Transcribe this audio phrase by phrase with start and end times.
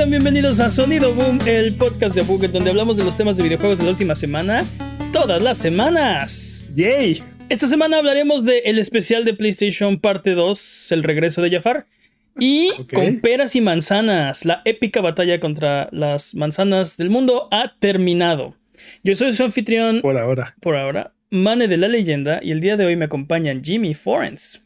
[0.00, 3.42] Sean bienvenidos a Sonido Boom, el podcast de Buget, donde hablamos de los temas de
[3.42, 4.64] videojuegos de la última semana,
[5.12, 6.64] todas las semanas.
[6.74, 7.22] ¡Yay!
[7.50, 11.86] Esta semana hablaremos de el especial de PlayStation Parte 2, el regreso de Jafar.
[12.38, 18.56] Y con peras y manzanas, la épica batalla contra las manzanas del mundo ha terminado.
[19.02, 20.54] Yo soy su anfitrión Por ahora.
[20.62, 24.62] por ahora, Mane de la leyenda, y el día de hoy me acompañan Jimmy Forens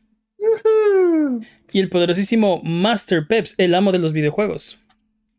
[1.72, 4.78] y el poderosísimo Master Peps, el amo de los videojuegos.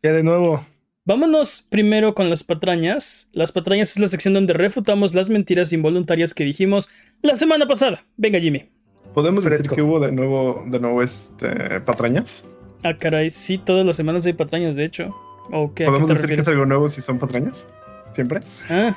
[0.06, 0.64] Ya de nuevo.
[1.06, 3.28] Vámonos primero con las patrañas.
[3.34, 6.90] Las patrañas es la sección donde refutamos las mentiras involuntarias que dijimos
[7.24, 8.06] la semana pasada.
[8.16, 8.70] Venga, Jimmy.
[9.16, 12.46] ¿Podemos decir que hubo de nuevo, de nuevo este, patrañas?
[12.84, 15.10] Ah, caray, sí, todas las semanas hay patrañas, de hecho.
[15.52, 15.86] ¿O qué?
[15.86, 17.68] ¿A qué ¿Podemos decir que es algo nuevo si son patrañas?
[18.12, 18.42] ¿Siempre?
[18.70, 18.96] Ah,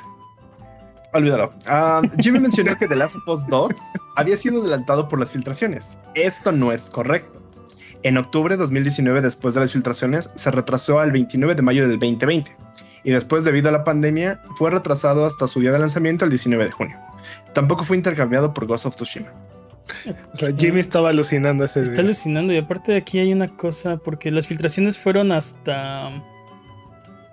[1.13, 1.53] Olvídalo.
[1.65, 3.71] Ah, Jimmy mencionó que The Last of Us 2
[4.15, 5.97] había sido adelantado por las filtraciones.
[6.13, 7.41] Esto no es correcto.
[8.03, 11.99] En octubre de 2019, después de las filtraciones, se retrasó al 29 de mayo del
[11.99, 12.55] 2020.
[13.03, 16.65] Y después, debido a la pandemia, fue retrasado hasta su día de lanzamiento el 19
[16.65, 16.97] de junio.
[17.53, 19.31] Tampoco fue intercambiado por Ghost of Tsushima.
[20.33, 22.03] O sea, Jimmy estaba alucinando ese está día.
[22.03, 22.53] alucinando.
[22.53, 26.11] Y aparte de aquí hay una cosa, porque las filtraciones fueron hasta.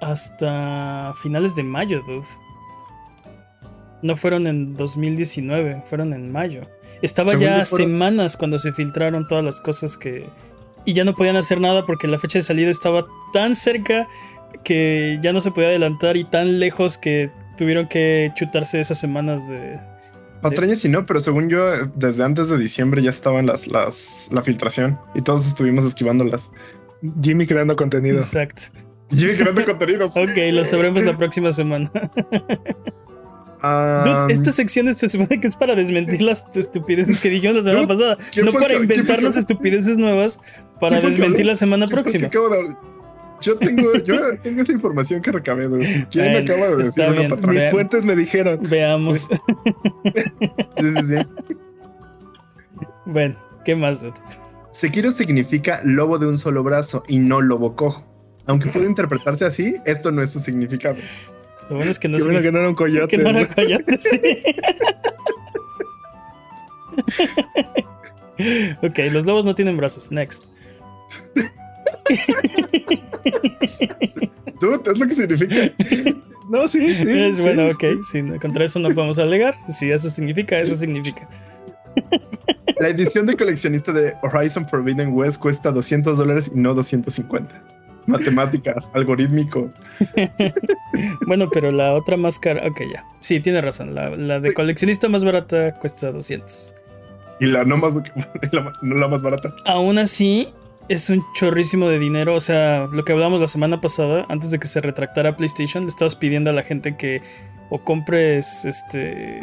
[0.01, 2.27] hasta finales de mayo, dude.
[4.03, 6.63] No fueron en 2019, fueron en mayo.
[7.03, 10.27] Estaba Según ya semanas cuando se filtraron todas las cosas que.
[10.87, 14.09] Y ya no podían hacer nada porque la fecha de salida estaba tan cerca
[14.65, 19.47] que ya no se podía adelantar y tan lejos que tuvieron que chutarse esas semanas
[19.49, 19.79] de.
[20.43, 24.43] Patrañas sí no, pero según yo, desde antes de diciembre ya estaban las, las, la
[24.43, 26.53] filtración y todos estuvimos esquivándolas.
[27.23, 28.19] Jimmy creando contenido.
[28.19, 28.63] Exacto.
[29.11, 30.17] Jimmy creando contenidos.
[30.17, 31.91] Ok, lo sabremos la próxima semana.
[34.05, 37.89] Dude, esta sección se supone que es para desmentir las estupideces que dijimos la semana
[37.89, 38.17] pasada.
[38.33, 40.39] ¿quién No para que- inventarnos que- estupideces nuevas
[40.81, 42.79] para ¿Quién fue el que desmentir la semana ¿Quién fue el que próxima.
[43.43, 45.69] Yo tengo, yo tengo esa información que recabé.
[46.11, 47.29] ¿Quién Bueno, acaba de decir una bien.
[47.31, 47.61] patraña?
[47.61, 48.61] Mis fuentes me dijeron.
[48.63, 49.29] Veamos.
[50.79, 51.15] Sí, sí, sí.
[53.07, 54.05] bueno, ¿qué más?
[54.71, 58.05] Sekiro significa lobo de un solo brazo y no lobo cojo.
[58.47, 60.97] Aunque puede interpretarse así, esto no es su significado.
[61.69, 63.17] Lo bueno es que no Qué bueno que no era un coyote.
[63.17, 64.21] que no era coyote, sí.
[68.83, 70.11] ok, los lobos no tienen brazos.
[70.13, 70.45] Next.
[74.61, 75.73] Dude, es lo que significa.
[76.49, 77.09] No, sí, sí.
[77.11, 77.43] es sí.
[77.43, 77.85] bueno, ok.
[78.11, 79.57] Sí, contra eso no podemos alegar.
[79.69, 81.29] Si eso significa, eso significa.
[82.79, 87.63] La edición de coleccionista de Horizon Forbidden West cuesta 200 dólares y no 250.
[88.19, 89.69] Matemáticas, algorítmico.
[91.27, 92.67] Bueno, pero la otra más cara.
[92.67, 93.05] Ok, ya.
[93.21, 93.95] Sí, tiene razón.
[93.95, 96.75] La, la de coleccionista más barata cuesta 200.
[97.41, 97.97] Y la no más,
[98.53, 99.55] la, no la más barata.
[99.67, 100.49] Aún así,
[100.89, 102.35] es un chorrísimo de dinero.
[102.35, 105.91] O sea, lo que hablamos la semana pasada, antes de que se retractara PlayStation, le
[105.91, 107.21] estabas pidiendo a la gente que
[107.69, 109.43] o compres este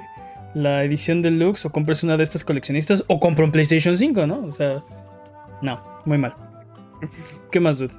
[0.53, 4.45] la edición deluxe o compres una de estas coleccionistas o compra un PlayStation 5, ¿no?
[4.45, 4.83] O sea,
[5.61, 6.35] no, muy mal.
[7.51, 7.93] ¿Qué más, dude?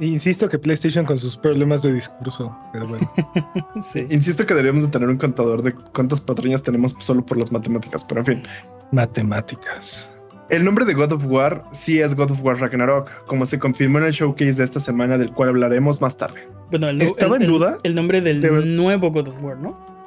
[0.00, 2.56] Insisto que PlayStation con sus problemas de discurso.
[2.72, 3.10] Pero bueno.
[3.80, 4.04] Sí.
[4.10, 8.04] Insisto que deberíamos de tener un contador de cuántas patrañas tenemos solo por las matemáticas,
[8.04, 8.42] pero en fin.
[8.92, 10.14] Matemáticas.
[10.50, 13.98] El nombre de God of War sí es God of War Ragnarok, como se confirmó
[13.98, 16.48] en el showcase de esta semana del cual hablaremos más tarde.
[16.70, 17.78] Bueno, el, ¿Estaba el- en duda?
[17.82, 19.97] El nombre del De nuevo God of War, ¿no?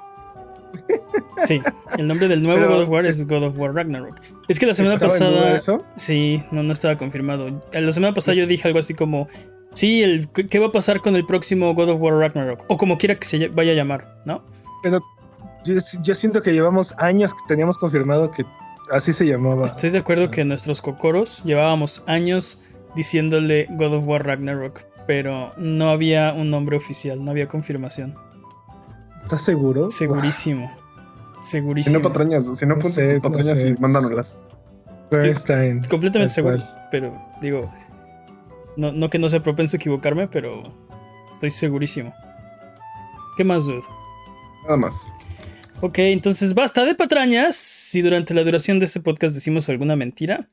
[1.46, 1.59] Sí,
[1.98, 4.20] el nombre del nuevo Pero- God of War es God of War Ragnarok.
[4.48, 5.56] Es que la semana ¿Estaba en duda pasada.
[5.56, 5.84] eso?
[5.96, 7.62] Sí, no, no estaba confirmado.
[7.74, 9.28] La semana pasada Pues- yo dije algo así como.
[9.74, 12.66] Sí, el, ¿qué va a pasar con el próximo God of War Ragnarok?
[12.68, 14.44] O como quiera que se vaya a llamar, ¿no?
[14.84, 15.00] Pero
[15.63, 18.44] yo, yo siento que llevamos años que teníamos confirmado que
[18.92, 19.66] así se llamaba.
[19.66, 22.62] Estoy de acuerdo que nuestros cocoros llevábamos años
[22.95, 28.16] diciéndole God of War Ragnarok, pero no había un nombre oficial, no había confirmación.
[29.23, 29.89] ¿Estás seguro?
[29.89, 30.71] Segurísimo.
[31.41, 31.97] Si Segurísimo.
[31.97, 33.69] no patrañas, si no No sé, no patrañas sé.
[33.69, 34.38] y mándanoslas.
[35.12, 36.57] Estoy Completamente seguro.
[36.57, 36.88] cual.
[36.91, 37.71] Pero digo,
[38.77, 40.63] no, no que no sea propenso a equivocarme, pero
[41.31, 42.13] estoy segurísimo.
[43.38, 43.81] ¿Qué más, dude?
[44.63, 45.09] Nada más.
[45.81, 47.56] Ok, entonces basta de patrañas.
[47.56, 50.50] Si durante la duración de este podcast decimos alguna mentira,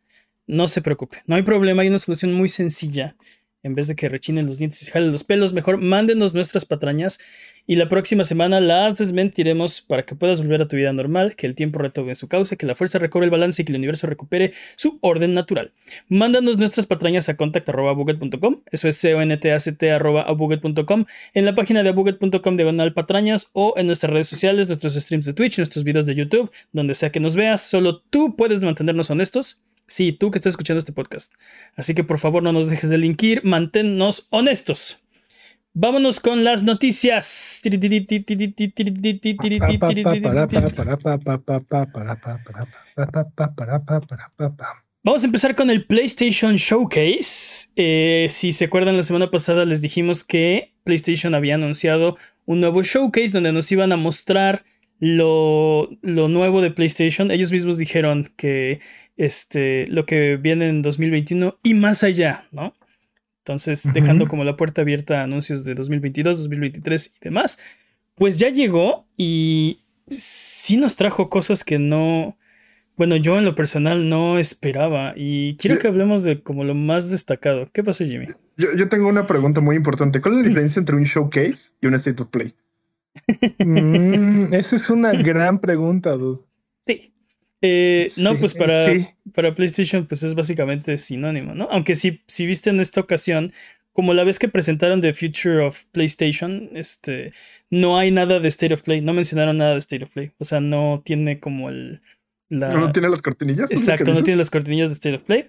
[0.46, 1.18] no se preocupe.
[1.26, 3.14] No hay problema, hay una solución muy sencilla.
[3.62, 6.64] En vez de que rechinen los dientes y se jalen los pelos, mejor mándenos nuestras
[6.64, 7.18] patrañas
[7.66, 11.46] y la próxima semana las desmentiremos para que puedas volver a tu vida normal, que
[11.46, 14.06] el tiempo retome su causa, que la fuerza recobre el balance y que el universo
[14.06, 15.72] recupere su orden natural.
[16.08, 20.22] Mándanos nuestras patrañas a contact.buget.com, eso es c o n t a c t arroba
[20.22, 21.04] abuget.com,
[21.34, 25.34] en la página de abuget.com diagonal patrañas o en nuestras redes sociales, nuestros streams de
[25.34, 29.60] Twitch, nuestros videos de YouTube, donde sea que nos veas, solo tú puedes mantenernos honestos
[29.88, 31.32] Sí, tú que estás escuchando este podcast.
[31.74, 35.00] Así que por favor no nos dejes de linkir, manténnos honestos.
[35.72, 37.60] Vámonos con las noticias.
[45.04, 47.68] Vamos a empezar con el PlayStation Showcase.
[47.76, 52.82] Eh, si se acuerdan, la semana pasada les dijimos que PlayStation había anunciado un nuevo
[52.82, 54.64] showcase donde nos iban a mostrar
[54.98, 57.30] lo, lo nuevo de PlayStation.
[57.30, 58.80] Ellos mismos dijeron que
[59.18, 62.74] este, lo que viene en 2021 y más allá, ¿no?
[63.40, 67.58] Entonces, dejando como la puerta abierta a anuncios de 2022, 2023 y demás.
[68.14, 72.36] Pues ya llegó y sí nos trajo cosas que no,
[72.96, 77.10] bueno, yo en lo personal no esperaba y quiero que hablemos de como lo más
[77.10, 77.66] destacado.
[77.72, 78.26] ¿Qué pasó, Jimmy?
[78.56, 80.20] Yo, tengo una pregunta muy importante.
[80.20, 82.54] ¿Cuál es la diferencia entre un showcase y un state of play?
[83.58, 86.40] Mm, esa es una gran pregunta, dude.
[86.86, 87.12] Sí.
[87.60, 88.86] Eh, no, pues para,
[89.34, 91.68] para PlayStation, pues es básicamente sinónimo, ¿no?
[91.70, 93.52] Aunque si, si viste en esta ocasión,
[93.92, 97.32] como la vez que presentaron The Future of PlayStation, este,
[97.68, 100.44] no hay nada de State of Play, no mencionaron nada de State of Play, o
[100.44, 102.00] sea, no tiene como el,
[102.48, 103.70] no, tiene las cortinillas.
[103.70, 105.48] Exacto, no tiene las cortinillas de State of Play.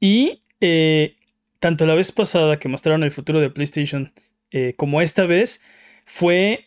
[0.00, 1.16] Y eh,
[1.58, 4.12] tanto la vez pasada que mostraron el futuro de PlayStation
[4.50, 5.60] eh, como esta vez,
[6.04, 6.66] fue.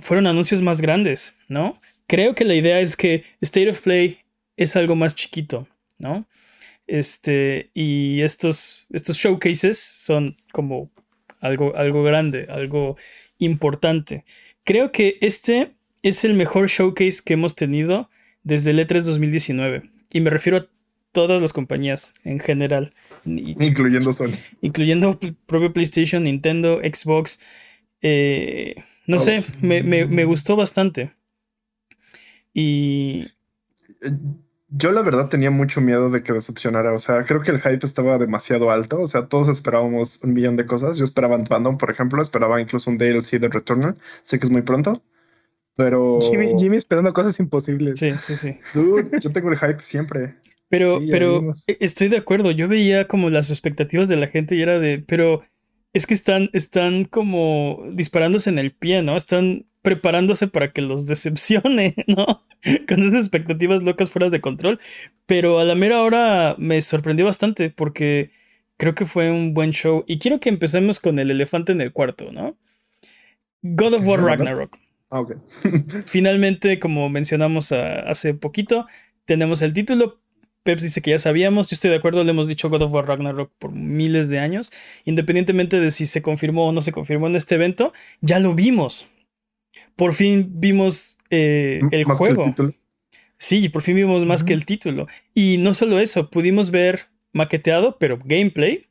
[0.00, 1.78] Fueron anuncios más grandes, ¿no?
[2.08, 4.18] Creo que la idea es que State of Play
[4.56, 5.68] es algo más chiquito,
[5.98, 6.26] ¿no?
[6.88, 10.90] Este, y estos, estos showcases son como
[11.40, 12.96] algo, algo grande, algo
[13.38, 14.24] importante.
[14.64, 18.10] Creo que este es el mejor showcase que hemos tenido
[18.42, 19.90] desde el E3 2019.
[20.10, 20.66] Y me refiero a
[21.12, 22.94] todas las compañías en general.
[23.24, 24.32] Incluyendo Sony.
[24.62, 27.38] Incluyendo propio PlayStation, Nintendo, Xbox.
[28.00, 28.76] Eh,
[29.06, 31.12] no sé, me, gustó bastante.
[32.58, 33.28] Y...
[34.70, 36.92] Yo la verdad tenía mucho miedo de que decepcionara.
[36.92, 39.00] O sea, creo que el hype estaba demasiado alto.
[39.00, 40.98] O sea, todos esperábamos un millón de cosas.
[40.98, 42.20] Yo esperaba Antwandom, por ejemplo.
[42.20, 43.96] Esperaba incluso un DLC de Returnal.
[44.22, 45.00] Sé que es muy pronto.
[45.76, 46.18] Pero.
[46.20, 48.00] Jimmy, esperando cosas imposibles.
[48.00, 48.58] Sí, sí, sí.
[48.74, 50.34] yo tengo el hype siempre.
[50.68, 52.50] Pero, pero e, estoy de acuerdo.
[52.50, 54.98] Yo veía como las expectativas de la gente y era de.
[54.98, 55.44] Pero
[55.92, 59.16] es que están, están como disparándose en el pie, ¿no?
[59.16, 62.44] Están preparándose para que los decepcione, ¿no?
[62.86, 64.80] Con esas expectativas locas fuera de control.
[65.24, 68.30] Pero a la mera hora me sorprendió bastante porque
[68.76, 70.04] creo que fue un buen show.
[70.06, 72.54] Y quiero que empecemos con el elefante en el cuarto, ¿no?
[73.62, 74.78] God of War Ragnarok.
[75.10, 75.24] Ah,
[76.04, 78.86] Finalmente, como mencionamos hace poquito,
[79.24, 80.20] tenemos el título.
[80.64, 81.70] Peps dice que ya sabíamos.
[81.70, 84.70] Yo estoy de acuerdo, le hemos dicho God of War Ragnarok por miles de años.
[85.06, 89.08] Independientemente de si se confirmó o no se confirmó en este evento, ya lo vimos.
[89.98, 92.54] Por fin vimos eh, el juego.
[93.36, 95.08] sí, por fin vimos más que el título.
[95.34, 98.86] Y no solo eso, pudimos ver maqueteado, pero gameplay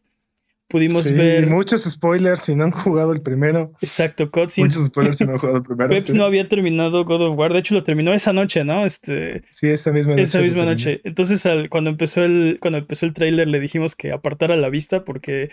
[0.67, 1.47] pudimos ver.
[1.47, 3.71] Muchos spoilers si no han jugado el primero.
[3.79, 4.75] Exacto, cutscenes.
[4.75, 5.89] Muchos spoilers si no han jugado el primero.
[5.91, 7.53] Peps no había terminado God of War.
[7.53, 8.85] De hecho, lo terminó esa noche, ¿no?
[8.85, 9.43] Este.
[9.49, 10.23] Sí, esa misma noche.
[10.23, 10.99] Esa misma noche.
[11.05, 15.51] Entonces, cuando empezó el, cuando empezó el trailer, le dijimos que apartara la vista porque.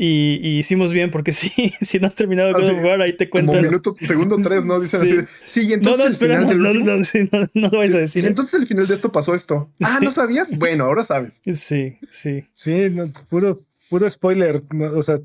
[0.00, 1.50] Y, hicimos bien porque sí,
[1.80, 3.56] si no has terminado God of War, ahí te cuentan.
[3.56, 4.78] Como minuto, segundo tres, ¿no?
[4.78, 5.16] Dicen así.
[5.44, 5.98] Sí, y entonces.
[5.98, 6.96] No, no, espera, no, no,
[7.32, 8.24] no, no, lo vais a decir.
[8.24, 9.72] entonces el final de esto pasó esto.
[9.82, 10.56] Ah, ¿no sabías?
[10.56, 11.42] Bueno, ahora sabes.
[11.44, 12.46] Sí, sí.
[12.52, 12.88] Sí,
[13.28, 13.58] puro,
[13.90, 14.62] puro spoiler,
[14.94, 15.16] o sea,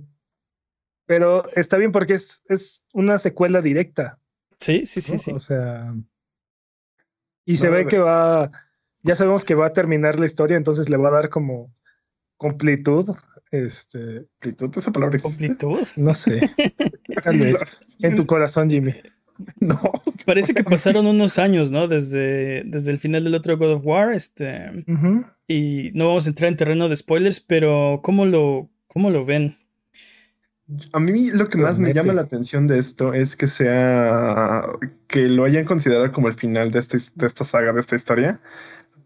[1.06, 4.18] pero está bien porque es, es una secuela directa.
[4.58, 5.32] Sí, sí, sí, sí.
[5.32, 5.94] O sea,
[7.46, 8.52] y se ve que va,
[9.04, 11.72] ya sabemos que va a terminar la historia, entonces le va a dar como
[12.38, 13.10] completud.
[13.54, 15.88] Este, completud, esa palabra ¿Completud?
[15.96, 16.50] No sé.
[18.02, 18.94] en tu corazón, Jimmy.
[19.60, 19.80] No.
[20.28, 21.88] Parece que pasaron unos años, ¿no?
[21.88, 24.14] Desde, desde el final del otro God of War.
[24.14, 24.86] Este.
[25.48, 29.58] Y no vamos a entrar en terreno de spoilers, pero ¿cómo lo, cómo lo ven?
[30.94, 34.64] A mí lo que más me llama la atención de esto es que sea
[35.08, 38.40] que lo hayan considerado como el final de, este, de esta saga, de esta historia,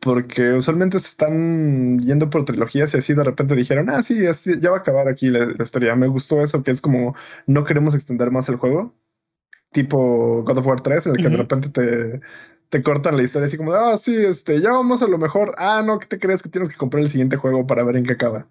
[0.08, 4.20] porque usualmente se están yendo por trilogías y así de repente dijeron, ah, sí,
[4.62, 5.98] ya va a acabar aquí la, historia.
[5.98, 7.14] Me gustó eso, que es como
[7.46, 8.96] no queremos extender más el juego,
[9.74, 12.22] tipo God of War 3, en el que de repente te,
[12.70, 15.54] te cortan la historia así como, ah, sí, este, ya vamos a lo mejor.
[15.58, 18.06] Ah, no, ¿qué te crees que tienes que comprar el siguiente juego para ver en
[18.06, 18.48] qué acaba?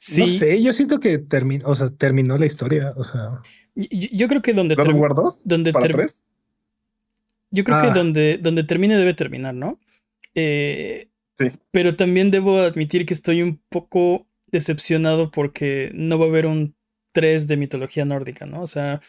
[0.00, 0.22] Sí.
[0.22, 3.42] No sé, yo siento que terminó, o sea, terminó la historia, o sea.
[3.76, 6.24] Yo, creo que donde God of War 2 donde para 3?
[7.50, 7.94] Yo creo que ah.
[7.94, 9.80] donde, donde termine debe terminar, ¿no?
[10.34, 11.50] Eh, sí.
[11.70, 16.74] Pero también debo admitir que estoy un poco decepcionado porque no va a haber un
[17.12, 18.60] 3 de mitología nórdica, ¿no?
[18.62, 19.00] O sea,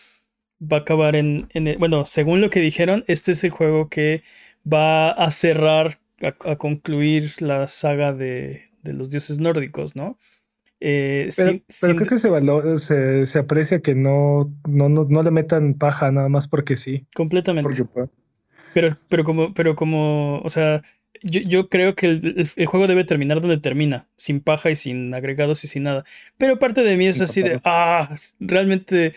[0.62, 4.24] va a acabar en, bueno, según lo que dijeron, este es el juego que
[4.72, 10.18] va a cerrar a, concluir la saga de, de, los dioses nórdicos, ¿no?
[10.80, 15.32] Eh, pero, creo que se, valor, se, se, aprecia que no, no, no, no, le
[15.32, 17.08] metan paja nada más porque sí.
[17.16, 17.84] Completamente.
[18.78, 20.84] Pero, pero como, pero como, o sea,
[21.24, 25.16] yo, yo creo que el, el, juego debe terminar donde termina, sin paja y sin
[25.16, 26.06] agregados y sin nada.
[26.38, 29.14] Pero parte de mí es así de, ah, realmente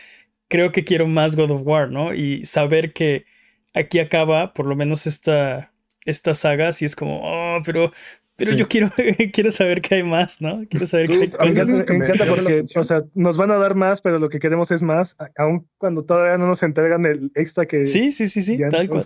[0.48, 2.14] creo que quiero más God of War, ¿no?
[2.14, 3.26] Y saber que
[3.74, 5.74] aquí acaba, por lo menos esta,
[6.06, 7.92] esta saga, si es como, oh, pero
[8.40, 8.88] pero yo quiero,
[9.34, 10.64] quiero saber qué hay más, ¿no?
[10.70, 11.68] Quiero saber qué hay cosas.
[11.68, 14.80] Me, encanta porque, o sea, nos van a dar más, pero lo que queremos es
[14.80, 17.84] más, aun cuando todavía no nos entregan el extra que.
[17.84, 19.04] Sí, sí, sí, sí, tal cual.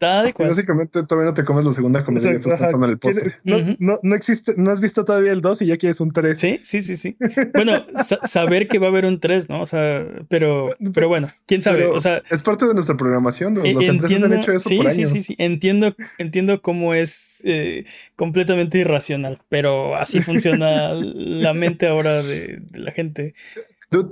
[0.00, 3.36] Básicamente todavía no te comes la segunda comida y estás pensando en el postre.
[3.44, 6.38] No, no, no, existe, no has visto todavía el 2 y ya quieres un 3.
[6.38, 7.16] Sí, sí, sí, sí.
[7.54, 7.86] Bueno,
[8.26, 9.62] saber que va a haber un 3, ¿no?
[9.62, 11.86] O sea, pero, pero bueno, quién sabe.
[11.86, 13.54] o sea, es parte de nuestra programación.
[13.54, 15.08] Las entiendo, empresas han hecho eso sí, por años.
[15.10, 15.36] Sí, sí, sí.
[15.38, 17.84] Entiendo, entiendo cómo es eh,
[18.16, 23.34] completamente irracional, pero así funciona la mente ahora de, de la gente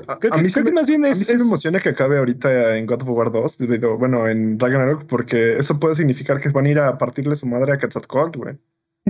[0.06, 3.08] a, mí, sí me, más bien es, me emociona que acabe ahorita en God of
[3.10, 3.58] War 2,
[3.99, 7.72] bueno, en Ragnarok, porque eso puede significar que van a ir a partirle su madre
[7.72, 8.58] a Quetzalcoatl, güey.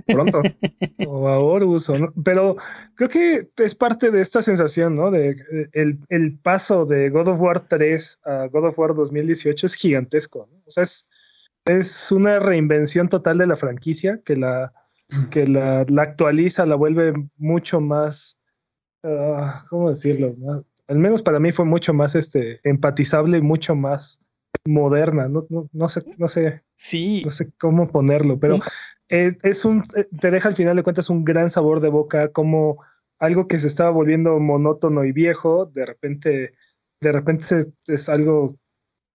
[0.06, 0.40] Pronto.
[1.08, 1.90] o a Horus,
[2.24, 2.56] pero
[2.94, 5.10] creo que es parte de esta sensación, ¿no?
[5.10, 5.36] De
[5.72, 10.48] el, el, paso de God of War 3 a God of War 2018 es gigantesco,
[10.50, 10.62] ¿no?
[10.66, 11.08] O sea, es,
[11.64, 14.72] es una reinvención total de la franquicia que la,
[15.30, 18.39] que la, la actualiza, la vuelve mucho más
[19.02, 20.34] Ah, ¿cómo decirlo?
[20.88, 24.20] Al menos para mí fue mucho más este, empatizable y mucho más
[24.66, 25.28] moderna.
[25.28, 26.62] No, no, sé, no sé.
[26.74, 27.22] Sí.
[27.24, 28.58] No sé cómo ponerlo, pero
[29.08, 32.78] es, un, eh, te deja al final de cuentas un gran sabor de boca, como
[33.18, 36.54] algo que se estaba volviendo monótono y viejo, de repente,
[37.00, 37.44] de repente
[37.86, 38.56] es, algo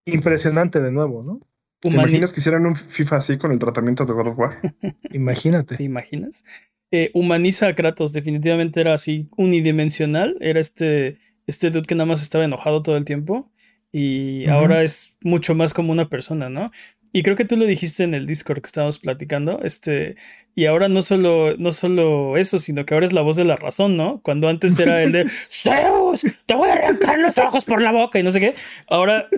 [0.06, 1.42] impresionante de nuevo, ¿no?
[1.80, 4.60] ¿Te imaginas que hicieran un FIFA así con el tratamiento de God of War?
[5.12, 5.78] Imagínate.
[5.78, 6.44] ¿Te imaginas?
[6.92, 12.22] Eh, humaniza a Kratos, definitivamente era así unidimensional, era este, este dude que nada más
[12.22, 13.52] estaba enojado todo el tiempo
[13.92, 16.72] y ahora es mucho más como una persona, ¿no?
[17.16, 20.18] Y creo que tú lo dijiste en el Discord que estábamos platicando, este,
[20.54, 23.56] y ahora no solo, no solo eso, sino que ahora es la voz de la
[23.56, 24.20] razón, ¿no?
[24.22, 28.20] Cuando antes era el de Zeus, te voy a arrancar los ojos por la boca
[28.20, 28.54] y no sé qué.
[28.90, 29.30] Ahora,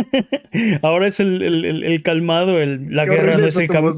[0.82, 3.96] ahora es el, calmado, el, la guerra no es el camino.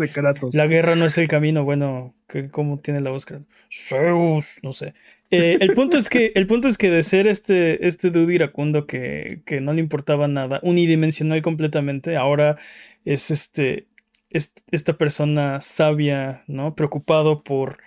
[0.52, 1.64] La guerra no es el camino.
[1.64, 2.14] Bueno,
[2.52, 3.26] ¿cómo tiene la voz?
[3.68, 4.94] Zeus, no sé.
[5.30, 8.86] Eh, el punto es que, el punto es que de ser este, este dude iracundo
[8.86, 12.56] que, que no le importaba nada, unidimensional completamente, ahora
[13.04, 13.88] es este,
[14.30, 16.74] esta persona sabia, ¿no?
[16.74, 17.78] Preocupado por,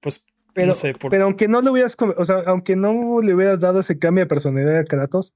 [0.00, 1.10] pues, pero, no sé, por...
[1.10, 4.28] pero aunque no le hubieras, o sea, aunque no le hubieras dado ese cambio de
[4.28, 5.34] personalidad a Kratos,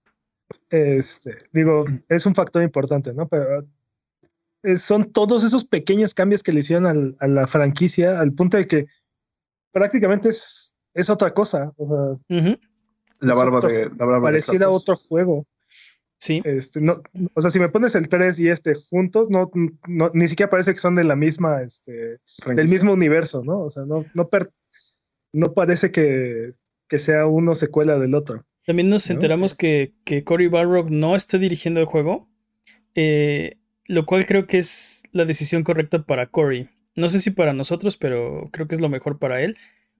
[0.70, 3.28] este, digo, es un factor importante, ¿no?
[3.28, 3.66] Pero
[4.62, 8.66] eh, son todos esos pequeños cambios que le hicieron a la franquicia al punto de
[8.66, 8.86] que
[9.72, 11.72] prácticamente es, es otra cosa.
[11.76, 12.46] O sea,
[13.20, 15.46] la barba de la barba pareciera otro juego.
[16.22, 16.40] Sí.
[16.44, 17.02] Este, no,
[17.34, 19.50] o sea, si me pones el 3 y este juntos, no,
[19.88, 23.62] no, ni siquiera parece que son de la misma, este, del mismo universo, ¿no?
[23.62, 24.30] O sea, no, no,
[25.32, 26.52] no parece que,
[26.86, 28.46] que, sea uno secuela del otro.
[28.64, 32.30] También nos enteramos que, que Cory Barrock no está dirigiendo el juego,
[32.94, 36.68] eh, lo cual creo que es la decisión correcta para Cory.
[36.94, 39.56] No sé si para nosotros, pero creo que es lo mejor para él,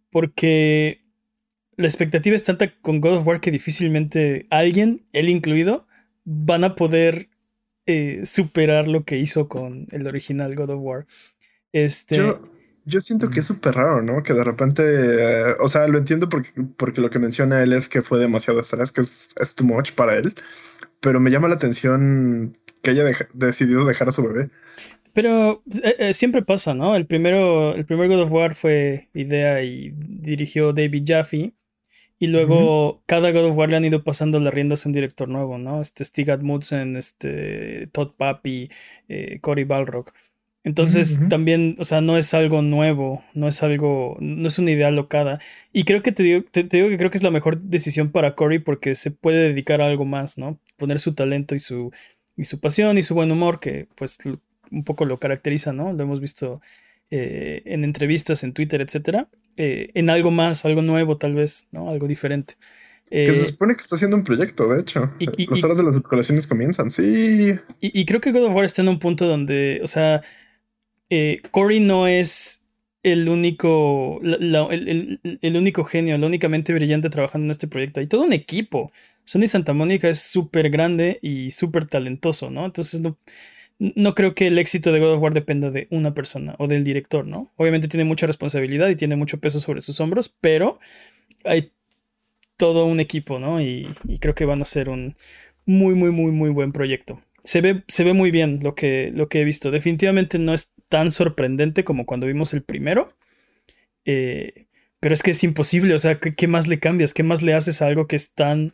[0.08, 1.02] porque
[1.76, 5.88] la expectativa es tanta con God of War que difícilmente alguien, él incluido,
[6.24, 7.28] van a poder
[7.86, 11.06] eh, superar lo que hizo con el original God of War.
[11.72, 12.16] Este.
[12.84, 14.22] Yo, siento que es súper raro, ¿no?
[14.22, 17.88] Que de repente, eh, o sea, lo entiendo porque, porque lo que menciona él es
[17.88, 20.34] que fue demasiado estrés, que es, too much para él,
[21.00, 22.52] pero me llama la atención
[22.82, 24.50] que haya decidido dejar a su bebé.
[25.12, 26.96] Pero eh, siempre pasa, ¿no?
[26.96, 31.52] El primero, el primer God of War fue idea y dirigió David Jaffe.
[32.22, 35.28] Y luego cada God of War le han ido pasando las riendas a un director
[35.28, 35.80] nuevo, ¿no?
[35.80, 38.70] Este Stig Admudsen, este Todd Papi,
[39.08, 40.14] eh, Cory Balrock.
[40.62, 44.92] Entonces también, o sea, no es algo nuevo, no es algo, no es una idea
[44.92, 45.40] locada.
[45.72, 48.36] Y creo que te digo, te, digo que creo que es la mejor decisión para
[48.36, 50.60] Cory porque se puede dedicar a algo más, ¿no?
[50.76, 51.90] Poner su talento y su,
[52.36, 54.20] y su pasión y su buen humor, que pues
[54.70, 55.92] un poco lo caracteriza, ¿no?
[55.92, 56.60] Lo hemos visto
[57.10, 59.28] eh, en entrevistas, en Twitter, etcétera.
[59.56, 61.90] Eh, en algo más, algo nuevo tal vez, ¿no?
[61.90, 62.54] Algo diferente.
[63.10, 65.12] que se eh, supone que está haciendo un proyecto, de hecho.
[65.18, 67.54] Y, las horas de las especulaciones comienzan, sí.
[67.80, 70.22] Y, creo que God of War está en un punto donde, o sea,
[71.10, 72.62] eh, Cory no es
[73.02, 78.00] el único, el, único genio, la únicamente brillante trabajando en este proyecto.
[78.00, 78.92] Hay todo un equipo.
[79.24, 82.64] Sony Santa Mónica es súper grande y súper talentoso, ¿no?
[82.64, 83.18] Entonces no,
[83.96, 86.84] no creo que el éxito de God of War dependa de una persona o del
[86.84, 87.52] director, ¿no?
[87.56, 90.78] Obviamente tiene mucha responsabilidad y tiene mucho peso sobre sus hombros, pero
[91.44, 91.72] hay
[92.56, 93.60] todo un equipo, ¿no?
[93.60, 93.88] Y,
[94.20, 95.16] creo que van a ser un
[95.66, 97.20] muy, muy, muy, muy buen proyecto.
[97.42, 99.72] Se ve, se ve muy bien lo que, lo que he visto.
[99.72, 103.16] Definitivamente no es tan sorprendente como cuando vimos el primero.
[104.04, 104.66] Eh,
[105.00, 107.14] pero es que es imposible, o sea, ¿qué, más le cambias?
[107.14, 108.70] ¿Qué más le haces a algo que es tan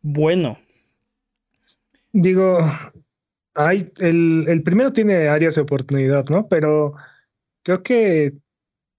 [0.00, 0.58] bueno?
[2.12, 2.58] Digo,
[3.56, 6.46] hay, el, el primero tiene áreas de oportunidad, ¿no?
[6.48, 6.94] Pero
[7.64, 8.34] creo que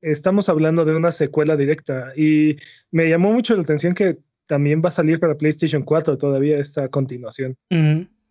[0.02, 2.58] estamos hablando de una secuela directa y
[2.92, 6.90] me llamó mucho la atención que también va a salir para PlayStation 4 todavía esta
[6.90, 7.58] continuación.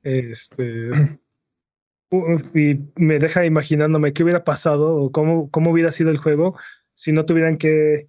[0.02, 0.90] Este
[2.54, 6.56] y me deja imaginándome qué hubiera pasado o cómo, cómo hubiera sido el juego
[6.95, 8.09] si no tuvieran que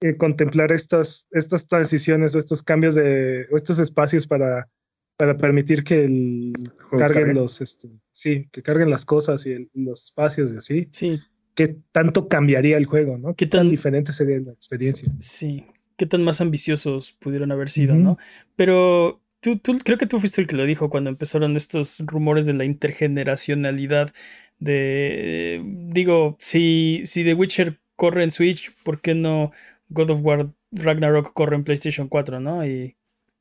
[0.00, 4.68] eh, contemplar estas, estas transiciones o estos cambios de o estos espacios para,
[5.16, 6.52] para permitir que el,
[6.98, 10.88] carguen los este, sí, que carguen las cosas y los espacios y así.
[10.90, 11.20] Sí.
[11.54, 13.34] ¿Qué tanto cambiaría el juego, no?
[13.34, 15.10] ¿Qué tan, diferente sería la experiencia?
[15.20, 15.64] Sí,
[15.96, 18.18] qué tan más ambiciosos pudieron haber sido, ¿no?
[18.56, 22.44] Pero tú, tú, creo que tú fuiste el que lo dijo cuando empezaron estos rumores
[22.44, 24.12] de la intergeneracionalidad
[24.58, 29.50] de, digo, si, si The Witcher corre en Switch, ¿por qué no
[29.88, 32.66] God of War Ragnarok corre en PlayStation 4, ¿no?
[32.66, 32.96] Y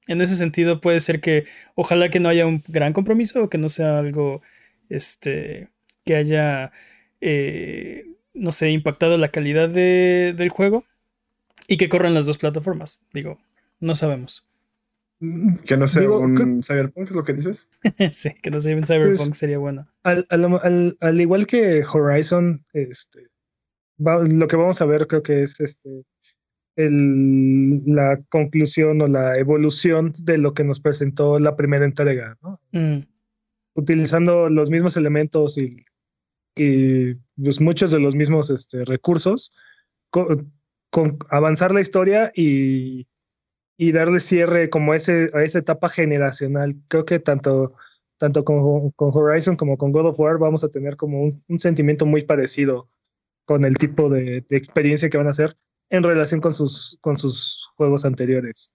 [0.08, 1.46] en ese sentido puede ser que
[1.76, 4.42] ojalá que no haya un gran compromiso o que no sea algo,
[4.90, 5.70] este,
[6.04, 6.72] que haya,
[7.22, 10.86] eh, no sé, impactado la calidad del juego
[11.68, 13.02] y que corran las dos plataformas.
[13.14, 13.40] Digo,
[13.80, 14.48] no sabemos.
[15.66, 17.70] Que no sea un Cyberpunk, es lo que dices.
[18.12, 19.88] sí, que no sea un Cyberpunk pues, sería bueno.
[20.04, 23.30] Al, al, igual que Horizon, este,
[23.98, 26.04] lo que vamos a ver creo que es este
[26.76, 32.60] el, la conclusión o la evolución de lo que nos presentó la primera entrega, ¿no?
[32.72, 33.06] Mm.
[33.76, 35.76] Utilizando los mismos elementos y,
[36.56, 39.52] y pues, muchos de los mismos este, recursos,
[40.10, 40.52] con,
[41.30, 43.08] avanzar la historia y,
[43.78, 46.76] y, darle cierre como ese, a esa etapa generacional.
[46.88, 47.74] Creo que tanto,
[48.18, 51.60] tanto con, con Horizon como con God of War vamos a tener como un, un
[51.60, 52.88] sentimiento muy parecido
[53.44, 55.58] con el tipo de, de experiencia que van a hacer
[55.90, 58.74] en relación con sus, con sus juegos anteriores.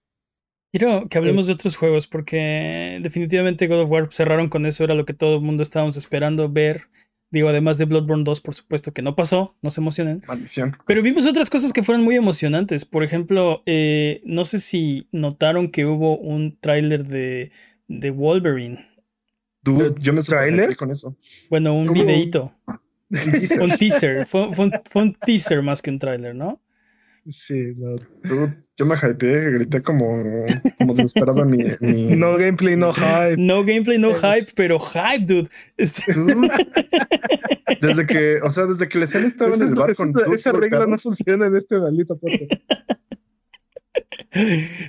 [0.71, 4.95] Quiero que hablemos de otros juegos porque definitivamente God of War cerraron con eso, era
[4.95, 6.87] lo que todo el mundo estábamos esperando ver.
[7.29, 10.21] Digo, además de Bloodborne 2, por supuesto que no pasó, no se emocionen.
[10.27, 10.75] Maldición.
[10.85, 12.83] Pero vimos otras cosas que fueron muy emocionantes.
[12.83, 17.51] Por ejemplo, eh, no sé si notaron que hubo un tráiler de,
[17.87, 18.85] de Wolverine.
[19.63, 21.15] Dude, yo me trailer con eso.
[21.49, 22.53] Bueno, un videíto.
[23.59, 24.25] un teaser.
[24.27, 24.47] Fue,
[24.95, 26.61] un, teaser más que un tráiler, ¿no?
[27.27, 27.95] Sí, no.
[28.77, 30.23] yo me hypeé, grité como,
[30.77, 31.63] como desesperado mi,
[32.15, 33.37] No gameplay, no hype.
[33.37, 35.49] No gameplay, no hype, pero hype, dude.
[35.77, 36.13] Este
[37.81, 40.87] desde que, o sea, desde que la escena estaba en el bar con Esa regla
[40.87, 42.53] no funciona en este maldito podcast.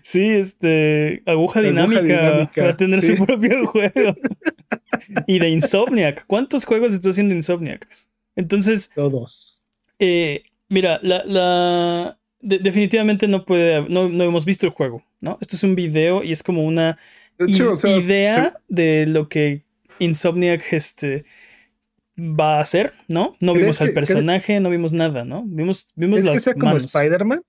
[0.02, 1.22] Sí, este.
[1.26, 4.14] Aguja, dinámica, para a tener su propio juego.
[5.26, 6.24] y de Insomniac.
[6.26, 7.88] ¿Cuántos juegos está haciendo Insomniac?
[8.36, 8.90] Entonces.
[8.94, 9.60] Todos.
[9.98, 15.38] Eh, mira, la, la, definitivamente no puede, no, no, hemos visto el juego, ¿no?
[15.40, 16.98] Esto es un video y es como una
[17.84, 19.64] idea de lo que
[19.98, 21.24] Insomniac este,
[22.18, 23.36] va a hacer, ¿no?
[23.40, 25.44] No vimos al personaje, no vimos nada, ¿no?
[25.46, 27.42] Vimos, vimos las que sea como Spider-Man?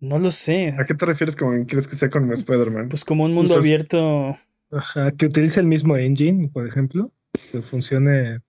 [0.00, 0.74] No lo sé.
[0.78, 2.88] ¿A qué te refieres como quieres que sea como Spider-Man?
[2.88, 4.36] Pues como un mundo abierto.
[4.72, 7.12] Ajá, que utilice el mismo engine, por ejemplo,
[7.52, 8.40] que funcione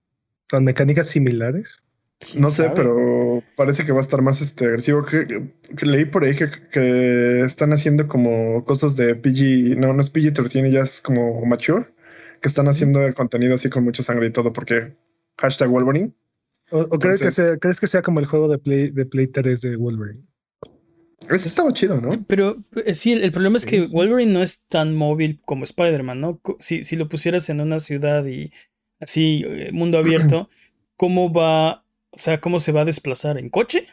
[0.48, 1.84] con mecánicas similares.
[2.36, 2.96] No sé, pero
[3.56, 5.04] parece que va a estar más este, agresivo.
[5.04, 5.26] Que,
[5.82, 10.80] leí por ahí que, están haciendo como cosas de PG, no, no es PG-13, ya
[10.80, 11.86] es como mature,
[12.40, 14.96] que están haciendo el contenido así con mucha sangre y todo, porque
[15.38, 16.12] hashtag Wolverine.
[16.70, 19.60] ¿O, crees, que sea, crees que sea como el juego de Play, de Play 3
[19.60, 20.24] de Wolverine?
[21.30, 22.24] Ese estaba chido, ¿no?
[22.26, 26.40] Pero eh, sí, el, problema es que Wolverine no es tan móvil como Spider-Man, ¿no?
[26.58, 28.50] Si, si lo pusieras en una ciudad y
[29.00, 30.48] así, eh, mundo abierto,
[30.96, 31.83] ¿cómo va
[32.14, 33.38] o sea, ¿cómo se va a desplazar?
[33.38, 33.88] ¿En coche?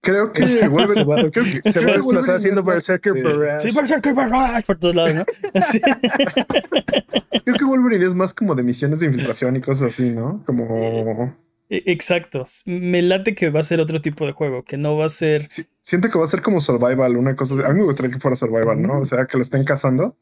[0.00, 3.70] Creo que, se, va, creo que se, va a desplazar haciendo Berserker Barrage.
[3.70, 5.24] Sí, Berserker Barrage por todos lados, ¿no?
[7.44, 10.42] creo que Wolverine es más como de misiones de infiltración y cosas así, ¿no?
[10.46, 11.36] Como...
[11.68, 12.44] E, exacto.
[12.64, 15.40] Me late que va a ser otro tipo de juego, que no va a ser...
[15.82, 17.64] siento que va a ser como survival, una cosa así.
[17.64, 19.00] A mí me gustaría que fuera survival, ¿no?
[19.00, 20.16] O sea, que lo estén cazando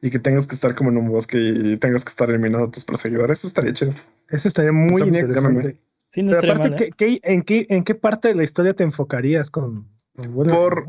[0.00, 2.70] y que tengas que estar como en un bosque y tengas que estar eliminando a
[2.70, 3.40] tus perseguidores.
[3.40, 3.92] Eso estaría chido.
[4.30, 5.76] Eso estaría muy interesante.
[6.10, 6.90] Sí, no Pero aparte,
[7.22, 10.86] en, qué, ¿en qué parte de la historia te enfocarías con, por,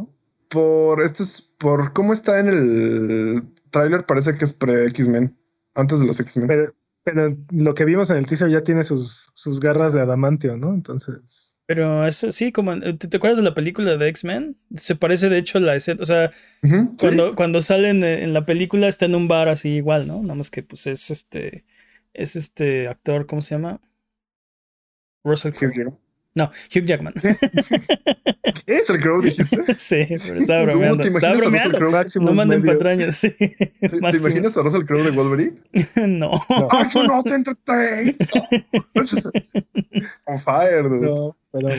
[0.47, 5.37] por esto es por cómo está en el tráiler, parece que es pre X-Men,
[5.75, 6.47] antes de los X-Men.
[6.47, 10.57] Pero, Pero lo que vimos en el teaser ya tiene sus, sus garras de adamantio,
[10.57, 10.73] ¿no?
[10.73, 11.57] Entonces.
[11.65, 12.79] Pero eso sí, como.
[12.79, 14.57] ¿Te, te acuerdas de la película de X-Men?
[14.75, 16.01] Se parece de hecho a la escena.
[16.01, 16.31] O sea,
[16.63, 17.07] Ujú, sí.
[17.07, 20.21] cuando, cuando salen en la película está en un bar así igual, ¿no?
[20.21, 21.65] Nada más que pues es este.
[22.13, 23.79] Es este actor, ¿cómo se llama?
[25.23, 25.97] Russell Crowe.
[26.35, 27.13] No, Hugh Jackman.
[28.67, 29.57] ¿Es el Crow, dijiste?
[29.77, 31.03] sí, pero estaba ¿Cómo bromeando.
[31.03, 31.77] te Estaba imaginas a Russell bromeando.
[31.79, 31.91] Crowe?
[31.91, 33.29] Maximus No manden patrañas, sí.
[33.37, 35.57] ¿Te, te imaginas a Russell Crowe de Wolverine?
[36.07, 36.31] No.
[36.49, 38.15] I do not entertain.
[40.25, 41.01] On fire, dude.
[41.07, 41.69] No, pero.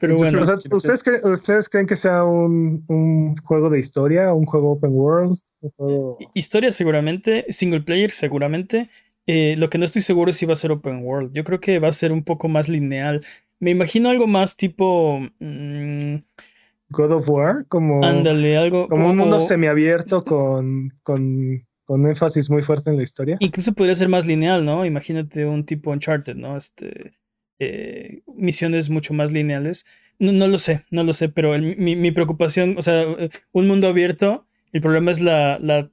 [0.00, 0.42] Pero Yo bueno.
[0.42, 4.32] O sea, ¿ustedes, creen, ¿Ustedes creen que sea un, un juego de historia?
[4.34, 5.38] ¿Un juego open world?
[5.60, 6.18] ¿Un juego...
[6.34, 8.90] Historia seguramente, single player seguramente.
[9.32, 11.32] Eh, lo que no estoy seguro es si va a ser open world.
[11.32, 13.24] Yo creo que va a ser un poco más lineal.
[13.60, 15.20] Me imagino algo más tipo...
[15.38, 16.16] mm,
[16.88, 17.64] God of War?
[17.68, 18.88] Como, ándale, algo...
[18.88, 23.36] como un mundo semiabierto con, con, con énfasis muy fuerte en la historia.
[23.38, 24.84] Incluso podría ser más lineal, ¿no?
[24.84, 26.56] Imagínate un tipo Uncharted, ¿no?
[26.56, 27.12] Este,
[27.60, 29.86] eh, misiones mucho más lineales.
[30.18, 33.30] No, no lo sé, no lo sé, pero el- mi, mi preocupación, o sea, eh,
[33.52, 35.88] un mundo abierto, el problema es la, la,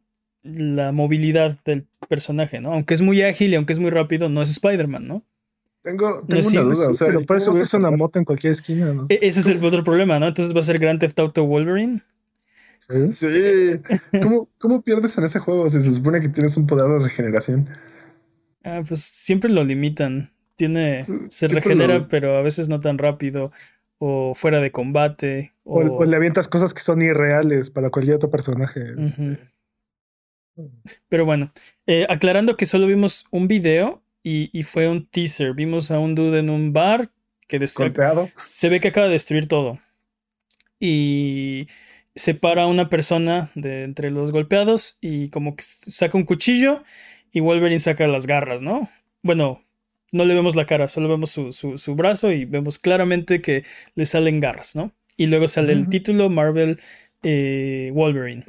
[0.47, 2.73] la movilidad del personaje, ¿no?
[2.73, 5.23] Aunque es muy ágil y aunque es muy rápido, no es Spider-Man, ¿no?
[5.81, 6.89] Tengo, tengo sí, una duda.
[6.89, 9.05] o sea, pero puede ¿cómo vas a subirse una moto en cualquier esquina, ¿no?
[9.09, 10.27] E- ese es el otro problema, ¿no?
[10.27, 12.01] Entonces va a ser Grand Theft Auto Wolverine.
[12.79, 13.11] Sí.
[13.13, 13.81] Sí.
[14.21, 17.69] ¿Cómo, ¿Cómo pierdes en ese juego si se supone que tienes un poder de regeneración?
[18.63, 20.31] Ah, pues siempre lo limitan.
[20.55, 23.51] Tiene, se Siempre regenera, lo- pero a veces no tan rápido.
[23.99, 25.53] O fuera de combate.
[25.63, 28.81] O, O, o le avientas cosas que son irreales para cualquier otro personaje.
[28.97, 29.39] este.
[31.09, 31.51] Pero bueno,
[31.85, 35.53] eh, aclarando que solo vimos un video y, y fue un teaser.
[35.53, 37.11] Vimos a un dude en un bar
[37.47, 38.29] que Golpeado.
[38.37, 39.79] se ve que acaba de destruir todo.
[40.79, 41.67] Y
[42.15, 46.83] separa a una persona de entre los golpeados y como que saca un cuchillo
[47.31, 48.89] y Wolverine saca las garras, ¿no?
[49.21, 49.63] Bueno,
[50.11, 53.63] no le vemos la cara, solo vemos su, su- su brazo y vemos claramente que
[53.95, 54.91] le salen garras, ¿no?
[55.15, 56.79] Y luego sale el título Marvel
[57.23, 58.43] eh, Wolverine.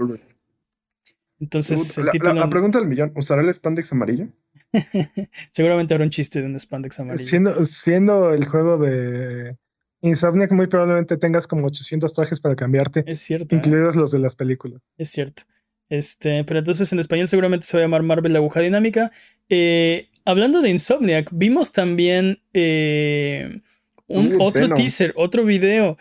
[1.40, 4.29] Entonces, el la, la- título la pregunta del millón: ¿usará el spandex amarillo?
[5.51, 7.24] seguramente habrá un chiste de un spandex amarillo.
[7.24, 9.57] Siendo, siendo el juego de
[10.03, 13.55] Insomniac, muy probablemente tengas como 800 trajes para cambiarte, Es cierto.
[13.55, 13.59] ¿eh?
[13.59, 14.81] incluidos los de las películas.
[14.96, 15.42] Es cierto.
[15.88, 19.11] Este, pero entonces en español seguramente se va a llamar Marvel la aguja dinámica.
[19.48, 23.62] Eh, hablando de Insomniac, vimos también eh,
[24.07, 24.77] un Uh, otro Venom.
[24.77, 25.96] teaser, otro video.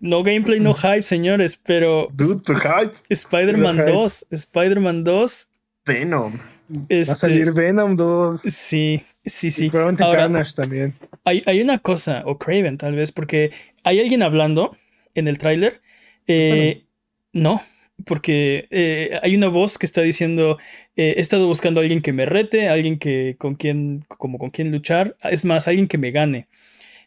[0.00, 2.92] No gameplay, no hype, señores, pero Dude, tu hype.
[3.08, 3.90] Spider-Man hype.
[3.90, 5.48] 2, Spider-Man 2.
[5.86, 6.32] Venom.
[6.70, 8.40] Va a este, salir Venom 2.
[8.42, 9.70] Sí, sí, Y sí.
[9.70, 10.94] probablemente Ahora- Carnage también.
[11.24, 13.50] Hay, hay una cosa, o Craven tal vez, porque
[13.84, 14.76] hay alguien hablando
[15.14, 15.80] en el tráiler.
[16.26, 16.84] eh,
[17.32, 17.62] no,
[18.06, 20.58] porque eh, hay una voz que está diciendo,
[20.96, 24.50] eh, he estado buscando a alguien que me rete, alguien que con quien, como con
[24.50, 26.48] quien luchar, es más, alguien que me gane.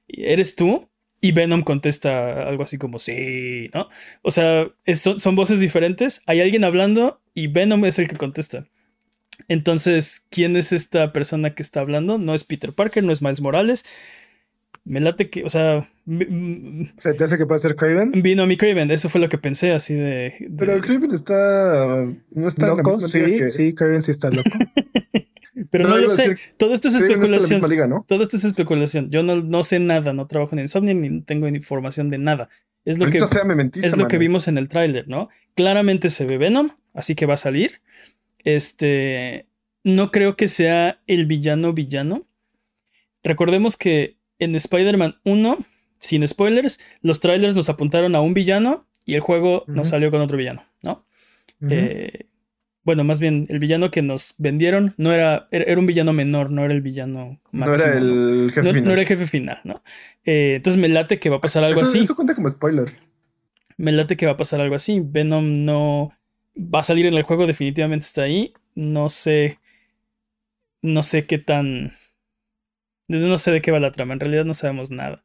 [0.07, 0.87] ¿Eres tú?
[1.25, 3.87] Y Venom contesta algo así como, sí, ¿no?
[4.23, 8.17] O sea, es- son, son voces diferentes, hay alguien hablando y Venom es el que
[8.17, 8.65] contesta.
[9.47, 12.17] Entonces, ¿quién es esta persona que está hablando?
[12.17, 13.85] No es Peter Parker, no es Miles Morales.
[14.83, 15.89] Me late que, o sea,
[16.97, 18.11] ¿Se te hace que puede ser Craven?
[18.21, 20.35] vino a mi Craven, eso fue lo que pensé, así de.
[20.39, 22.05] de- Pero Craven está.
[22.31, 22.95] No está en la ¿Loco?
[22.97, 23.47] misma Sí, que.
[23.49, 24.49] sí, Craven sí está loco.
[25.69, 26.37] pero no No, a sé.
[26.57, 27.61] Todo esto es especulación.
[27.69, 28.05] liga, ¿no?
[28.07, 29.09] Todo esto es especulación.
[29.11, 32.49] Yo no, no sé nada, no trabajo en Insomnia ni tengo información de nada.
[32.85, 35.29] Es lo que, Ahorita es lo que vimos en el tráiler, ¿no?
[35.55, 37.81] Claramente se ve Venom, así que va a salir.
[38.43, 39.47] Este,
[39.83, 42.23] no creo que sea el villano villano.
[43.23, 45.57] Recordemos que en Spider-Man 1,
[45.99, 50.19] sin spoilers, los trailers nos apuntaron a un villano y el juego nos salió con
[50.21, 51.05] otro villano, ¿no?
[51.69, 52.27] Eh,
[52.83, 56.51] bueno, más bien, el villano que nos vendieron no era, era, era un villano menor,
[56.51, 57.87] no era el villano No máximo.
[57.87, 58.83] era el jefe no- final.
[58.85, 59.83] no era el jefe final, ¿no?
[60.25, 61.99] Eh, entonces me late que va a pasar algo eso, así.
[61.99, 62.85] eso cuenta como spoiler.
[63.77, 65.01] Me late que va a pasar algo así.
[65.03, 66.11] Venom no
[66.57, 68.53] va a salir en el juego, definitivamente está ahí.
[68.75, 69.59] No sé.
[70.81, 71.93] No sé qué tan.
[73.07, 74.13] No sé de qué va la trama.
[74.13, 75.17] En realidad no sabemos nada.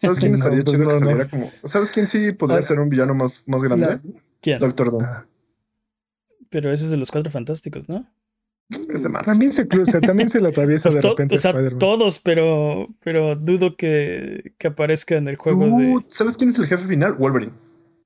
[0.00, 1.06] ¿Sabes quién No, estaría pues chido que no, no.
[1.06, 1.52] saliera como.
[1.64, 2.62] ¿Sabes quién sí podría Ah.
[2.62, 3.86] ser un villano más, más grande?
[3.86, 4.00] La-
[4.40, 4.58] ¿Quién?
[4.58, 5.04] Doctor Doom.
[6.50, 8.04] Pero ese es de los cuatro fantásticos, ¿no?
[8.70, 9.10] Es de.
[9.24, 13.36] También se cruza, también se le atraviesa Pues de repente o sea, todos, pero, pero
[13.36, 15.92] dudo que, que aparezca en el juego de.
[15.92, 17.14] Dude, ¿Sabes quién es el jefe final?
[17.14, 17.52] Wolverine.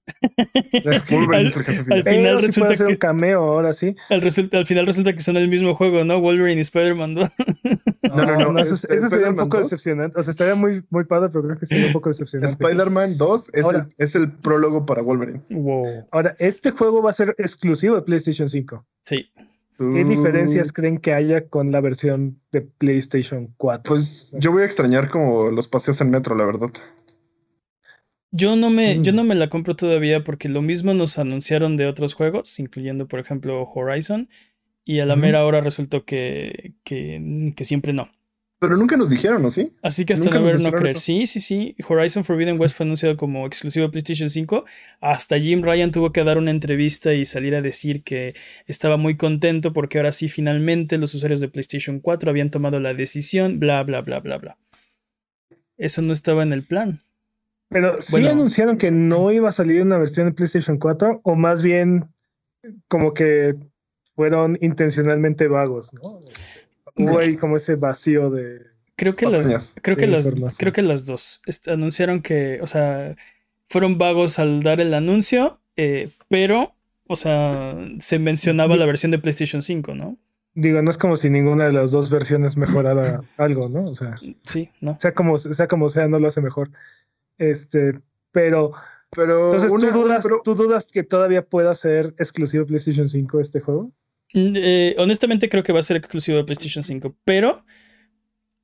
[1.11, 2.03] Wolverine Al- es el jefe al final.
[2.03, 3.97] final Pero sí resulta puede ser que- un cameo ahora sí.
[4.09, 6.21] Al, resulta, al final resulta que son el mismo juego, ¿no?
[6.21, 7.29] Wolverine y Spider-Man 2.
[8.03, 9.67] No, no, no, eso, este, eso sería un poco 2.
[9.67, 10.19] decepcionante.
[10.19, 12.53] O sea, estaría muy, muy padre, pero creo que sería un poco decepcionante.
[12.53, 13.79] Spider-Man 2 es, Ahora.
[13.89, 15.43] el, es el prólogo para Wolverine.
[15.51, 16.07] wow.
[16.11, 18.85] Ahora, este juego va a ser exclusivo de PlayStation 5.
[19.03, 19.31] Sí.
[19.79, 23.85] ¿Qué diferencias creen que haya con la versión de PlayStation 4?
[23.89, 26.69] Pues yo voy a extrañar como los paseos en metro, la verdad.
[28.33, 29.17] Yo no me, yo Mm.
[29.17, 33.19] no me la compro todavía porque lo mismo nos anunciaron de otros juegos, incluyendo, por
[33.21, 34.29] ejemplo, Horizon,
[34.85, 38.11] y a la mera hora resultó que, que, que siempre no.
[38.61, 39.49] Pero nunca nos dijeron, ¿no?
[39.49, 39.73] ¿Sí?
[39.83, 40.95] Así que hasta Nunca no ver, no creer.
[40.97, 41.01] eso.
[41.01, 41.75] Sí, sí, sí.
[41.89, 44.67] Horizon Forbidden West fue anunciado como exclusivo de PlayStation 5.
[45.01, 48.35] Hasta Jim Ryan tuvo que dar una entrevista y salir a decir que
[48.67, 52.93] estaba muy contento porque ahora sí, finalmente los usuarios de PlayStation 4 habían tomado la
[52.93, 54.59] decisión, bla, bla, bla, bla, bla.
[55.79, 57.01] Eso no estaba en el plan.
[57.71, 58.31] Pero sí Bueno.
[58.31, 62.09] anunciaron que no iba a salir una versión de PlayStation 4, o más bien
[62.89, 63.55] como que
[64.17, 66.21] fueron intencionalmente vagos, ¿no?
[66.97, 68.61] Hubo ahí como ese vacío de.
[68.97, 69.75] Creo que las, Patrañas.
[69.81, 70.57] creo que información.
[70.59, 73.17] creo que las dos Est- anunciaron que, o sea,
[73.67, 76.75] fueron vagos al dar el anuncio, eh, pero,
[77.07, 80.19] o sea, se mencionaba la versión de PlayStation 5, ¿no?
[80.55, 83.85] Digo, no es como si ninguna de las dos versiones mejorara algo, ¿no?
[83.89, 84.99] O sea, Sí, ¿no?
[85.01, 86.71] sea como sea, como sea no lo hace mejor.
[87.41, 87.99] Este,
[88.33, 88.73] pero
[89.11, 89.47] Pero.
[89.47, 93.41] entonces una- ¿tú, dudas, pero- ¿tú dudas que todavía pueda ser exclusivo de PlayStation 5
[93.41, 93.91] este juego?
[94.35, 97.65] Mm, eh, honestamente creo que va a ser exclusivo de PlayStation 5, pero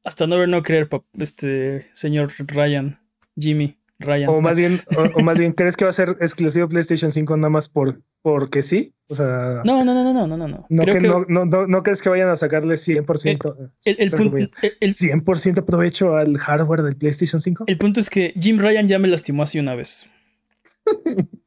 [0.04, 3.00] hasta no ver, no creer, este señor Ryan,
[3.36, 4.28] Jimmy Ryan.
[4.28, 7.36] O más bien, o, o más bien, ¿crees que va a ser exclusivo PlayStation 5
[7.36, 8.92] nada más por porque sí?
[9.08, 10.48] O sea, No, no, no, no, no, no, no.
[10.48, 10.66] no.
[10.68, 13.96] no, Creo que, que no, no, no, ¿no crees que vayan a sacarle 100%, el,
[13.98, 14.48] el el-
[14.80, 17.64] el- 100% provecho al hardware del PlayStation 5?
[17.66, 20.10] el punto es que Jim Ryan ya me lastimó así una vez.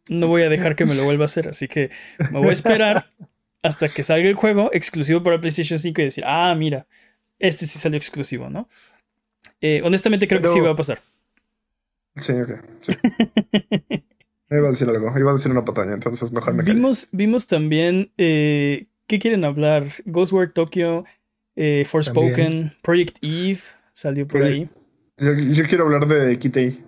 [0.07, 1.91] No voy a dejar que me lo vuelva a hacer, así que
[2.31, 3.12] me voy a esperar
[3.62, 6.88] hasta que salga el juego exclusivo para PlayStation 5 y decir, ah, mira,
[7.38, 8.67] este sí salió exclusivo, ¿no?
[9.62, 10.99] Eh, honestamente creo que sí va a pasar.
[12.15, 12.52] Sí, ok.
[12.80, 12.91] Sí.
[14.52, 15.17] Iba a decir algo.
[15.17, 16.74] Iba a decir una pataña, entonces mejor me callo.
[16.76, 19.88] Vimos, vimos también, eh, ¿qué quieren hablar?
[20.06, 21.06] Ghostware Tokyo,
[21.56, 23.60] eh, Forspoken, Project Eve,
[23.91, 24.69] salió por Project- ahí.
[25.17, 26.80] Yo, yo quiero hablar de Kitty.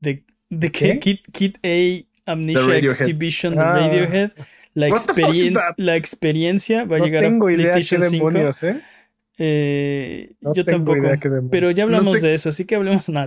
[0.00, 0.98] ¿De, de qué?
[0.98, 3.00] Kit, Kit A Amnesia Radiohead.
[3.00, 3.72] Exhibition de Ah.
[3.74, 4.30] Radiohead.
[4.74, 5.74] La, the that?
[5.78, 8.30] la experiencia va a No llegar a tengo idea qué PlayStation 5.
[8.30, 8.80] demonios, ¿eh?
[9.42, 10.98] Eh, No yo tengo tampoco.
[10.98, 11.18] idea.
[11.50, 13.26] Pero ya hablamos No sé- de eso, así que hablemos nada.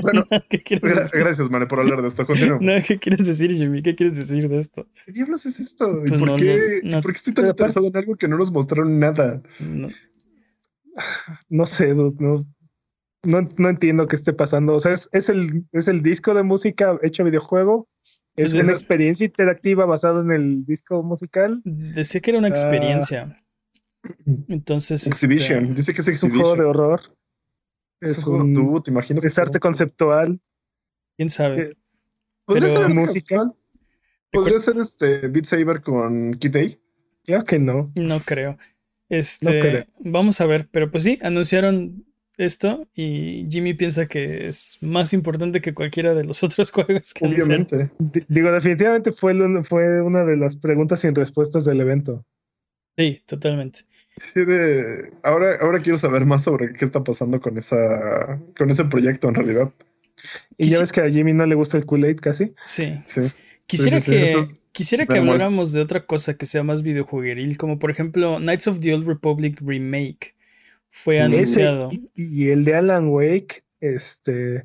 [0.00, 1.20] Bueno, ¿Qué quieres gra- decir?
[1.20, 2.24] gracias, Mane, por hablar de esto.
[2.60, 3.82] No, ¿qué quieres decir, Jimmy?
[3.82, 4.86] ¿Qué quieres decir de esto?
[5.04, 6.00] ¿Qué diablos es esto?
[6.02, 7.02] ¿Y Pues por, no, qué, no, no.
[7.02, 9.42] por qué estoy tan Pero interesado en algo que no nos mostraron nada?
[9.60, 9.88] No.
[11.50, 12.46] No sé, dude, no,
[13.22, 14.74] no, no entiendo qué esté pasando.
[14.74, 17.86] O sea, es, es, el, es el disco de música hecho videojuego.
[18.34, 21.60] Es Es una experiencia interactiva basada en el disco musical.
[21.64, 22.50] Decía que era una Ah.
[22.50, 23.42] experiencia.
[24.48, 25.00] Entonces.
[25.06, 25.74] este, Exhibition.
[25.74, 27.00] Dice que es Es un juego de horror.
[28.00, 29.24] Es Es, un juego, un- tú, ¿te imaginas?
[29.24, 30.40] es arte conceptual.
[31.16, 31.56] ¿Quién sabe?
[31.70, 31.76] que-
[32.44, 33.52] Podría pero- ser música.
[34.30, 36.78] Podría ser este Beat Saber con Kitty.
[37.24, 37.90] Creo que no.
[37.96, 38.58] No creo.
[39.08, 39.84] Este, creo.
[40.00, 42.04] Vamos a ver, pero pues sí, anunciaron
[42.36, 47.24] esto y Jimmy piensa que es más importante que cualquiera de los otros juegos que
[47.24, 47.66] anunciaron.
[47.70, 48.26] Obviamente.
[48.28, 52.24] Digo, definitivamente fue, fue una de las preguntas sin respuestas del evento.
[52.98, 53.80] Sí, totalmente.
[54.16, 55.12] Sí, de...
[55.22, 59.34] ahora, ahora quiero saber más sobre qué está pasando con esa con ese proyecto en
[59.34, 59.70] realidad.
[60.56, 62.54] Y ya ves que a Jimmy no le gusta el Kool-Aid casi.
[62.64, 62.98] Sí.
[63.04, 63.20] Sí.
[63.66, 67.58] Quisiera sí, sí, que, es quisiera que habláramos de otra cosa que sea más videojuegueril,
[67.58, 70.34] como por ejemplo Knights of the Old Republic Remake.
[70.88, 71.90] Fue Ese- anunciado.
[71.92, 74.64] Y, y el de Alan Wake, este,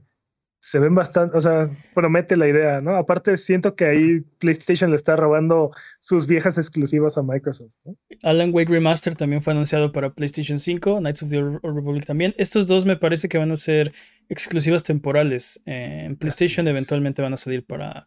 [0.64, 2.96] se ven bastante, o sea, promete la idea, ¿no?
[2.96, 7.74] Aparte, siento que ahí PlayStation le está robando sus viejas exclusivas a Microsoft.
[7.84, 7.98] ¿no?
[8.22, 12.36] Alan Wake Remaster también fue anunciado para PlayStation 5, Knights of the Old Republic también.
[12.38, 13.92] Estos dos me parece que van a ser
[14.30, 15.64] exclusivas temporales.
[15.66, 18.06] Eh, en PlayStation eventualmente van a salir para,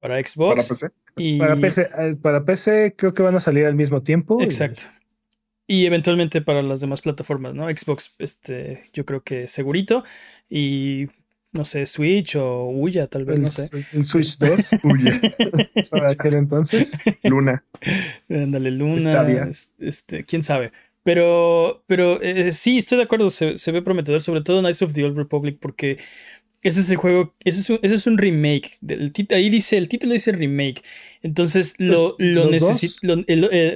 [0.00, 0.54] para Xbox.
[0.56, 0.90] Para PC.
[1.18, 4.38] y, Para PC, eh, para PC creo que van a salir al mismo tiempo.
[4.40, 4.84] y- Exacto.
[5.66, 7.68] Y eventualmente para las demás plataformas, ¿no?
[7.68, 10.02] Xbox, este, yo creo que segurito.
[10.48, 11.06] Y
[11.52, 13.68] no sé, Switch o Uya, tal vez, el, no sé.
[13.92, 15.20] el Switch 2 Huye.
[15.90, 16.92] para aquel entonces.
[17.24, 17.64] Luna.
[18.28, 20.72] Ándale, Luna, es- este, quién sabe.
[21.02, 24.92] Pero, pero eh, sí, estoy de acuerdo, se, se ve prometedor, sobre todo Knights of
[24.92, 25.98] the Old Republic, porque
[26.62, 28.78] ese es el juego, ese es un, ese es un remake.
[29.30, 30.82] ahí dice, el título dice remake.
[31.22, 33.06] Entonces lo, Pues, lo ¿los necesita.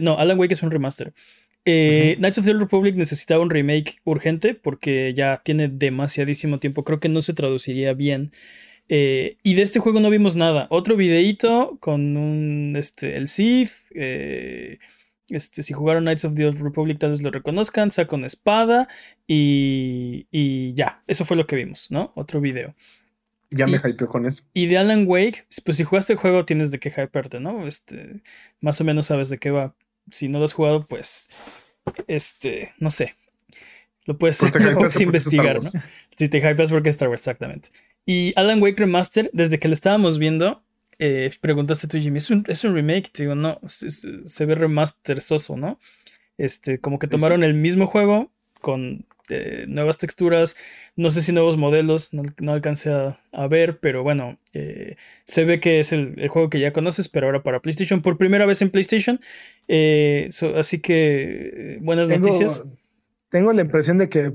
[0.02, 1.14] no, Alan Wake es un remaster.
[1.66, 6.85] Eh, Knights of the Old Republic necesitaba un remake urgente porque ya tiene demasiadísimo tiempo.
[6.85, 8.33] Creo que no se traduciría bien.
[8.90, 10.66] Eh, y de este juego no vimos nada.
[10.70, 13.70] Otro videíto con un este, el Sith.
[13.94, 14.79] eh,
[15.31, 17.90] este, si jugaron Knights of the Old Republic, tal vez lo reconozcan.
[17.90, 18.88] Saca una espada.
[19.27, 21.03] Y, y ya.
[21.07, 22.12] Eso fue lo que vimos, ¿no?
[22.14, 22.74] Otro video.
[23.50, 24.44] Ya me Y- hypeó con eso.
[24.53, 27.66] Y de Alan Wake, pues si jugaste el juego, tienes de qué hypearte, ¿no?
[27.66, 28.20] Este,
[28.61, 29.74] más o menos sabes de qué va.
[30.10, 31.28] Si no lo has jugado, pues,
[32.06, 33.16] este, no sé.
[34.06, 35.70] Lo puedes, Pues lo puedes investigar, ¿no?
[36.16, 37.70] Si te hypeas porque es Star Wars, exactamente.
[38.06, 40.62] Y Alan Wake Remaster, desde que lo estábamos viendo,
[40.98, 43.10] eh, preguntaste tú, Jimmy, ¿es un, es un remake?
[43.10, 45.78] Te digo, no, es- se ve remasterzoso, ¿no?
[46.36, 50.56] Este, como que Sí, tomaron el mismo juego con eh, nuevas texturas,
[50.96, 55.44] no sé si nuevos modelos, no, no alcancé a, a ver, pero bueno, eh, se
[55.44, 58.46] ve que es el, el juego que ya conoces, pero ahora para PlayStation, por primera
[58.46, 59.20] vez en PlayStation.
[59.68, 62.62] Eh, so- así que, eh, buenas Tengo, noticias.
[63.30, 64.32] tengo la impresión de que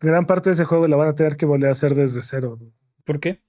[0.00, 2.58] gran parte de ese juego la van a tener que volver a hacer desde cero.
[3.04, 3.40] ¿Por qué?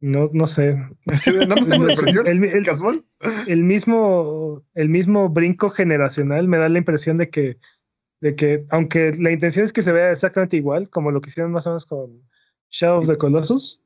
[0.00, 0.76] No, no sé.
[1.24, 1.54] Tengo la
[1.92, 2.26] impresión.
[2.26, 3.04] El- el- casual.
[3.46, 7.58] el mismo, el mismo brinco generacional me da la impresión de que,
[8.22, 11.52] de que, aunque la intención es que se vea exactamente igual, como lo que hicieron
[11.52, 12.22] más o menos con
[12.70, 13.82] Shadow of the Colossus,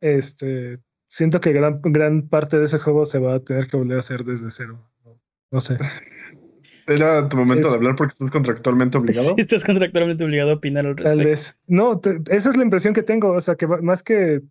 [0.00, 3.96] este, siento que gran, gran parte de ese juego se va a tener que volver
[3.96, 4.86] a hacer desde cero.
[5.04, 5.18] No,
[5.52, 5.76] no sé.
[6.86, 9.28] Era tu momento Es- de hablar porque estás contractualmente obligado.
[9.28, 11.28] Sí, estás contractualmente obligado a opinar al Tal respecto.
[11.28, 11.58] vez.
[11.66, 13.30] No, te- esa es la impresión que tengo.
[13.32, 14.42] O sea, que va- más que,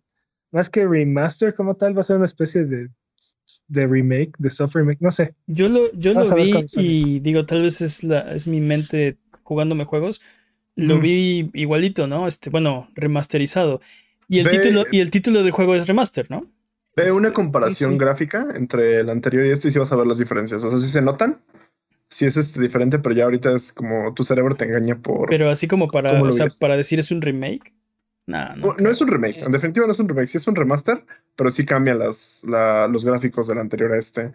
[0.50, 2.88] más que remaster como tal, va a ser una especie de,
[3.68, 4.98] de remake, de soft remake.
[5.00, 5.34] No sé.
[5.46, 9.16] Yo lo, yo Vamos lo vi y digo, tal vez es la, es mi mente
[9.42, 10.20] jugándome juegos.
[10.76, 11.00] Lo Mm.
[11.00, 12.26] vi igualito, ¿no?
[12.28, 13.80] Este, bueno, remasterizado.
[14.28, 16.50] Y el Ve- título, y el título del juego es remaster, ¿no?
[16.96, 17.98] Ve una Este, comparación sí.
[17.98, 20.62] gráfica entre el anterior y este y sí vas a ver las diferencias.
[20.64, 21.40] O sea, si se notan,
[22.08, 25.28] sí es este diferente, pero ya ahorita es como tu cerebro te engaña por.
[25.28, 27.72] Pero así como para, ¿Cómo lo o sea, para decir es un remake.
[28.26, 28.56] No.
[28.56, 31.04] no, no es un remake, en definitiva no es un remake, sí es un remaster,
[31.36, 34.32] pero sí las, la- los gráficos del anterior a este.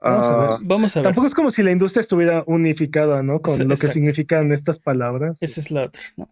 [0.00, 0.66] Vamos a Ah, ver.
[0.68, 1.04] Vamos a ver.
[1.04, 3.40] Tampoco es como si la industria estuviera unificada, ¿no?
[3.40, 5.42] Con lo que significan estas palabras.
[5.42, 6.28] Esa es la otra, ¿no?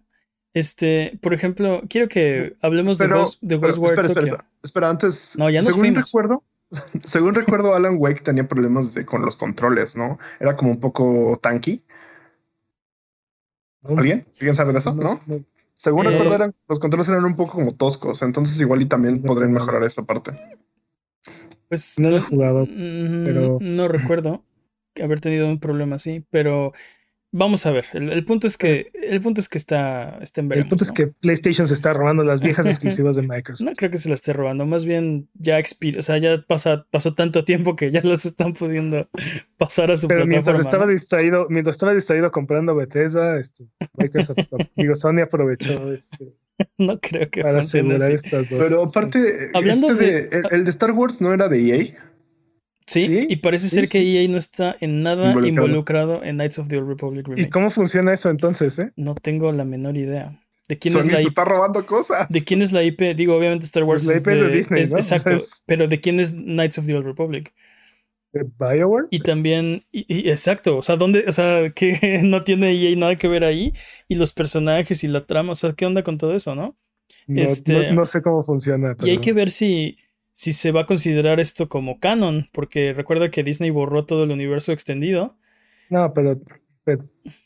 [0.55, 4.35] Este, por ejemplo, quiero que hablemos de, pero, Ghost, de pero Ghostwire espera, espera, Tokyo.
[4.35, 5.37] espera, espera, antes.
[5.39, 6.05] No, ya nos según fuimos.
[6.05, 6.45] recuerdo,
[7.05, 10.19] según recuerdo, Alan Wake tenía problemas de, con los controles, ¿no?
[10.39, 11.83] Era como un poco tanky.
[13.85, 14.25] ¿Alguien?
[14.39, 14.95] ¿Alguien sabe de eso?
[14.95, 15.21] ¿No?
[15.77, 19.21] Según Eh, recuerdo, eran, los controles eran un poco como toscos, entonces igual y también
[19.21, 20.33] No podrían mejorar esa parte.
[21.69, 24.45] Pues No lo he jugado, pero- no recuerdo
[25.03, 26.73] haber tenido un problema así, pero
[27.33, 27.87] vamos a ver.
[27.95, 30.85] El, el punto es que el punto es que está, está en El veremos, punto
[30.85, 33.67] es que PlayStation se está robando las viejas exclusivas de Microsoft.
[33.67, 36.87] No creo que se la esté robando, más bien ya expir o sea, ya pasa,
[36.91, 39.09] pasó tanto tiempo que ya las están pudiendo
[39.59, 40.69] pasar a su Pero mientras plataforma.
[40.69, 40.93] estaba ¿no?
[40.93, 43.65] distraído, mientras estaba distraído comprando Bethesda, este,
[43.97, 44.39] Microsoft,
[44.77, 46.35] digo, Sony aprovechó este,
[46.79, 48.27] No creo que para funcione asegurar así.
[48.27, 48.59] estas dos.
[48.61, 52.12] Pero aparte, Hablando este de- de, el, el de Star Wars no era de EA.
[52.93, 54.17] Sí, Sí, y parece sí, ser que sí.
[54.19, 55.49] EA no está en nada Involucrado.
[55.67, 58.93] involucrado, en Knights of the Old Republic ¿Y cómo funciona eso entonces, eh?
[58.97, 60.39] No tengo la menor idea.
[60.69, 61.29] ¿De quién Sony es la se IP?
[61.29, 62.29] está robando cosas.
[62.29, 63.15] ¿De quién es la IP?
[63.17, 64.99] Digo, obviamente Star Wars Pues la IP es de Disney, es- ¿no?
[64.99, 67.53] O sea, Exacto, es- pero ¿de quién es Knights of the Old Republic?
[68.33, 69.09] ¿De BioWare?
[69.11, 73.17] Y también, y, y- exacto, o sea, ¿dónde, o sea, que no tiene EA nada
[73.17, 73.75] que ver ahí?
[74.09, 76.77] Y los personajes y la trama, o sea, ¿qué onda con todo eso, no?
[77.27, 78.97] No, este- no- no sé cómo funciona.
[79.01, 79.99] Y hay pero- que ver si,
[80.33, 84.31] si se va a considerar esto como canon, porque recuerda que Disney borró todo el
[84.31, 85.37] universo extendido.
[85.91, 86.41] No, pero.
[86.85, 87.03] pero-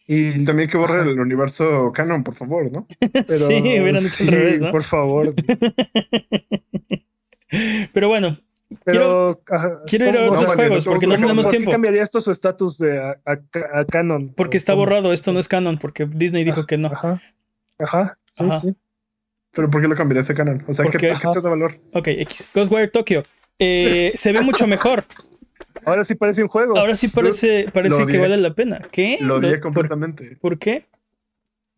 [0.07, 2.87] Y también que borre el universo canon, por favor, ¿no?
[3.13, 4.71] pero- sí, hubieran hecho al sí, revés, ¿no?
[4.71, 5.35] Por favor.
[7.93, 8.39] Pero bueno,
[8.85, 9.41] Pero.
[9.51, 11.71] ajá, quiero ir a ¿cómo- otros No, juegos, no porque no tenemos ¿Por qué tiempo.
[11.71, 14.31] cambiaría esto su estatus de a, a- a canon?
[14.31, 14.83] Porque ¿O está cómo?
[14.85, 16.89] borrado, esto no es canon, porque Disney dijo que no.
[16.89, 17.23] Ajá.
[17.79, 18.19] Ajá.
[18.33, 18.61] Sí, Ajá.
[18.61, 18.75] sí.
[19.57, 20.63] Pero ¿por qué lo cambiaría ese canon?
[20.69, 21.81] O sea, ¿qué, ¿qué te da valor?
[21.95, 22.51] Ok, X.
[22.55, 23.23] Ghostwire Tokyo.
[23.59, 25.07] Eh, se ve mucho mejor.
[25.87, 26.79] Ahora sí parece un juego.
[26.79, 28.87] Ahora sí parece, parece que vale la pena.
[28.93, 29.17] ¿Qué?
[29.19, 30.37] Lo odié ¿por, completamente.
[30.43, 30.85] ¿Por qué?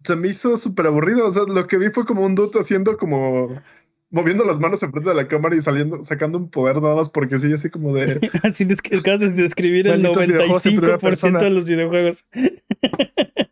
[0.02, 1.24] Se me hizo súper aburrido.
[1.24, 3.62] O sea, lo que vi fue como un dude haciendo como.
[4.10, 7.38] Moviendo las manos enfrente de la cámara y saliendo, sacando un poder nada más porque
[7.38, 8.28] sí, así como de.
[8.42, 8.66] Así
[8.98, 11.38] acabas de describir el Malditos videojuegos en primera 95% persona.
[11.38, 12.24] de los videojuegos.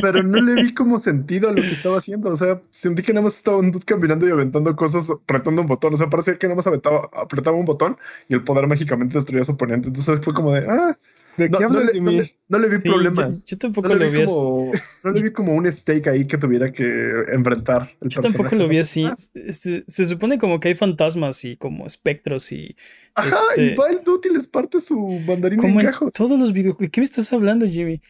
[0.00, 2.30] Pero no le vi como sentido a lo que estaba haciendo.
[2.30, 5.68] O sea, sentí que nada más estaba un dude caminando y aventando cosas, apretando un
[5.68, 5.94] botón.
[5.94, 7.96] O sea, parecía que nada más aventaba, apretaba un botón
[8.28, 9.88] y el poder mágicamente destruía a su oponente.
[9.88, 10.66] Entonces fue como de.
[10.68, 10.98] Ah,
[11.36, 13.44] ¿De no, qué no hablas, le, no le- no le vi Sí, problemas.
[13.44, 14.72] Yo, yo tampoco No le, lo vi como,
[15.04, 16.84] no le vi como un stake ahí que tuviera que
[17.30, 17.90] enfrentar.
[18.00, 19.06] El Yo tampoco lo vi así.
[19.34, 22.74] Este, se supone como que hay fantasmas y como espectros y
[23.14, 26.12] Ajá, este- y va el dude y les parte su mandarín como en en cajos.
[26.12, 26.80] todos los videojuegos.
[26.86, 28.00] ¿De qué me estás hablando, Jimmy?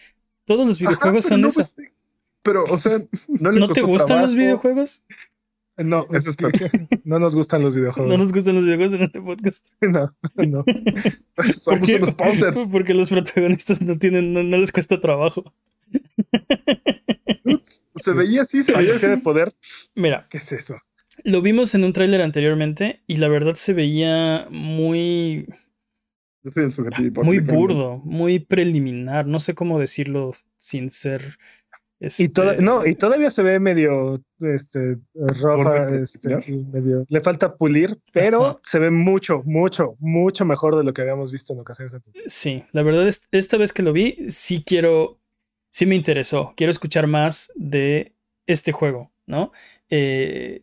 [0.46, 1.54] Todos los videojuegos son no, eso.
[1.60, 1.74] pues,
[2.42, 5.02] pero, o sea, no le ¿No te gustan los videojuegos?
[5.78, 6.36] No, Eso es
[7.04, 8.18] no nos gustan los No videojuegos.
[8.18, 9.66] nos gustan los videojuegos en este podcast.
[9.82, 10.64] No, no.
[11.52, 12.68] Somos unos posers.
[12.72, 15.52] Porque los protagonistas no tienen, no, no les cuesta trabajo.
[17.44, 19.06] Dudes, Se veía así, se veía así.
[19.06, 19.52] de poder.
[19.94, 20.76] Mira, ¿Qué es eso?
[21.24, 25.46] lo vimos en un tráiler anteriormente y la verdad se veía muy
[26.46, 31.38] Yo soy el sujeto muy burdo, muy preliminar, no sé cómo decirlo sin ser.
[32.18, 36.40] Y, toda- este, no, y todavía se ve medio este, roja, este, ¿ya?
[36.40, 38.60] sí, medio- le falta pulir, pero Ajá.
[38.62, 42.32] se ve mucho, mucho, mucho mejor de lo que habíamos visto en ocasiones anteriores.
[42.32, 45.18] Sí, la verdad es esta vez que lo vi, sí quiero,
[45.70, 46.54] sí me interesó.
[46.56, 48.14] Quiero escuchar más de
[48.46, 49.50] este juego, ¿no?
[49.90, 50.62] Eh,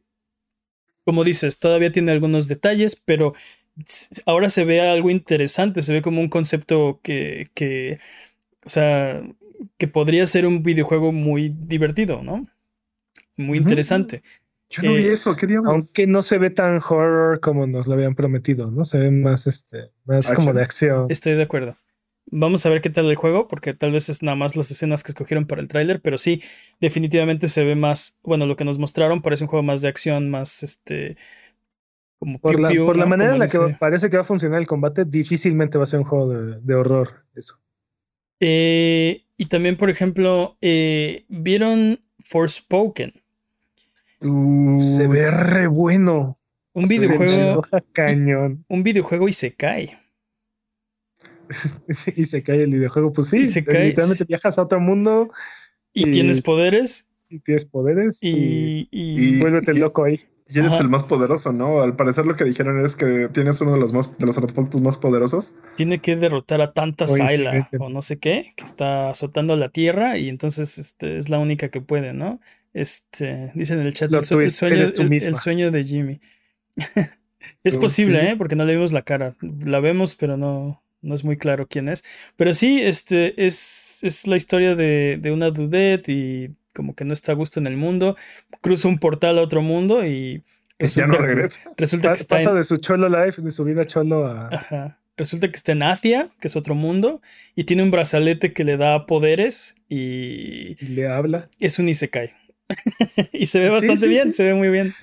[1.04, 3.34] como dices, todavía tiene algunos detalles, pero
[4.26, 8.00] ahora se ve algo interesante, se ve como un concepto que, que,
[8.66, 9.22] o sea,
[9.78, 12.48] que podría ser un videojuego muy divertido, ¿no?
[13.36, 14.24] Muy interesante.
[14.70, 15.72] Yo no vi Eh, eso, ¿qué diablos?
[15.72, 18.86] Aunque no se ve tan horror como nos lo habían prometido, ¿no?
[18.86, 20.36] Se ve más, este, más Action.
[20.36, 21.06] como de acción.
[21.10, 21.78] Estoy de acuerdo.
[22.26, 25.04] Vamos a ver qué tal el juego, porque tal vez es nada más las escenas
[25.04, 26.42] que escogieron para el tráiler, pero sí,
[26.80, 30.30] definitivamente se ve más, bueno, lo que nos mostraron parece un juego más de acción,
[30.32, 31.18] más este,
[32.24, 32.70] como Por la,
[33.06, 35.84] manera Como en la que va- parece que va a funcionar el combate, difícilmente va
[35.84, 37.26] a ser un juego de, de horror.
[37.36, 37.60] Eso.
[38.40, 43.14] Eh, y también, por ejemplo, eh, ¿vieron Forspoken?
[44.78, 46.40] Se ve re bueno.
[46.74, 47.62] Un Se videojuego,
[47.94, 48.66] cañón.
[48.68, 49.98] un videojuego y se cae.
[51.90, 53.12] Sí, y se cae el videojuego.
[53.12, 54.28] Pues sí, Isekai, literalmente sí.
[54.28, 55.30] viajas a otro mundo
[55.94, 60.22] Y Y- tienes poderes y tienes poderes y, y, y- y- vuélvete y- loco ahí.
[60.48, 60.82] Y eres Ajá.
[60.84, 61.82] el más poderoso, ¿no?
[61.82, 64.82] Al parecer lo que dijeron es que tienes uno de los más de los artefactos
[64.82, 65.54] más poderosos.
[65.78, 70.18] tiene que derrotar a tanta que- o no sé qué, que está azotando la tierra
[70.18, 72.42] y entonces este, es la única que puede, ¿no?
[72.74, 76.20] Este, dicen en el chat, el, sueño, el- el de Jimmy.
[77.64, 78.28] es posible, sí.
[78.28, 78.36] ¿eh?
[78.38, 79.36] Porque no le vimos la cara.
[79.42, 82.04] La vemos, pero no, no es muy claro quién es.
[82.36, 87.14] Pero sí, este, es, es la historia de, de una dudette y como que no
[87.14, 88.16] está a gusto en el mundo.
[88.62, 90.44] Cruza un portal a otro mundo y
[90.80, 91.62] Y ya no resulta, regresa.
[91.78, 94.48] resulta Pa- que está pasa en, de su cholo life, de su vida cholo a.
[94.52, 95.00] Ajá.
[95.16, 97.22] Resulta que está en Asia, que es otro mundo,
[97.56, 101.50] y tiene un brazalete que le da poderes y y le habla.
[101.60, 102.34] es un Isekai.
[103.34, 104.38] y se ve bastante sí, bien, sí.
[104.38, 104.94] se ve muy bien.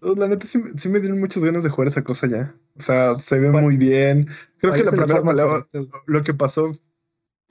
[0.00, 2.54] No, La neta sí, sí me dieron muchas ganas de jugar esa cosa ya.
[2.76, 4.28] O sea, se ve muy bien.
[4.58, 5.98] Creo que la primera correcta.
[6.06, 6.72] lo que pasó,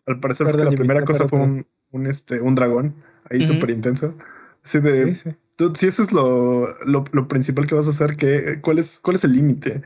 [0.08, 2.96] al parecer, fue la primera cosa fue un, un, este, un dragón
[3.30, 3.44] ahí Ujú.
[3.44, 4.18] súper intenso.
[4.64, 5.30] Así de, Sí, sí.
[5.56, 9.00] tú, si eso es lo, lo, lo principal que vas a hacer, ¿qué, cuál, es,
[9.02, 9.84] ¿cuál es el límite?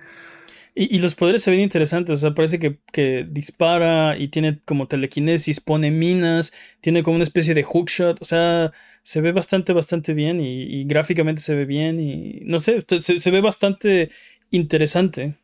[0.76, 4.60] Y, y los poderes se ven interesantes, o sea, parece que, que dispara y tiene
[4.66, 8.72] como telequinesis, pone minas, tiene como una especie de hookshot, o sea,
[9.04, 13.20] se ve bastante, bastante bien y, y gráficamente se ve bien y no sé, se,
[13.20, 14.12] se ve bastante
[14.52, 15.36] interesante.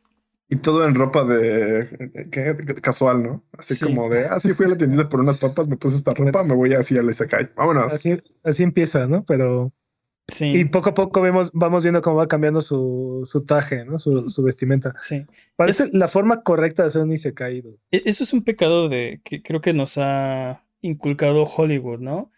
[0.50, 2.56] Y todo en ropa de ¿qué?
[2.80, 3.44] casual, ¿no?
[3.56, 3.84] Así Sí.
[3.84, 6.54] como de, así fui a la tiendita por unas papas, me puse esta ropa, me
[6.54, 7.50] voy así al Isekai.
[7.54, 7.92] Vámonos.
[7.92, 9.24] Así, así empieza, ¿no?
[9.26, 9.72] Pero.
[10.30, 10.44] Sí.
[10.58, 13.96] Y poco a poco vemos, vamos viendo cómo va cambiando su, su traje, ¿no?
[13.98, 14.94] Su, su vestimenta.
[15.00, 15.24] Sí.
[15.56, 17.62] Parece Es- la forma correcta de hacer un Isekai.
[17.62, 17.78] dude.
[17.90, 22.30] E- Eso es un pecado de que creo que nos ha inculcado Hollywood, ¿no?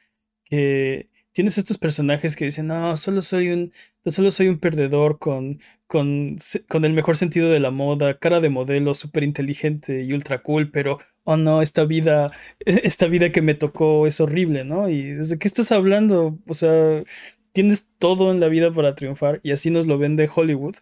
[0.45, 3.73] Que tienes estos personajes que dicen, no, solo soy un,
[4.07, 6.37] solo soy un perdedor con, con,
[6.69, 10.71] con el mejor sentido de la moda, cara de modelo, súper inteligente y ultra cool,
[10.71, 12.31] pero, oh no, esta vida,
[12.65, 14.89] esta vida que me tocó es horrible, ¿no?
[14.89, 16.39] Y ¿desde qué estás hablando?
[16.47, 17.03] O sea,
[17.51, 20.77] tienes todo en la vida para triunfar y así nos lo vende Hollywood.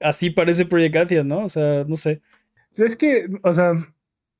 [0.00, 1.44] Así parece Project Athia, ¿no?
[1.44, 2.22] O sea, no sé.
[2.78, 3.74] Es que, o sea,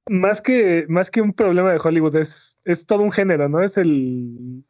[0.09, 3.63] más que, más que un problema de Hollywood, es, es todo un género, ¿no?
[3.63, 4.65] Es el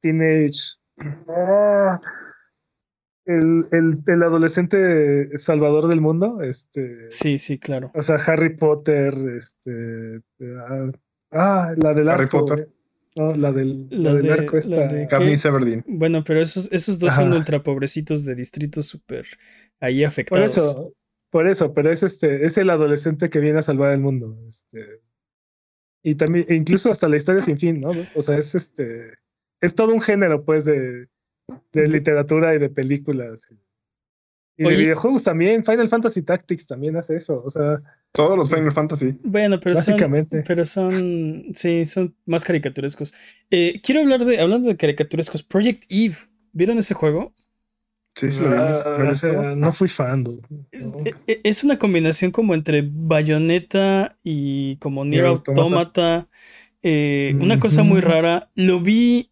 [0.00, 0.78] teenage.
[3.24, 6.42] El, el, el adolescente salvador del mundo.
[6.42, 7.06] Este.
[7.10, 7.90] Sí, sí, claro.
[7.94, 10.20] O sea, Harry Potter, este.
[10.66, 10.88] ah,
[11.34, 12.44] Ah, la del Harry arco.
[12.44, 12.68] Potter.
[13.16, 14.88] No, la del, la La del de- arco esta.
[14.88, 15.82] de-.
[15.86, 19.26] Bueno, pero esos, esos dos son ultra pobrecitos de distritos súper
[19.80, 20.56] ahí Por afectados.
[20.58, 20.94] eso,
[21.30, 24.38] por eso, pero es este, es el adolescente que viene a salvar el mundo.
[24.48, 25.00] Este.
[26.02, 27.92] Y también, e incluso hasta la historia sin fin, ¿no?
[28.14, 29.12] O sea, es este,
[29.60, 31.06] es todo un género, pues, de,
[31.72, 33.50] de literatura y de películas.
[34.56, 34.76] Y Oye.
[34.76, 35.64] de videojuegos también.
[35.64, 37.42] Final Fantasy Tactics también hace eso.
[37.44, 37.82] O sea,
[38.12, 39.18] Todos los Final Fantasy.
[39.24, 40.44] Bueno, pero son, básicamente.
[40.46, 43.14] pero son, sí, son más caricaturescos.
[43.50, 46.16] Eh, quiero hablar de, hablando de caricaturescos, Project Eve.
[46.52, 47.32] ¿Vieron ese juego?
[48.14, 48.84] Sí, sí, lo vimos.
[48.86, 50.22] Ah, o sea, no fui fan.
[50.24, 50.32] No.
[51.04, 55.62] Eh, eh, Es una combinación como entre Bayonetta y como Nier Automata.
[55.62, 56.28] Automata.
[56.82, 58.50] Eh, una cosa muy rara.
[58.54, 59.30] Lo vi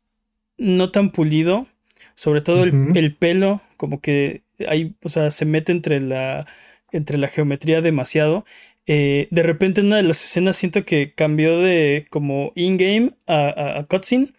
[0.57, 1.67] no tan pulido.
[2.21, 6.47] Sobre todo el, pelo, como que hay, o sea, se mete entre la,
[6.93, 8.45] entre la geometría demasiado.
[8.85, 13.49] Eh, de repente en una de las escenas siento que cambió de como in-game a,
[13.49, 14.35] a, a cutscene.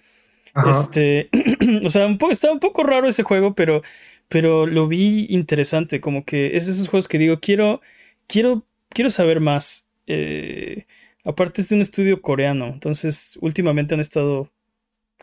[0.53, 0.69] Ajá.
[0.69, 1.31] Este,
[1.83, 3.81] o sea, un poco, estaba un poco raro ese juego, pero,
[4.27, 6.01] pero lo vi interesante.
[6.01, 7.81] Como que es de esos juegos que digo, quiero,
[8.27, 9.89] quiero, quiero saber más.
[10.05, 10.85] Eh,
[11.25, 14.51] aparte es de un estudio coreano, entonces últimamente han estado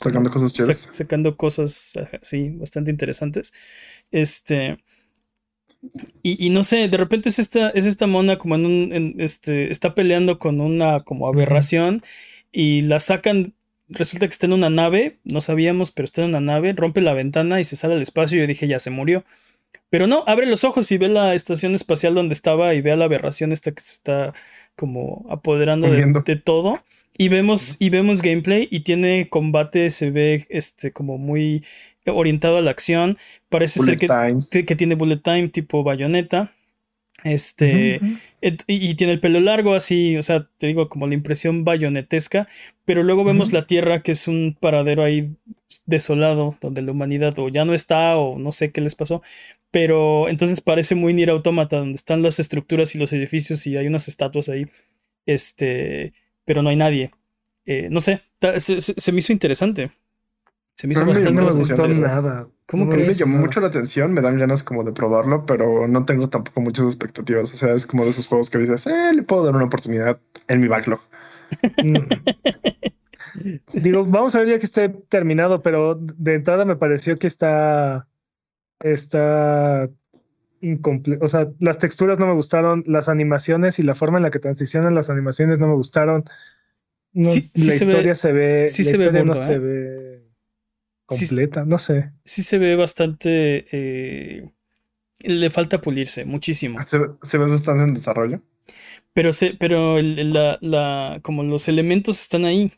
[0.01, 0.89] Sacando cosas chéveres.
[0.89, 3.53] sac- sacando cosas así bastante interesantes.
[4.11, 4.79] Este.
[6.23, 8.93] Y, y no sé, de repente es esta, es esta mona como en un.
[8.93, 12.03] en este, está peleando con una como aberración.
[12.53, 13.55] Y la sacan.
[13.89, 15.19] Resulta que está en una nave.
[15.25, 16.73] No sabíamos, pero está en una nave.
[16.75, 18.39] Rompe la ventana y se sale al espacio.
[18.39, 19.25] Y yo dije, ya se murió.
[19.91, 22.75] Pero no, abre los ojos y ve la estación espacial donde estaba.
[22.75, 24.35] Y ve a la aberración esta que se está
[24.77, 25.89] como apoderando
[26.23, 26.83] de todo.
[27.21, 31.65] Y vemos, y vemos gameplay y tiene combate, se ve este como muy
[32.07, 33.19] orientado a la acción.
[33.49, 36.55] Parece Bullet ser que, que, tiene bullet time tipo bayoneta.
[37.25, 38.01] Este.
[38.41, 41.65] Et- y, y tiene el pelo largo, así, o sea, te digo, como la impresión
[41.65, 42.47] bayonetesca.
[42.85, 45.35] Pero luego vemos la Tierra, que es un paradero ahí
[45.87, 49.23] desolado, donde la humanidad o ya no está, o no sé qué les pasó.
[49.73, 53.89] Pero entonces parece muy Nier Automata, donde están las estructuras y los edificios y hay
[53.89, 54.69] unas estatuas ahí.
[55.27, 56.13] Este.
[56.49, 57.13] Pero no hay nadie.
[57.67, 58.23] Eh, no sé,
[58.59, 59.93] se, se- se me hizo interesante.
[60.75, 62.23] Se me hizo me bastante, No me bastante gustó interesante.
[62.23, 62.49] nada.
[62.67, 63.19] ¿Cómo No A mí me crees?
[63.19, 66.87] llamó mucho la atención, me dan ganas como de probarlo, pero no tengo tampoco muchas
[66.87, 67.53] expectativas.
[67.53, 70.19] O sea, es como de esos juegos que dices, eh, le puedo dar una oportunidad
[70.49, 71.01] en mi backlog.
[71.83, 71.99] Mm.
[73.75, 78.09] Digo, vamos a ver ya que esté terminado, pero de entrada me pareció que está.
[78.81, 79.91] Está
[80.61, 81.25] incompleta.
[81.25, 84.39] O sea, las texturas no me gustaron, las animaciones y la forma en la que
[84.39, 86.25] transicionan las animaciones no me gustaron.
[87.13, 88.69] No, Sí- sí la se ve- historia se ve.
[88.69, 89.59] sí la se ve historia no se ¿eh?
[89.59, 90.23] ve
[91.11, 92.13] Sí- completa, no sé.
[92.25, 93.67] Sí se ve bastante...
[93.73, 94.51] eh,
[95.21, 96.81] le falta pulirse muchísimo.
[96.83, 98.41] Se, se ve bastante en desarrollo.
[99.15, 102.73] Pero, se, pero el- el- la, la, como los elementos están ahí.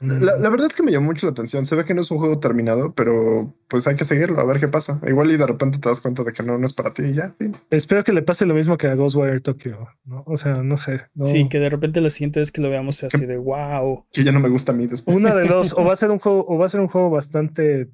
[0.00, 1.64] La, la verdad es que me llamó mucho la atención.
[1.64, 4.58] Se ve que no es un juego terminado, pero pues hay que seguirlo, a ver
[4.60, 5.00] qué pasa.
[5.06, 7.14] Igual y de repente te das cuenta de que no, no es para ti y
[7.14, 7.34] ya.
[7.38, 7.56] fin.
[7.70, 10.22] Espero que le pase lo mismo que a Ghostwire Tokyo, ¿no?
[10.26, 11.02] O sea, no sé.
[11.14, 14.04] no- Sí, que de repente la siguiente vez que lo veamos sea así de wow.
[14.12, 15.16] Que ya no me gusta a mí después.
[15.16, 17.10] Una de dos, o va a ser un juego, o va a ser un juego
[17.10, 17.88] bastante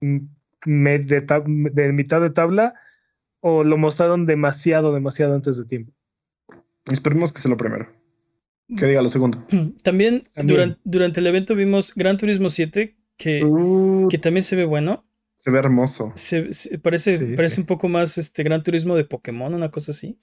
[0.00, 2.74] de, de mitad de tabla,
[3.40, 5.92] o lo mostraron demasiado, demasiado antes de tiempo.
[6.90, 7.88] Esperemos que sea lo primero.
[8.76, 9.44] Que diga lo segundo.
[9.82, 10.22] También.
[10.44, 15.06] Durante, durante el evento vimos Gran Turismo 7, que, Uh, que también se ve bueno.
[15.36, 16.12] se ve hermoso.
[16.16, 17.60] Se, se- parece, Sí, parece sí.
[17.60, 20.18] un poco más este Gran Turismo de Pokémon, una cosa así.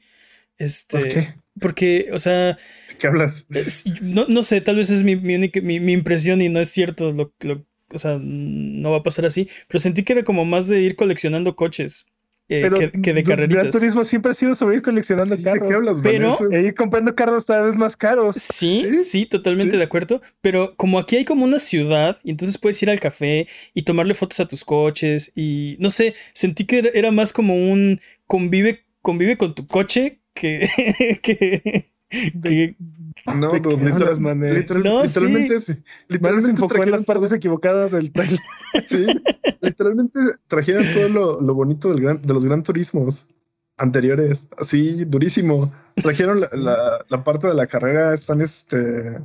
[0.57, 1.33] Este, ¿Por qué?
[1.59, 2.57] Porque, o sea,
[2.89, 3.47] ¿De qué hablas?
[3.51, 6.59] es- no, no sé, tal vez es mi, mi, única- mi, mi impresión y no
[6.59, 10.23] es cierto, lo, lo- o sea, no va a pasar así, pero sentí que era
[10.23, 12.07] como más de ir coleccionando coches
[12.49, 13.71] eh, Pero que, que de Du- Gran carreritas.
[13.71, 15.67] Turismo siempre ha sido sobre ir coleccionando Sí, ¿De carros.
[15.69, 16.35] qué hablas, Pero-?
[16.51, 18.35] E ir comprando carros cada vez más caros.
[18.35, 19.77] Sí, sí, Sí, totalmente sí.
[19.77, 20.21] de acuerdo.
[20.41, 24.13] Pero como aquí hay como una ciudad, y entonces puedes ir al café y tomarle
[24.13, 25.31] fotos a tus coches.
[25.35, 30.19] Y no sé, sentí que era, era más como un convive, convive con tu coche
[30.33, 30.67] que.
[31.23, 31.85] que,
[32.41, 32.75] que-
[33.26, 35.84] No, ¿De qué dude, hablas, literal- literal- No, literalmente, sí.
[36.09, 38.39] Literalmente enfocó en las trajeron partes todo- equivocadas del trailer.
[38.86, 39.05] Sí,
[39.61, 43.28] literalmente trajeron todo lo, lo bonito del gran, de los gran turismos
[43.78, 44.47] anteriores.
[44.57, 45.71] Así, durísimo.
[45.95, 49.17] Trajeron la, la- la parte de la carrera, están este.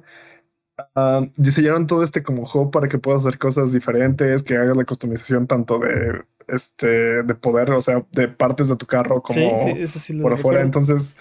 [0.94, 4.84] ah, diseñaron todo este como juego para que puedas hacer cosas diferentes, que hagas la
[4.84, 9.64] customización tanto de este de poder, o sea, de partes de tu carro como sí,
[9.64, 10.60] sí, eso sí lo por afuera.
[10.60, 10.66] recuerdo.
[10.66, 11.16] Entonces,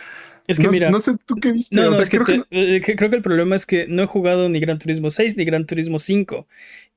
[0.48, 0.90] Es que no, mira.
[0.90, 1.76] no sé tú qué viste.
[1.76, 3.66] No, o no, sea, es creo que te- eh, que- creo que el problema es
[3.66, 6.48] que no he jugado ni Gran Turismo 6 ni Gran Turismo 5.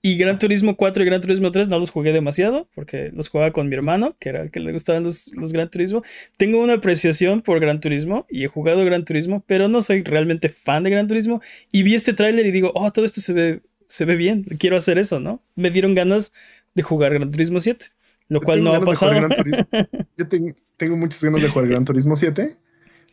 [0.03, 3.51] Y Gran Turismo 4 y Gran Turismo 3 no los jugué demasiado porque los jugaba
[3.53, 6.03] con mi hermano, que era el que le gustaban los, los Gran Turismo.
[6.39, 10.49] Tengo una apreciación por Gran Turismo y he jugado Gran Turismo, pero no soy realmente
[10.49, 11.43] fan de Gran Turismo.
[11.73, 14.77] Y vi este tráiler y digo, oh, todo esto se ve, se ve bien, quiero
[14.79, 15.43] hacer eso, ¿no?
[15.55, 16.33] Me dieron ganas
[16.75, 17.87] de jugar Gran Turismo 7,
[18.29, 19.13] lo Yo cual tengo no ha pasado.
[20.17, 22.57] Yo ten- tengo muchas ganas de jugar Gran Turismo 7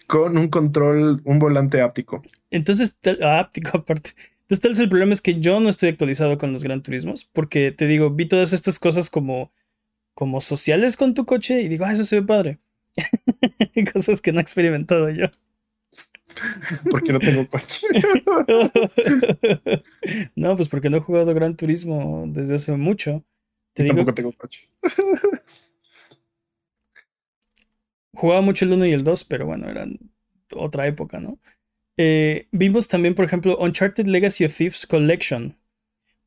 [0.08, 2.24] con un control, un volante áptico.
[2.50, 4.12] Entonces, ah, áptico aparte.
[4.42, 7.26] Entonces, tal vez el problema es que yo no estoy actualizado con los Gran Turismos,
[7.26, 9.52] porque te digo, vi todas estas cosas como,
[10.14, 12.60] como sociales con tu coche y digo, ah, eso se ve padre.
[13.94, 15.28] cosas que no he experimentado yo.
[16.90, 17.86] porque no tengo coche.
[20.36, 23.26] no, pues porque no he jugado Gran Turismo desde hace mucho.
[23.74, 24.70] Te digo, tampoco tengo coche.
[28.18, 30.00] Jugaba mucho el 1 y el 2, pero bueno, eran
[30.54, 31.40] otra época, ¿no?
[31.98, 35.56] Eh, vimos también, por ejemplo, Uncharted Legacy of Thieves Collection.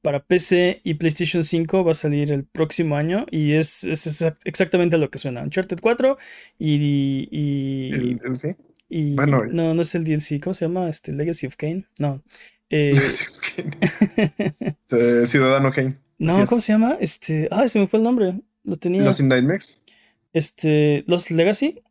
[0.02, 4.38] Para PC y PlayStation 5 va a salir el próximo año y es, es exact-
[4.44, 5.42] exactamente lo que suena.
[5.42, 6.16] Uncharted 4
[6.58, 7.28] y...
[7.30, 7.90] y,
[8.24, 8.48] El- sí.
[8.88, 9.44] y- bueno.
[9.44, 10.40] no, no es el DLC.
[10.42, 10.88] ¿Cómo se llama?
[10.88, 11.84] Este, Legacy of Kane.
[11.98, 12.22] No.
[12.72, 13.66] Eh, Sí, ok.
[14.38, 15.96] Este, Ciudadano Kane.
[16.18, 16.46] no.
[16.46, 16.96] ¿cómo se llama?
[17.00, 17.48] Este...
[17.50, 18.40] Ah, se me fue el nombre.
[18.62, 19.02] Lo tenía...
[19.02, 19.82] Los in Nightmares.
[20.32, 21.04] Este...
[21.06, 21.82] Los Legacy.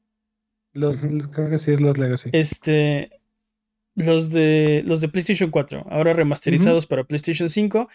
[0.73, 2.29] Los, creo que sí es los Legacy.
[2.33, 3.21] Este.
[3.95, 7.89] los de, los de PlayStation 4, ahora remasterizados para PlayStation 5.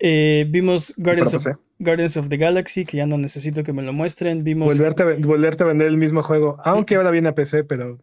[0.00, 3.92] Eh, vimos Guardians of, Guardians of, the Galaxy, que ya no necesito que me lo
[3.92, 4.44] muestren.
[4.44, 4.76] Vimos.
[4.76, 7.98] Volverte a, volverte a vender el mismo juego, aunque ahora viene a PC, pero.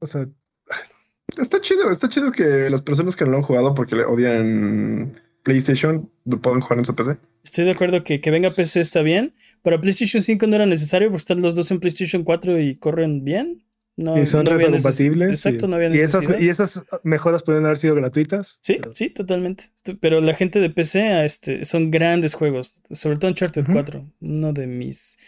[0.00, 0.26] O sea.
[1.38, 5.20] Está chido, está chido que las personas que no lo han jugado porque le odian
[5.42, 7.18] PlayStation lo puedan jugar en su PC.
[7.44, 9.34] Estoy de acuerdo que que venga a PC está bien.
[9.66, 13.24] Para PlayStation 5 no era necesario porque están los dos en PlayStation 4 y corren
[13.24, 13.64] bien.
[13.96, 15.28] No, y son no retrocompatibles.
[15.44, 16.38] Exacto, y, no había y esas, necesidad.
[16.38, 18.60] y esas mejoras pueden haber sido gratuitas.
[18.62, 19.64] Sí, pero- sí, totalmente.
[19.98, 22.80] Pero la gente de PC este, son grandes juegos.
[22.92, 23.72] Sobre todo Uncharted Ujú.
[23.72, 25.18] 4, uno de mis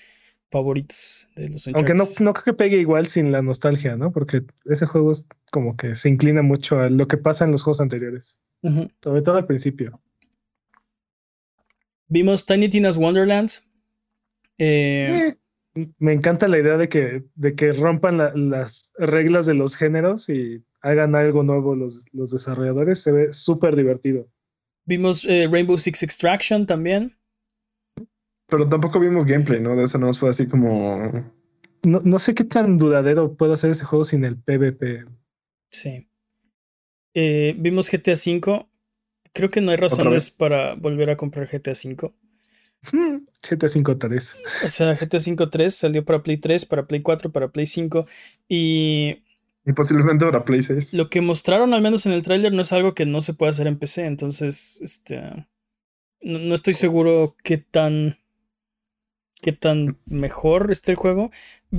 [0.52, 2.24] favoritos de los Aunque no, Uncharted.
[2.24, 4.12] no creo que pegue igual sin la nostalgia, ¿no?
[4.12, 7.64] Porque ese juego es como que se inclina mucho a lo que pasa en los
[7.64, 8.38] juegos anteriores,
[9.02, 10.00] sobre todo al principio.
[12.06, 13.67] Vimos Tiny Tina's Wonderlands.
[14.58, 15.34] Eh,
[15.74, 19.76] Eh, Me encanta la idea de que, de que rompan la- las reglas de los
[19.76, 23.00] géneros y hagan algo nuevo los, los desarrolladores.
[23.00, 24.28] Se ve súper divertido.
[24.84, 27.16] vimos eh, Rainbow Six Extraction también.
[28.48, 29.76] Pero tampoco vimos gameplay, ¿no?
[29.76, 31.12] De eso no fue así como.
[31.84, 35.04] No, no sé qué tan duradero puede hacer ese juego sin el PvP.
[35.70, 36.08] Sí.
[37.14, 38.66] Eh, vimos GTA V.
[39.32, 42.12] Creo que no hay razones para volver a comprar GTA V.
[43.42, 44.36] GTA 5 3.
[44.60, 48.06] O sea, GTA V 3 salió para Play 3, para Play 4, para Play 5.
[48.48, 49.22] Y
[49.64, 50.94] Y posiblemente para Play 6.
[50.94, 53.50] lo que mostraron, al menos en el tráiler, no es algo que no se puede
[53.50, 54.06] hacer en PC.
[54.06, 55.20] Entonces, este.
[56.20, 58.18] No, no estoy seguro qué tan.
[59.40, 61.30] qué tan mejor esté el juego.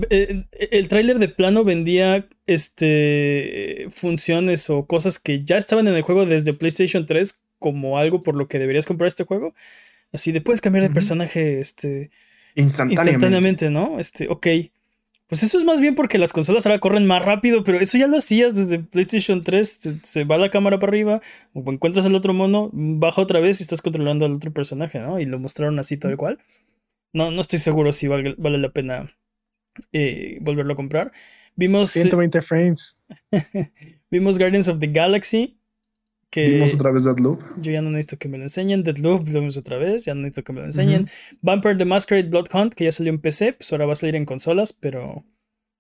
[0.10, 6.02] Eh, El tráiler de plano vendía este funciones o cosas que ya estaban en el
[6.04, 9.54] juego desde PlayStation 3 como algo por lo que deberías comprar este juego.
[10.12, 12.12] Así de puedes cambiar de personaje este
[12.56, 13.12] Instantáneamente.
[13.12, 14.00] instantáneamente, ¿no?
[14.00, 14.48] Este, ok.
[15.28, 18.08] Pues eso es más bien porque las consolas ahora corren más rápido, pero eso ya
[18.08, 19.70] lo hacías desde PlayStation 3.
[19.70, 21.22] Se, se va la cámara para arriba,
[21.54, 25.20] o encuentras al otro mono, baja otra vez y estás controlando al otro personaje, ¿no?
[25.20, 26.40] Y lo mostraron así tal cual.
[27.14, 29.16] No, no estoy seguro si vale la pena
[29.94, 31.12] eh, volverlo a comprar.
[31.56, 32.98] Vimos, eh, 120 frames.
[34.12, 35.59] vimos Guardians of the Galaxy,
[36.30, 37.42] que Vimos otra vez Deadloop.
[37.60, 38.84] yo ya no necesito que me lo enseñen.
[38.84, 41.10] Deadloop lo vimos otra vez, ya no necesito que me lo enseñen.
[41.42, 44.16] Vampire the Masquerade Blood Hunt, que ya salió en PC, pues ahora va a salir
[44.16, 45.24] en consolas, pero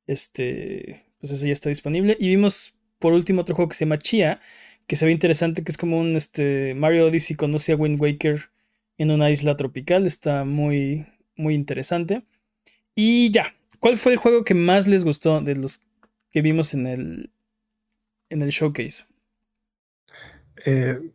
[0.07, 2.17] este, pues ese ya está disponible.
[2.19, 4.39] Y vimos por último otro juego que se llama Chia,
[4.87, 8.49] que se ve interesante, que es como un este, Mario Odyssey conoce a Wind Waker
[8.97, 12.23] en una isla tropical, está muy, muy interesante.
[12.95, 15.83] Y ya, ¿cuál fue el juego que más les gustó de los
[16.31, 17.31] que vimos en el,
[18.29, 19.03] en el showcase?
[20.65, 21.11] Eh,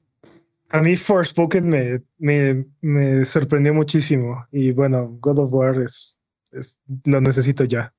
[0.70, 4.46] a mí Forspoken me, me, me sorprendió muchísimo.
[4.50, 6.18] Y bueno, God of War es,
[6.52, 7.94] es- lo necesito ya.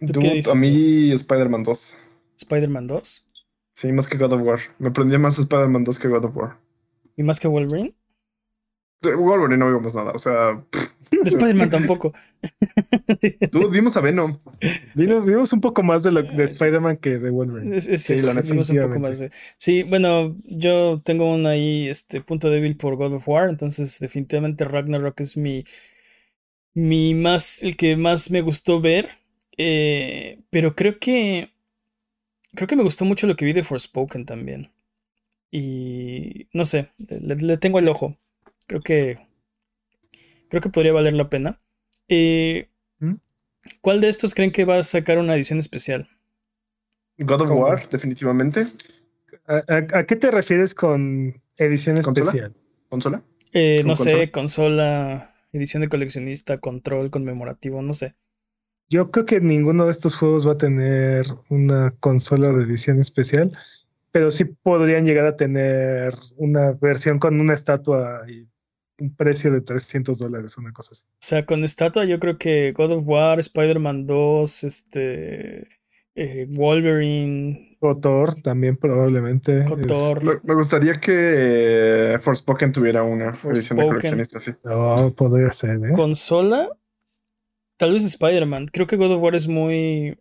[0.00, 1.96] ¿Tú qué Dude, dices, a mí Spider-Man 2.
[2.36, 3.28] Spider-Man 2
[3.74, 4.58] Sí, más que God of War.
[4.78, 6.58] Me prendía más Spider-Man 2 que God of War.
[7.16, 7.94] y más que Wolverine.
[9.02, 10.12] De Wolverine no vimos nada.
[10.12, 12.12] O sea, pff, De Spider-Man tampoco.
[13.50, 14.38] dude, vimos a Venom.
[14.94, 17.76] Vimos, vimos un poco más de, lo, de Spider-Man que de Wolverine.
[17.76, 19.00] Es, es Sí, cierto, la sí, vimos un poco definitivamente.
[19.00, 19.30] más de.
[19.58, 24.64] Sí, bueno, yo tengo un ahí este punto débil por God of War, entonces definitivamente
[24.64, 25.64] Ragnarok es mi
[26.74, 29.08] mi más el que más me gustó ver,
[29.56, 31.50] eh, pero creo que
[32.54, 34.72] creo que me gustó mucho lo que vi de Forspoken también.
[35.52, 38.18] Y no sé, le, le tengo el ojo.
[38.68, 39.23] Creo que
[40.54, 41.60] creo que podría valer la pena.
[42.08, 42.68] Eh,
[43.00, 43.14] ¿Mm?
[43.80, 46.08] ¿Cuál de estos creen que va a sacar una edición especial?
[47.18, 47.60] God of ¿Cómo?
[47.62, 48.66] War, definitivamente.
[49.46, 52.26] ¿A, a- a qué te refieres con edición ¿Consola?
[52.26, 52.54] especial?
[52.88, 53.22] ¿Consola?
[53.52, 54.30] Eh, ¿Con no sé, consola?
[54.32, 58.14] consola, edición de coleccionista, control conmemorativo, no sé.
[58.88, 63.50] Yo creo que ninguno de estos juegos va a tener una consola de edición especial,
[64.12, 68.46] pero sí podrían llegar a tener una versión con una estatua y
[69.00, 71.04] un precio de 300 dólares, una cosa así.
[71.04, 75.68] O sea, con estatua yo creo que God of War, Spider-Man 2, este,
[76.14, 79.62] eh, Wolverine, O Thor también probablemente.
[79.64, 80.24] es- Kotor.
[80.24, 84.52] Me, me gustaría que Forspoken tuviera una edición de coleccionista, sí.
[84.62, 85.92] No, podría ser, ¿eh?
[85.94, 86.68] consola,
[87.76, 88.68] tal vez Spider-Man.
[88.72, 90.16] Creo que God of War es muy...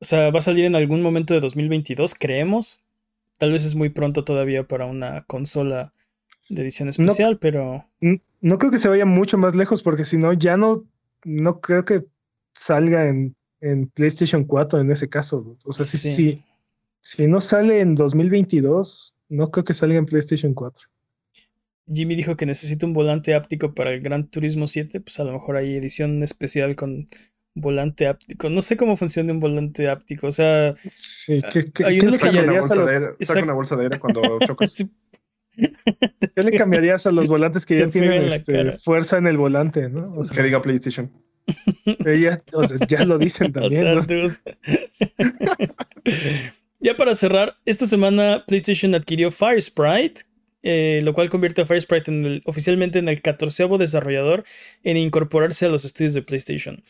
[0.00, 2.80] O sea, va a salir en algún momento de 2022, creemos.
[3.38, 5.94] Tal vez es muy pronto todavía para una consola
[6.54, 7.86] de edición especial, pero...
[8.40, 10.84] No creo que se vaya mucho más lejos porque si no, ya no,
[11.24, 12.04] no creo que
[12.54, 15.56] salga en, en PlayStation 4 en ese caso.
[15.64, 16.12] O sea, si, Sí.
[16.12, 16.42] si,
[17.00, 20.88] si no sale en 2022, no creo que salga en PlayStation 4.
[21.92, 25.32] Jimmy dijo que necesita un volante áptico para el Gran Turismo 7, pues a lo
[25.32, 27.06] mejor hay edición especial con
[27.54, 28.48] volante áptico.
[28.50, 30.26] No sé cómo funciona un volante áptico.
[30.28, 33.08] O sea, Sí, ¿qué, qué- Hay unos que ya- cambiarías a bolsa los, de aire,
[33.20, 34.72] saca una bolsa de aire cuando chocas.
[34.72, 34.90] sí,
[36.34, 39.88] qué le cambiarías a los volantes que ya tienen en este, fuerza en el volante,
[39.88, 40.12] ¿no?
[40.16, 41.10] O que sea, diga PlayStation.
[42.20, 43.82] ya, o sea, ya lo dicen o también.
[43.82, 44.02] sea, ¿no?
[44.02, 44.36] dude.
[46.80, 50.22] ya para cerrar, esta semana PlayStation adquirió Firesprite,
[50.62, 54.44] eh, lo cual convierte a Firesprite en el- oficialmente en el catorceavo desarrollador
[54.84, 56.82] en incorporarse a los estudios de PlayStation.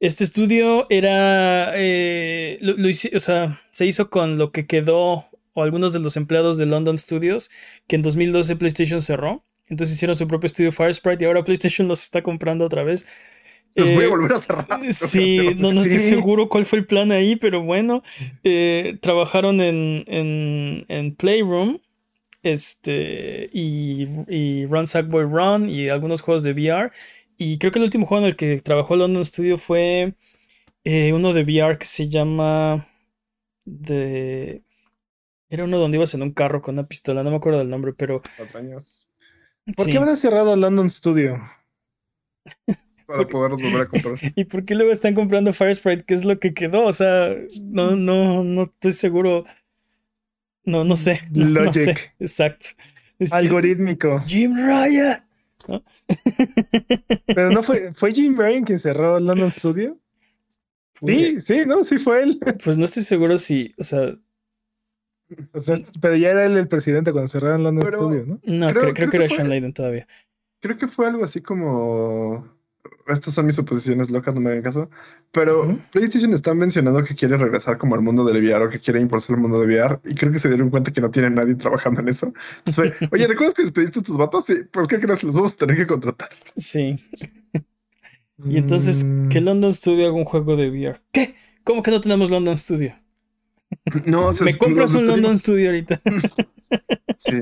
[0.00, 1.72] Este estudio era.
[1.76, 2.74] eh, lo-
[3.16, 5.26] o sea, se hizo con lo que quedó,
[5.58, 7.50] o algunos de los empleados de London Studios,
[7.86, 9.44] que en 2012 PlayStation cerró.
[9.68, 13.06] Entonces hicieron su propio estudio Firesprite y ahora PlayStation los está comprando otra vez.
[13.76, 14.66] Los voy Eh, a volver a cerrar.
[14.90, 16.08] Sí, no, no estoy Sí.
[16.10, 18.02] seguro cuál fue el plan ahí, pero bueno,
[18.44, 21.78] eh, trabajaron en, en, en Playroom
[22.42, 26.90] este, y, y Run Sackboy Run y algunos juegos de VR.
[27.38, 30.14] Y creo que el último juego en el que trabajó London Studio fue
[30.84, 32.88] eh, uno de VR que se llama...
[33.66, 34.62] De...
[35.50, 37.92] Era uno donde ibas en un carro con una pistola, no me acuerdo del nombre,
[37.94, 38.22] pero...
[38.36, 39.08] Patrañas,
[39.76, 39.92] ¿Por sí.
[39.92, 41.40] qué habrán cerrado London Studio?
[43.06, 44.18] Para poderlos volver a comprar.
[44.36, 46.04] ¿Y por qué luego están comprando Firesprite?
[46.04, 46.84] ¿Qué es lo que quedó?
[46.84, 49.46] O sea, no, no, no estoy seguro.
[50.64, 51.22] No, no sé.
[51.30, 51.84] No, no Logic.
[51.84, 51.96] sé.
[52.18, 52.66] Exacto.
[53.18, 54.20] Es Algorítmico.
[54.26, 55.24] Jim Ryan.
[57.26, 59.98] Pero no fue, ¿fue Jim Ryan quien cerró London Studio?
[61.00, 62.38] Sí, sí, no, sí fue él.
[62.62, 64.14] Pues no estoy seguro si, o sea,
[65.52, 68.40] O sea, pero ya era él el presidente cuando cerraron London Pero- Studio, ¿no?
[68.44, 70.06] no, Creo- creo, creo creo que que era fue- Sean Layden todavía.
[70.60, 72.56] Creo que fue algo así como.
[73.06, 74.90] Estas son mis suposiciones locas, no me hagan caso.
[75.32, 75.78] Pero.
[75.92, 79.36] PlayStation está mencionando que quiere regresar como al mundo del VR o que quiere impulsar
[79.36, 80.00] el mundo de VR.
[80.04, 82.32] Y creo que se dieron cuenta que no tiene nadie trabajando en eso.
[82.64, 84.46] Entonces fue, Oye, ¿recuerdas que despediste a tus vatos?
[84.46, 85.22] Sí, pues ¿qué crees?
[85.24, 86.28] Los vamos a tener que contratar.
[86.56, 86.96] Sí.
[88.44, 91.00] Y entonces, Mm, que London Studio haga un juego de VR.
[91.10, 91.34] ¿Qué?
[91.64, 92.94] ¿Cómo que no tenemos London Studio?
[94.04, 95.38] No, se Me compras un London.
[95.38, 96.00] Studio ahorita.
[97.16, 97.32] Sí.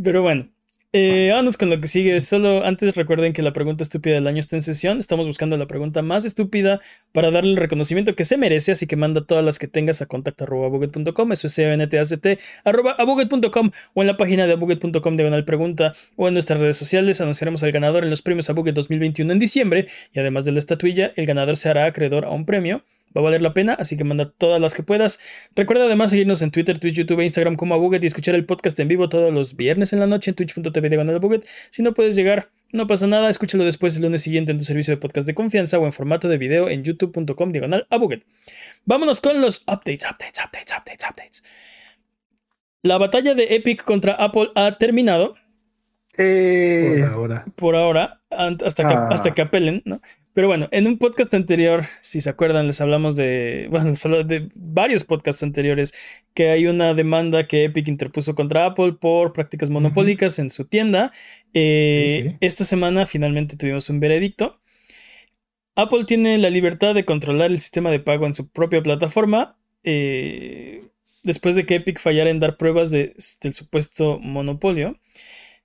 [0.00, 0.52] Pero bueno,
[0.94, 2.20] eh, vámonos con lo que sigue.
[2.20, 5.00] Solo antes recuerden que la pregunta estúpida del año está en sesión.
[5.00, 6.80] Estamos buscando la pregunta más estúpida
[7.12, 8.72] para darle el reconocimiento que se merece.
[8.72, 11.32] Así que manda todas las que tengas a contacto.abuget.com.
[11.32, 16.34] Eso es c arroba abuget.com o en la página de abuget.com diagonal pregunta o en
[16.34, 17.22] nuestras redes sociales.
[17.22, 19.86] Anunciaremos al ganador en los premios Abuget 2021 en diciembre.
[20.12, 22.84] Y además de la estatuilla, el ganador se hará acreedor a un premio.
[23.16, 25.18] Va a valer la pena, así que manda todas las que puedas.
[25.54, 28.78] Recuerda además seguirnos en Twitter, Twitch, YouTube e Instagram como Abuget y escuchar el podcast
[28.80, 31.46] en vivo todos los viernes en la noche en twitch.tv diagonal Abuget.
[31.70, 34.94] Si no puedes llegar, no pasa nada, escúchalo después el lunes siguiente en tu servicio
[34.94, 38.24] de podcast de confianza o en formato de video en youtube.com diagonal Abuget.
[38.86, 41.44] Vámonos con los updates, updates, updates, updates, updates.
[42.82, 45.34] La batalla de Epic contra Apple ha terminado
[46.14, 47.44] Por Eh, ahora.
[47.56, 49.08] por ahora, hasta que, Ah.
[49.10, 50.00] hasta que apelen, ¿no?
[50.34, 54.48] Pero bueno, en un podcast anterior, si se acuerdan, les hablamos de, bueno, hablamos de
[54.54, 55.92] varios podcasts anteriores,
[56.32, 61.12] que hay una demanda que Epic interpuso contra Apple por prácticas monopólicas en su tienda.
[61.52, 62.36] Eh, Sí, sí.
[62.40, 64.58] Esta semana finalmente tuvimos un veredicto.
[65.74, 69.58] Apple tiene la libertad de controlar el sistema de pago en su propia plataforma.
[69.84, 70.84] eh,
[71.24, 74.96] después de que Epic fallara en dar pruebas de- del supuesto monopolio.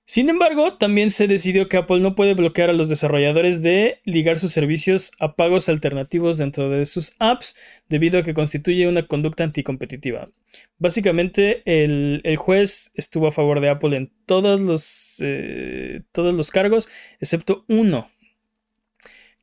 [0.08, 4.38] Sin embargo, también se decidió que Apple no puede bloquear a los desarrolladores de ligar
[4.38, 7.56] sus servicios a pagos alternativos dentro de sus apps
[7.90, 10.30] debido a que constituye una conducta anticompetitiva.
[10.78, 16.88] Básicamente, el, juez estuvo a favor de Apple en todos los, eh, todos los cargos,
[17.20, 18.10] excepto uno,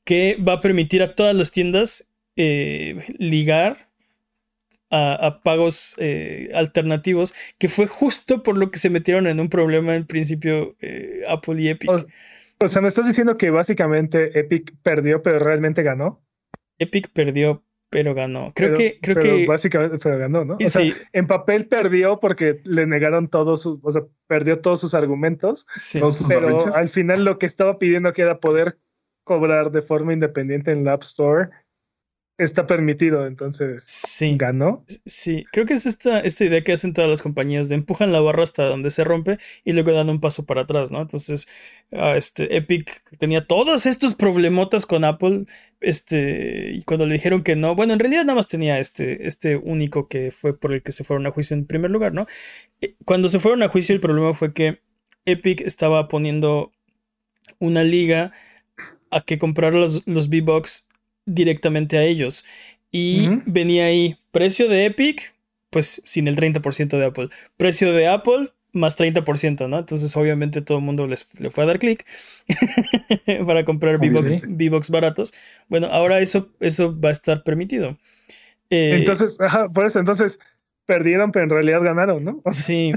[0.04, 3.85] que va a permitir a todas las tiendas eh, ligar
[4.96, 9.50] a, a pagos eh, alternativos, que fue justo por lo que se metieron en un
[9.50, 11.90] problema en principio eh, Apple y Epic.
[11.90, 12.00] O,
[12.64, 16.24] o sea, me estás diciendo que básicamente Epic perdió, pero realmente ganó.
[16.80, 18.52] Epic perdió, pero ganó.
[18.56, 20.56] Creo Pero- que, creo pero que básicamente pero ganó, ¿no?
[20.56, 24.80] O sea, sí, en papel perdió porque le negaron todos sus, o sea, perdió todos
[24.82, 26.00] sus argumentos, sí.
[26.00, 28.78] todos sus pero al final lo que estaba pidiendo que era poder
[29.24, 31.50] cobrar de forma independiente en la App Store
[32.38, 34.86] está permitido, entonces Sí, ganó.
[35.06, 38.20] sí, creo que es esta, esta idea que hacen todas las compañías de empujan la
[38.22, 41.02] barra hasta donde se rompe y luego dan un paso para atrás, ¿no?
[41.02, 41.48] Entonces,
[41.92, 45.46] ah, este, Epic tenía todos estos problemotas con Apple,
[45.82, 49.58] este, y cuando le dijeron que no, bueno, en realidad nada más tenía este, este
[49.58, 52.26] único que fue por el que se fueron a juicio en primer lugar, ¿no?
[52.82, 54.82] Eh, Cuando se fueron a juicio el problema fue que
[55.26, 56.72] Epic estaba poniendo
[57.60, 58.32] una liga
[59.12, 60.90] a que comprara los, los V-Bucks
[61.26, 62.46] directamente a ellos.
[62.92, 65.34] Y venía ahí precio de Epic,
[65.70, 67.30] pues sin el 30% de Apple.
[67.58, 69.80] Precio de Apple, más 30%, ¿no?
[69.80, 72.06] Entonces, obviamente, todo el mundo les, le fue a dar clic
[73.46, 75.34] para comprar V-Box baratos.
[75.68, 77.98] Bueno, ahora eso, eso va a estar permitido.
[78.70, 80.40] Eh, entonces, ajá, por eso, entonces
[80.86, 82.42] perdieron, pero en realidad ganaron, ¿no?
[82.52, 82.94] sí,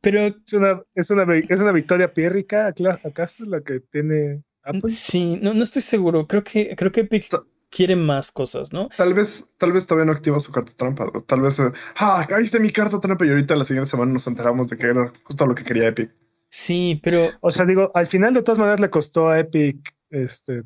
[0.00, 0.26] pero.
[0.26, 2.72] Es una, es una, es una victoria pírrica,
[3.04, 4.90] ¿acaso la que tiene Apple?
[4.90, 6.26] Sí, no, no estoy seguro.
[6.26, 7.28] Creo que, creo que Epic
[7.70, 8.88] quiere más cosas, ¿no?
[8.96, 11.10] Tal vez, tal vez todavía no activa su carta trampa.
[11.26, 14.26] Tal vez, eh, ah, ahí está mi carta trampa y ahorita la siguiente semana nos
[14.26, 16.10] enteramos de que era justo lo que quería Epic.
[16.48, 17.30] Sí, pero.
[17.40, 20.64] O sea, digo, al final de todas maneras le costó a Epic este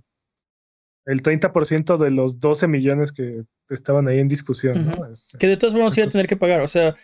[1.07, 5.07] el 30% de los 12 millones que estaban ahí en discusión, ¿no?
[5.07, 6.63] Este, que de todas formas iba a tener que pagar.
[6.63, 6.97] O sea,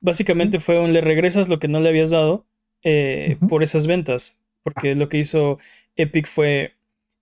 [0.00, 2.46] básicamente fue un le regresas lo que no le habías dado
[2.82, 4.38] eh, por esas ventas.
[4.62, 5.58] Porque lo que hizo
[5.96, 6.76] Epic fue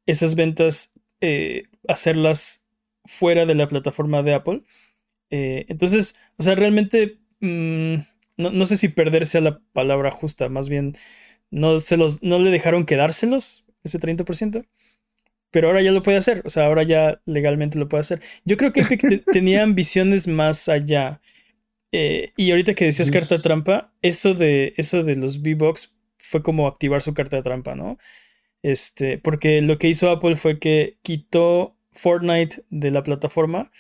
[0.04, 2.66] esas ventas eh, hacerlas
[3.04, 4.62] fuera de la plataforma de Apple.
[5.30, 7.96] Eh, entonces, o sea, realmente mm,
[8.36, 10.96] no, sé si perderse a la palabra justa, más bien
[11.50, 14.66] no, se los, no le dejaron quedárselos, ese 30%.
[15.50, 18.20] Pero ahora ya lo puede hacer, o sea, ahora ya legalmente lo puede hacer.
[18.44, 21.20] Yo creo que Epic tenía ambiciones más allá.
[21.92, 26.66] Eh, y ahorita que decías carta trampa, eso de, eso de los V-Box fue como
[26.66, 27.96] activar su carta trampa, ¿no?
[28.66, 33.70] Este, porque lo que hizo Apple fue que quitó Fortnite de la plataforma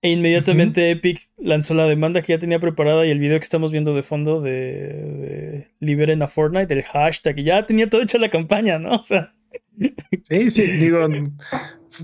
[0.00, 3.70] e inmediatamente Epic lanzó la demanda que ya tenía preparada y el video que estamos
[3.70, 8.30] viendo de fondo de, liberen a Fortnite, el hashtag, y ya tenía todo hecho la
[8.30, 8.96] campaña, ¿no?
[9.00, 9.34] O sea.
[10.30, 11.06] Sí, sí, digo,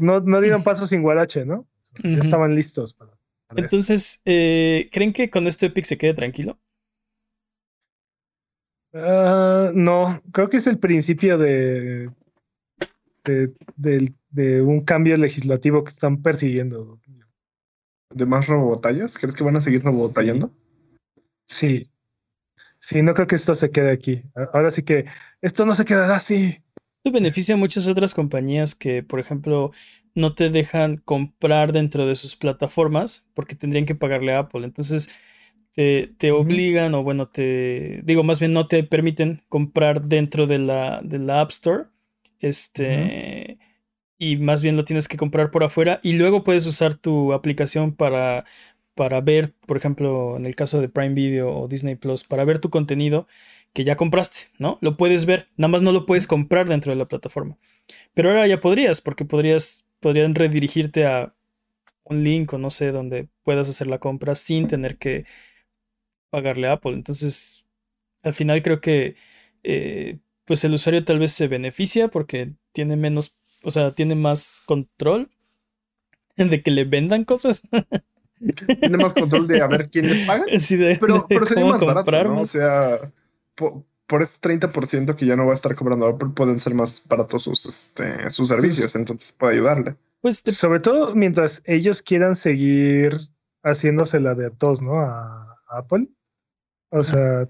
[0.03, 1.67] no, no dieron paso sin guarache, ¿no?
[2.05, 2.95] Ya estaban listos
[3.57, 6.59] Entonces, eh, ¿creen que con esto Epic se quede tranquilo?
[8.95, 12.11] Ah, no, creo que es el principio de,
[13.25, 16.99] de, un cambio legislativo que están persiguiendo.
[18.15, 19.19] ¿De más robotallas?
[19.19, 20.51] ¿Crees que van a seguir robotallando?
[21.45, 21.91] Sí.
[22.81, 24.23] Sí, no creo que esto se quede aquí.
[24.53, 25.07] Ahora sí que
[25.43, 26.63] esto no se quedará así.
[26.95, 29.73] Esto beneficia a muchas otras compañías que, por ejemplo,
[30.15, 34.65] no te dejan comprar dentro de sus plataformas porque tendrían que pagarle a Apple.
[34.65, 35.11] Entonces,
[36.19, 41.01] te, obligan, o bueno, te digo, más bien no te permiten comprar dentro de la,
[41.05, 41.85] de la App Store.
[42.41, 43.59] Este.
[44.19, 46.01] Y más bien lo tienes que comprar por afuera.
[46.03, 48.45] Y luego puedes usar tu aplicación para,
[48.97, 52.59] para ver, por ejemplo, en el caso de Prime Video o Disney Plus, para ver
[52.59, 53.29] tu contenido
[53.73, 54.79] que ya compraste, ¿no?
[54.81, 57.57] Lo puedes ver, nada más no lo puedes comprar dentro de la plataforma.
[58.15, 61.35] Pero ahora ya podrías, porque podrías, podrían redirigirte a
[62.03, 65.25] un link o no sé, donde puedas hacer la compra sin tener que
[66.31, 66.93] pagarle a Apple.
[66.93, 67.67] Entonces,
[68.23, 69.17] al final creo que
[69.63, 74.63] eh, pues el usuario tal vez se beneficia porque tiene menos, o sea, tiene más
[74.65, 75.31] control
[76.37, 77.63] de que le vendan cosas.
[78.81, 80.45] Tiene más control de a ver quién le paga.
[81.01, 82.41] pero, pero sería más barato, ¿no?
[82.43, 83.13] O sea,
[83.57, 87.43] por, este 30% que ya no va a estar cobrando Apple, pueden ser más baratos
[87.43, 89.97] sus, este, sus servicios, entonces puede ayudarle.
[90.21, 93.17] Pues sobre todo mientras ellos quieran seguir
[93.65, 95.01] haciéndosela de a todos, ¿no?
[95.01, 96.09] a Apple.
[96.91, 97.49] O sea,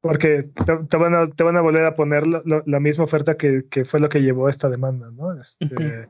[0.00, 0.44] porque
[0.88, 4.08] te, van, a, te van a volver a poner la misma oferta que, fue lo
[4.08, 5.38] que llevó a esta demanda, ¿no?
[5.38, 6.08] Este,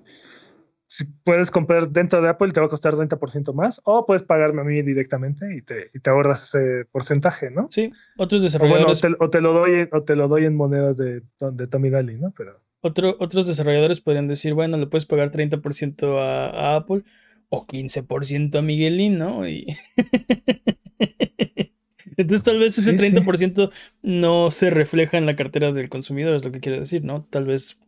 [0.87, 4.63] Si puedes comprar dentro de Apple, te va a costar 30% más, o puedes pagarme
[4.63, 7.69] a mí directamente y te, y te ahorras ese porcentaje, ¿no?
[7.71, 9.03] Sí, otros desarrolladores.
[9.21, 12.33] O, te, lo doy, o te lo doy en monedas de, de Tommy Daly, ¿no?
[12.37, 12.61] Pero.
[12.81, 17.05] Otro, otros desarrolladores podrían decir, bueno, le puedes pagar 30% a, a Apple
[17.51, 19.49] o 15% a Miguelín, ¿no?
[19.49, 19.67] Y.
[22.17, 23.71] Entonces tal vez ese 30%
[24.03, 27.25] no se refleja en la cartera del consumidor, es lo que quiero decir, ¿no?
[27.31, 27.81] Tal vez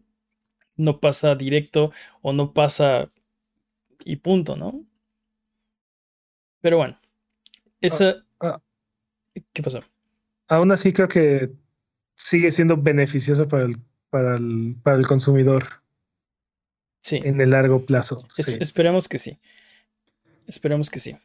[0.76, 3.10] no pasa directo o no pasa
[4.04, 4.84] y punto, ¿no?
[6.60, 6.98] Pero bueno,
[7.80, 8.24] esa...
[8.40, 8.62] Ah, ah.
[9.52, 9.82] ¿Qué pasó?
[10.48, 11.50] Aún así creo que
[12.14, 13.76] sigue siendo beneficioso para el,
[14.10, 15.82] para el, para el consumidor.
[17.00, 17.20] Sí.
[17.24, 18.26] En el largo plazo.
[18.36, 19.38] Esperemos que sí.
[20.46, 21.16] Esperemos que sí.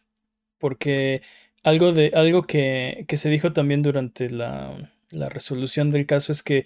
[0.58, 1.22] Porque
[1.68, 6.65] algo, de, algo que, se dijo también durante la, resolución del caso es que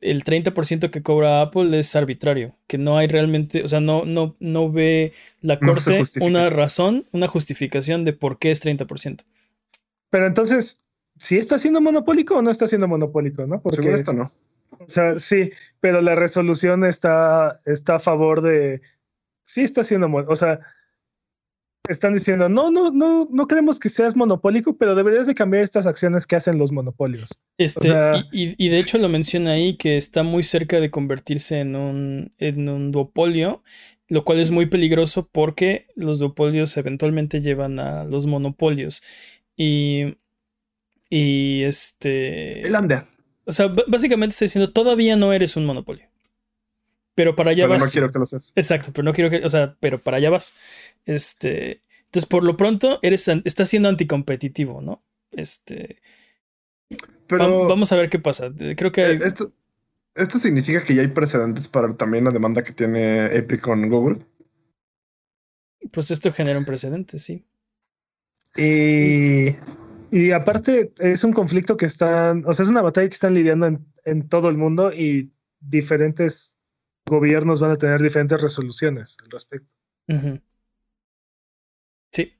[0.00, 4.36] el 30% que cobra Apple es arbitrario, que no hay realmente, o sea, no, no,
[4.40, 5.12] no ve
[5.42, 9.24] la corte una razón, una justificación de por qué es 30%.
[10.08, 10.78] Pero entonces,
[11.18, 13.60] ¿sí está siendo monopólico o no está siendo monopólico, no?
[13.60, 14.32] Porque, esto no.
[14.70, 18.80] O sea, sí, pero la resolución está, está a favor de,
[19.44, 20.60] sí está siendo, o sea,
[21.90, 25.86] están diciendo, no, no, no, no queremos que seas monopólico, pero deberías de cambiar estas
[25.86, 27.30] acciones que hacen los monopolios.
[27.58, 27.88] Este,
[28.32, 32.68] y, de hecho lo menciona ahí que está muy cerca de convertirse en un, en
[32.68, 33.62] un duopolio,
[34.08, 39.02] lo cual es muy peligroso porque los duopolios eventualmente llevan a los monopolios.
[39.56, 40.16] Y
[41.10, 42.66] Y este.
[42.66, 43.08] El anda.
[43.44, 46.09] O sea, básicamente está diciendo, todavía no eres un monopolio.
[47.20, 47.84] Pero para allá vas.
[47.84, 48.50] No quiero que lo seas.
[48.56, 49.44] Exacto, pero no quiero que.
[49.44, 50.54] O sea, pero para allá vas.
[51.04, 51.82] Este.
[52.06, 55.02] Entonces, por lo pronto, eres, estás siendo anticompetitivo, ¿no?
[55.30, 56.00] Este.
[57.26, 57.68] Pero.
[57.68, 58.50] vamos a ver qué pasa.
[58.74, 59.02] Creo que.
[59.02, 59.52] Eh, esto,
[60.14, 64.24] esto significa que ya hay precedentes para también la demanda que tiene Epic con Google.
[65.90, 67.44] Pues esto genera un precedente, sí.
[68.56, 69.56] Y,
[70.10, 73.78] y aparte es un conflicto que están, o sea, es una batalla que están lidiando
[74.06, 76.56] en, todo el mundo y diferentes
[77.06, 79.68] gobiernos van a tener diferentes resoluciones al respecto.
[82.12, 82.32] Sí,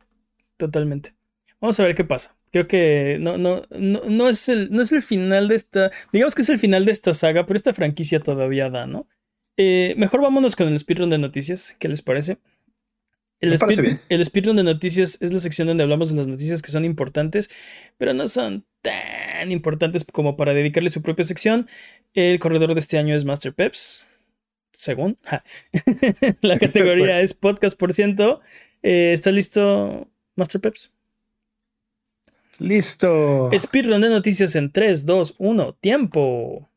[0.57, 1.15] totalmente.
[1.61, 2.37] Vamos a ver qué pasa.
[2.53, 5.91] Creo que no, no, no, no, es el, no es el final de esta.
[6.13, 9.07] Digamos que es el final de esta saga, pero esta franquicia todavía da, ¿no?
[9.57, 11.77] Eh, mejor vámonos con el speedrun de noticias.
[11.79, 12.39] ¿Qué les parece?
[13.41, 13.57] El,
[14.25, 17.49] speedrun de noticias es la sección donde hablamos de las noticias que son importantes,
[17.97, 21.67] pero no son tan importantes como para dedicarle su propia sección.
[22.13, 24.07] El corredor de este año es Master Peps,
[24.81, 25.19] según.
[26.43, 28.41] la categoría es podcast por ciento.
[28.83, 30.93] Eh, ¿Está listo, Master Peps?
[32.59, 33.51] Listo.
[33.57, 36.69] Speedrun de noticias en 3, 2, 1, tiempo.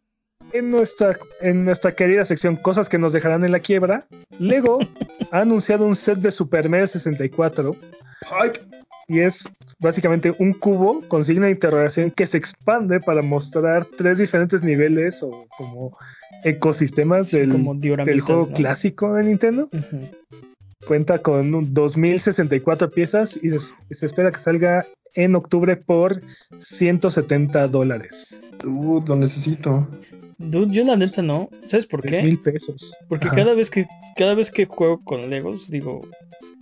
[0.51, 4.05] En nuestra, en nuestra querida sección Cosas que nos dejarán en la quiebra,
[4.37, 4.79] Lego
[5.31, 7.75] ha anunciado un set de Super Mario 64.
[9.07, 14.17] Y es básicamente un cubo con signo de interrogación que se expande para mostrar tres
[14.17, 15.97] diferentes niveles o como
[16.43, 17.51] ecosistemas del,
[18.21, 19.69] juego clásico de Nintendo.
[20.87, 24.85] Cuenta con 2064 piezas y se, espera que salga
[25.15, 26.21] en octubre por
[26.59, 28.41] 170 dólares.
[28.63, 29.87] lo necesito.
[30.37, 31.49] Dude, yo la neta no.
[31.65, 32.21] ¿Sabes por qué?
[32.21, 32.97] mil pesos.
[33.07, 33.85] Porque cada vez que
[34.17, 36.05] cada vez que juego con Legos, digo,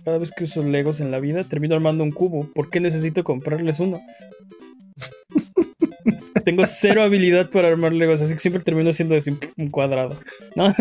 [0.04, 2.48] cada vez que uso Legos en la vida, termino armando un cubo.
[2.54, 4.00] ¿Por qué necesito comprarles uno?
[6.44, 9.16] Tengo cero habilidad para armar Legos, así que siempre termino haciendo
[9.56, 10.16] un cuadrado.
[10.56, 10.74] ¿no?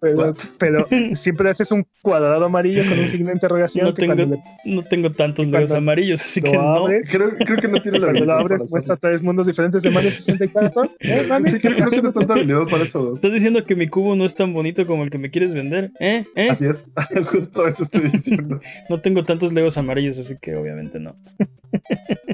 [0.58, 3.86] pero, siempre haces un cuadrado amarillo con un signo de interrogación.
[3.86, 6.86] No, tengo, no tengo tantos Legos amarillos, así que no.
[7.10, 8.26] Creo, creo, que no tiene la habilidad.
[8.26, 10.84] Cuando lo abres, muestra tres mundos diferentes de Mario 64.
[11.00, 13.12] ¿Eh, sí, creo que no tienes tanta habilidad para eso.
[13.12, 15.90] Estás diciendo que mi cubo no es tan bonito como el que me quieres vender.
[16.00, 16.24] ¿Eh?
[16.34, 16.48] ¿Eh?
[16.50, 16.90] Así es,
[17.26, 18.60] justo eso estoy diciendo.
[18.88, 21.14] no tengo tantos Legos amarillos, así que obviamente no.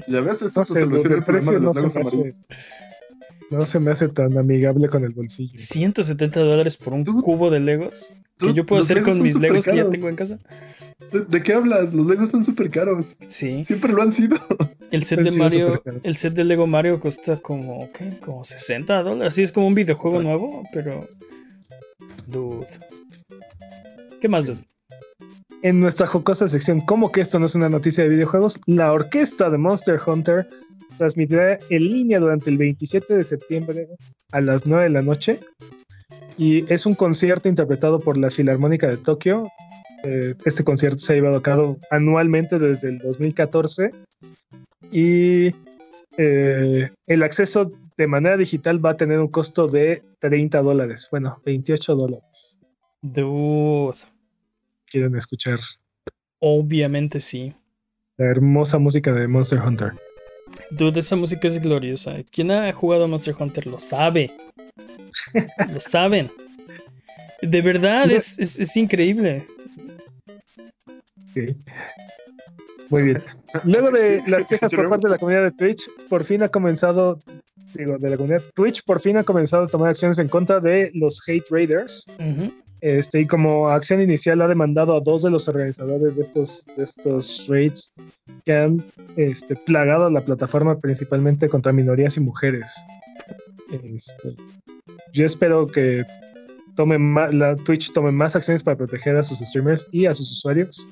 [0.09, 2.41] Ya ves, esto no se soluciona el los Legos amarillos.
[3.51, 5.53] No se me hace tan amigable con el bolsillo.
[5.55, 8.13] 170 dólares por un cubo de Legos.
[8.39, 10.39] que yo puedo hacer con mis Legos que ya tengo en casa.
[11.29, 11.93] ¿De, qué hablas?
[11.93, 13.17] Los Legos son súper caros.
[13.27, 13.63] Sí.
[13.65, 14.39] Siempre lo han sido.
[14.91, 18.11] El set de Mario, el set de Lego Mario cuesta como, ¿qué?
[18.25, 19.35] Como 60 dólares.
[19.35, 21.09] Sí, es como un videojuego nuevo, pero.
[22.27, 22.67] Dude.
[24.21, 24.65] ¿Qué más, dude?
[25.63, 28.61] En nuestra jocosa sección, ¿cómo que esto no es una noticia de videojuegos?
[28.67, 30.49] La orquesta de Monster Hunter
[30.99, 33.89] transmitirá en línea durante el 27 de septiembre
[34.33, 35.39] a las 9 de la noche.
[36.37, 39.49] Y es un concierto interpretado por la Filarmónica de Tokio.
[40.03, 43.93] Eh, este concierto se ha llevado a cabo anualmente desde el 2014.
[44.91, 45.55] Y
[46.19, 51.07] eh, el acceso de manera digital va a tener un costo de 30 dólares.
[51.09, 52.59] Bueno, 28 dólares.
[53.01, 54.12] Dude.
[54.93, 55.59] ¿Quieren escuchar?
[56.39, 57.55] Obviamente sí.
[58.19, 59.93] La hermosa música de Monster Hunter.
[60.71, 62.23] Dude, esa música es gloriosa.
[62.31, 64.31] Quien ha jugado Monster Hunter lo sabe.
[65.73, 66.31] lo saben.
[67.41, 69.47] De verdad, es, es, increíble.
[72.91, 73.23] Muy bien.
[73.65, 77.21] Luego de las quejas por parte de la comunidad de Twitch, por fin ha comenzado,
[77.75, 80.91] digo, de la comunidad Twitch, por fin ha comenzado a tomar acciones en contra de
[80.95, 82.07] los Hate Raiders.
[82.81, 86.83] Este, y como acción inicial ha demandado a dos de los organizadores de estos, de
[86.83, 87.93] estos raids
[88.45, 88.85] que han
[89.17, 92.85] este, plagado la plataforma principalmente contra minorías y mujeres.
[93.71, 94.35] Este,
[95.13, 96.05] yo espero que
[96.77, 96.99] tome
[97.33, 100.89] la Twitch tome más acciones para proteger a sus streamers y a sus usuarios.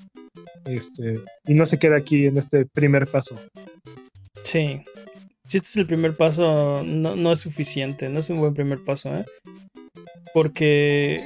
[0.65, 3.37] Este, y no se quede aquí en este primer paso.
[4.43, 4.83] Sí.
[5.45, 8.79] Si este es el primer paso, no, no es suficiente, no es un buen primer
[8.85, 9.25] paso, ¿eh?
[10.33, 11.19] Porque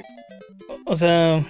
[0.84, 1.44] o sea,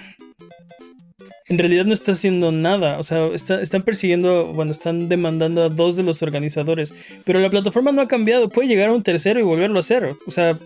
[1.49, 2.99] en realidad no está haciendo nada.
[2.99, 6.95] O sea, están persiguiendo, bueno, están demandando a dos de los organizadores.
[7.25, 8.49] Pero la plataforma no ha cambiado.
[8.49, 10.17] Puede llegar a un tercero y volverlo a hacer.
[10.27, 10.59] O sea.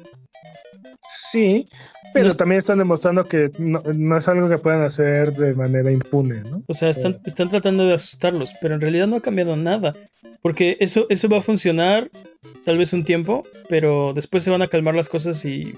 [1.30, 1.68] Sí,
[2.12, 6.62] pero también están demostrando que no, es algo que puedan hacer de manera impune, ¿no?
[6.66, 9.94] O sea, están, están tratando de asustarlos, pero en realidad no ha cambiado nada.
[10.42, 12.10] Porque eso, eso va a funcionar
[12.64, 15.74] tal vez un tiempo, pero después se van a calmar las cosas y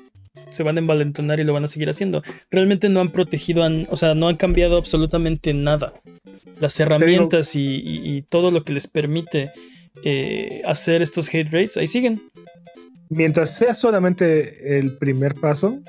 [0.51, 2.23] se van a envalentonar y lo van a seguir haciendo.
[2.51, 5.95] Realmente no han protegido, o sea, no han cambiado absolutamente nada.
[6.61, 9.51] Las herramientas y, todo lo que les permite
[10.05, 12.23] eh, hacer estos hate rates, ahí siguen.
[13.09, 15.81] Mientras sea solamente el primer paso,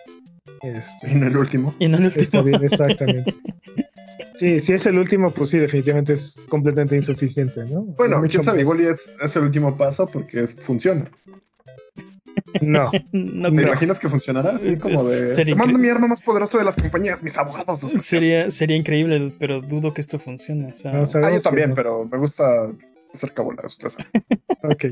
[0.63, 1.75] este, Y no el último.
[1.79, 2.43] Y no el está último.
[2.43, 3.35] bien, exactamente.
[4.35, 7.81] Sí, si es el último, pues sí, definitivamente es completamente insuficiente, ¿no?
[7.83, 11.11] Bueno, quién sabe, igual y es, es el último paso porque es- funciona.
[12.61, 13.67] No, No ¿Te creo.
[13.67, 15.35] imaginas que funcionará así como de...
[15.35, 17.79] Sería Te mando mi arma más poderosa de las compañías, mis abogados.
[17.81, 20.71] Sería, sería increíble, pero dudo que esto funcione.
[20.71, 21.75] o sea, No, Ah, yo también, no.
[21.75, 22.43] pero me gusta
[23.13, 23.77] hacer cabuladas.
[24.63, 24.85] Ok.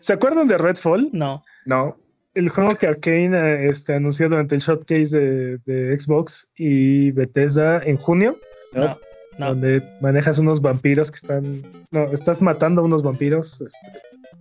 [0.00, 1.10] ¿Se acuerdan de Redfall?
[1.12, 1.42] no.
[1.64, 1.96] No,
[2.34, 7.78] El juego que Arkane eh, este, anunció durante el showcase de, de Xbox y Bethesda
[7.84, 8.38] en junio,
[8.72, 8.98] No,
[9.38, 9.46] no.
[9.48, 11.62] donde manejas unos vampiros que están.
[11.90, 13.60] No, estás matando a unos vampiros.
[13.60, 13.98] este,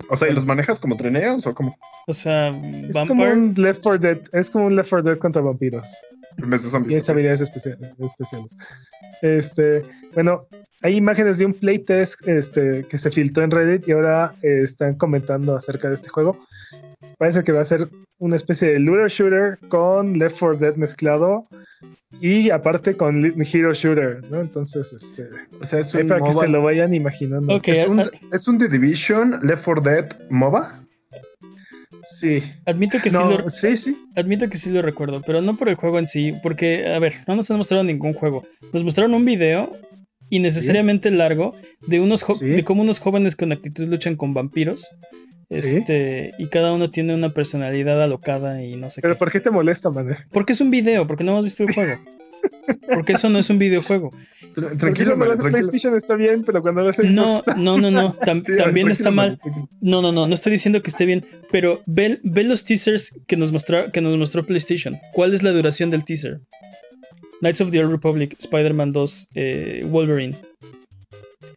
[0.10, 1.76] o sea, ¿y los manejas como treneos o como
[2.08, 4.20] O sea, es como un Left 4 Dead.
[4.32, 5.90] Es como un Left 4 Dead contra vampiros.
[6.38, 6.90] en vez de zombies?
[6.90, 8.56] Tienes habilidades especia- especiales.
[9.22, 9.82] Este,
[10.14, 10.48] bueno,
[10.82, 14.96] hay imágenes de un playtest este, que se filtró en Reddit y ahora eh, están
[14.96, 16.40] comentando acerca de este juego.
[17.22, 21.46] Parece que va a ser una especie de looter shooter con Left 4 Dead mezclado
[22.20, 24.40] y aparte con Hero Shooter, ¿no?
[24.40, 25.28] Entonces, este,
[25.62, 27.62] O sea, es un para que se lo vayan imaginando.
[27.64, 30.84] ¿Es un, a- es un The Division Left 4 Dead MOBA?
[32.02, 32.42] Sí.
[32.66, 33.96] admito que sí lo, sí, sí.
[34.16, 37.14] admito que sí lo recuerdo, pero no por el juego en sí, porque, a ver,
[37.28, 38.44] no nos han mostrado ningún juego.
[38.74, 39.72] Nos mostraron un video
[40.32, 41.54] innecesariamente largo
[41.86, 42.48] de unos Sí.
[42.48, 44.90] de cómo unos jóvenes con actitud luchan con vampiros.
[45.52, 45.78] Sí.
[45.80, 49.20] Este, y cada uno tiene una personalidad alocada y no sé Pero qué.
[49.20, 50.16] ¿por qué te molesta, man?
[50.32, 51.92] Porque es un video, porque no hemos visto el juego.
[52.94, 54.12] Porque eso no es un videojuego.
[54.56, 55.50] Tr- Tranquilo, hace tranquilo.
[55.52, 58.10] PlayStation está bien, pero cuando lo No, no, no, no.
[58.26, 59.40] tam- Sí, también está mal.
[59.82, 63.38] No, no, no, no estoy diciendo que esté bien, pero ve, ve los teasers que
[63.38, 64.98] nos, mostró, que nos mostró PlayStation.
[65.14, 66.40] ¿Cuál es la duración del teaser?
[67.42, 70.36] Knights of the Old Republic, Spider-Man 2, eh, Wolverine.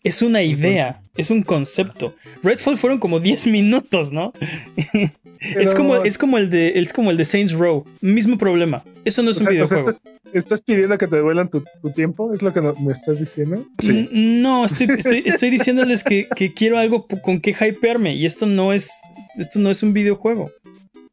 [0.04, 2.14] Es una idea, es un concepto.
[2.42, 4.32] Redfall fueron como 10 minutos, ¿no?
[5.40, 7.84] es, como, es, como el de, es como el de Saints Row.
[8.00, 8.84] Mismo problema.
[9.04, 9.90] Eso no es O un sea, o sea, videojuego.
[9.90, 13.18] estás, estás pidiendo que te devuelvan tu, tu tiempo, es lo que no- me estás
[13.18, 13.66] diciendo.
[13.80, 14.08] Sí.
[14.12, 18.14] No, estoy, estoy, estoy diciéndoles que, que quiero algo con que hypearme.
[18.14, 18.90] Y esto no es.
[19.38, 20.52] Esto no es un videojuego.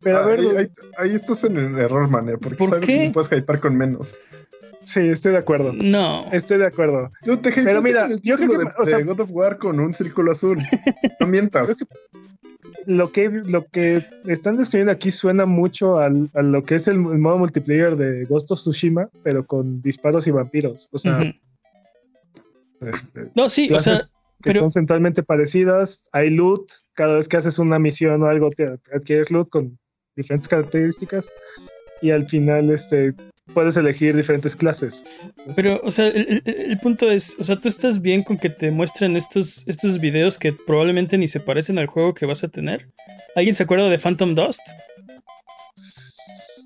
[0.01, 2.97] Pero a ver, ahí, ahí- ahí estás en el error, man, porque ¿Por sabes qué?
[2.97, 4.15] que no puedes hypear con menos.
[4.93, 5.73] Sí, estoy de acuerdo.
[5.73, 6.25] No.
[6.31, 7.09] Estoy de acuerdo.
[7.25, 9.79] Yo te Pero mira, yo creo que- de, o sea- de God of War con
[9.79, 10.57] un círculo azul.
[11.19, 11.85] No mientas.
[12.87, 16.95] Lo que, lo que están describiendo aquí suena mucho al, a lo que es el,
[16.95, 20.89] el modo multiplayer de Ghost of Tsushima, pero con disparos y vampiros.
[20.91, 21.21] O sea,
[22.81, 24.01] este, No, sí, o sea, que
[24.49, 26.09] pero- son centralmente parecidas.
[26.11, 26.71] Hay loot.
[26.93, 29.77] Cada vez que haces una misión o algo, te adquieres loot con
[30.15, 31.29] diferentes características.
[32.01, 33.13] Y al final, este,
[33.53, 35.05] puedes elegir diferentes clases.
[35.55, 38.71] pero, o sea, el, el- punto es, o sea, tú estás bien con que te
[38.71, 42.87] muestren estos, estos videos que probablemente ni se parecen al juego que vas a tener.
[43.35, 44.61] ¿Alguien se acuerda de Phantom Dust?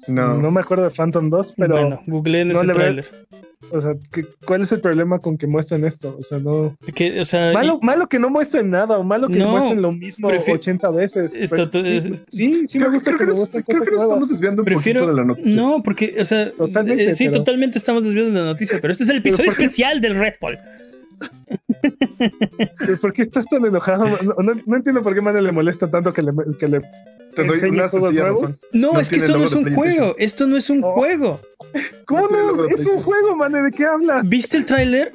[0.07, 0.37] No.
[0.37, 3.05] No me acuerdo de Phantom 2, pero, bueno, googleé en no ese le veo- tráiler.
[3.71, 6.15] o sea, ¿qué- ¿cuál es el problema con que muestren esto?
[6.19, 6.77] O sea, no.
[6.93, 9.91] Que, o sea, Malo, malo que no muestren nada, o malo que No, muestren lo
[9.91, 11.33] mismo prefiero- 80 veces.
[11.41, 13.95] Esto- Pero sí, eh, sí, sí me gusta creo que nos- muestren creo que cosas
[13.95, 14.99] nos estamos desviando un prefiero.
[15.01, 15.55] poquito de la noticia.
[15.61, 18.91] No, porque, o sea, Totalmente, eh, sí, pero- totalmente estamos desviados de la noticia, pero
[18.91, 20.59] este es el episodio especial del Redfall.
[23.01, 24.05] ¿Por qué estás tan enojado?
[24.23, 26.81] No, no- no entiendo por qué Mane le molesta tanto que le, que le
[27.35, 28.51] Te doy una sencilla razón.
[28.73, 30.15] No, No es que esto no es un juego.
[30.17, 30.93] Esto no es un Oh.
[30.93, 31.41] juego.
[32.05, 34.27] ¿Cómo No Es un juego, Mane, ¿de qué hablas?
[34.29, 35.13] ¿Viste el tráiler?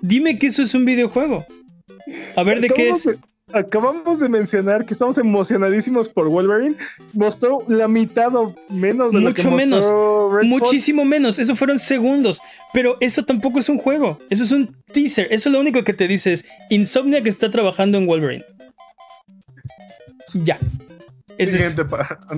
[0.00, 1.46] Dime que eso es un videojuego.
[2.36, 3.08] A ver de qué es.
[3.52, 6.76] Acabamos de mencionar que estamos emocionadísimos por Wolverine.
[7.12, 10.48] Mostró la mitad o menos de lo que Mucho mostró Redfall.
[10.48, 11.38] Muchísimo menos.
[11.38, 12.40] Eso fueron segundos.
[12.72, 14.18] Pero eso tampoco es un juego.
[14.30, 15.28] Eso es un teaser.
[15.30, 18.44] Eso lo único que te dice es Insomnia que está trabajando en Wolverine.
[20.34, 20.58] Ya.
[21.48, 21.84] Siguiente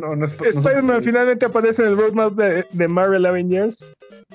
[0.01, 3.89] no, no es no Spider-Man finalmente aparece en el roadmap de, de Marvel Avengers,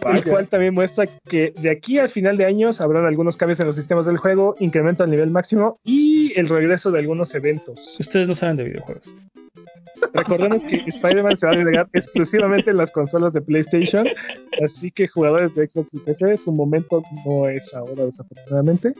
[0.05, 3.67] el cual también muestra que de aquí al final de años habrán algunos cambios en
[3.67, 7.97] los sistemas del juego, incremento al nivel máximo y el regreso de algunos eventos.
[7.99, 9.13] Ustedes no saben de videojuegos.
[10.13, 14.07] Recordemos que Spider-Man se va a agregar exclusivamente en las consolas de PlayStation,
[14.63, 18.93] así que jugadores de Xbox y PC, su momento no es ahora, desafortunadamente.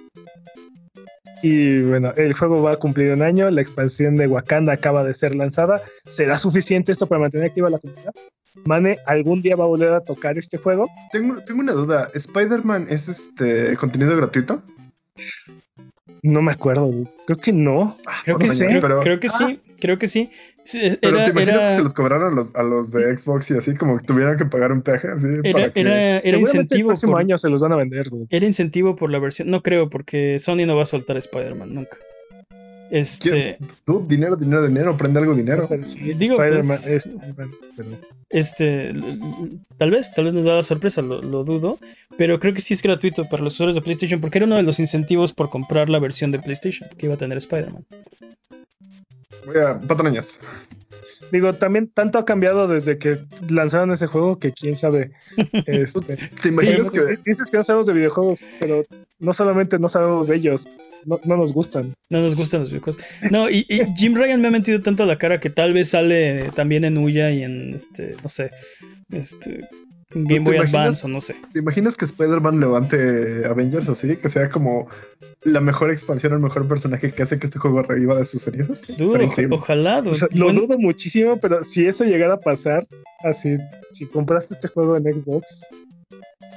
[1.42, 5.14] Y bueno, el juego va a cumplir un año, la expansión de Wakanda acaba de
[5.14, 5.82] ser lanzada.
[6.06, 8.14] ¿Será suficiente esto para mantener activa la comunidad?
[8.66, 10.90] Mane, ¿algún día va a volver a tocar este juego?
[11.12, 12.10] Tengo, tengo una duda.
[12.14, 14.62] ¿Spider-Man es este contenido gratuito?
[16.22, 17.10] No me acuerdo, dude.
[17.26, 17.96] creo que no.
[18.06, 18.66] Ah, Creo que sí.
[18.66, 19.62] Creo, pero- creo que sí.
[19.80, 20.30] Creo que sí.
[21.02, 23.76] Pero te imaginas que se los cobraron a los, a los de Xbox y así
[23.76, 26.82] como que tuvieran que pagar un peaje así era, era, incentivo.
[26.82, 28.10] El próximo año se los van a vender.
[28.30, 29.50] Era incentivo por la versión.
[29.50, 31.98] No creo, porque Sony no va a soltar Spider-Man nunca.
[32.92, 33.58] Este.
[33.86, 35.70] Tú, dinero, dinero, dinero, prende algo dinero.
[36.16, 37.10] Digo, pues,
[38.30, 38.94] Este,
[39.78, 41.78] tal vez, tal vez nos da la sorpresa, lo, dudo,
[42.18, 44.64] pero creo que sí es gratuito para los usuarios de PlayStation porque era uno de
[44.64, 47.86] los incentivos por comprar la versión de PlayStation que iba a tener Spider-Man.
[49.46, 50.40] Voy a patrañas.
[51.32, 53.20] Digo, también tanto ha cambiado desde que
[53.50, 55.12] lanzaron ese juego que quién sabe.
[55.66, 58.84] Este, ¿Te imaginas que dices que no sabemos de videojuegos, pero
[59.20, 60.68] no solamente no sabemos de ellos,
[61.06, 61.94] no, nos gustan.
[62.10, 63.04] No nos gustan los videojuegos.
[63.32, 63.66] No, y,
[63.96, 66.98] Jim Ryan me ha metido tanto a la cara que tal vez sale también en
[66.98, 68.52] Uya y en este, no sé,
[69.12, 69.68] este
[70.12, 71.36] Game Boy Advance o no sé.
[71.54, 74.18] ¿Te imaginas que Spider-Man levante Avengers así?
[74.18, 74.88] Que sea como
[75.44, 78.88] la mejor expansión, el mejor personaje que hace que este juego reviva de sus cenizas.
[79.52, 80.02] ojalá.
[80.02, 82.88] lo dudo muchísimo, pero si eso llegara a pasar,
[83.24, 83.58] así,
[83.92, 85.68] si compraste este juego en Xbox,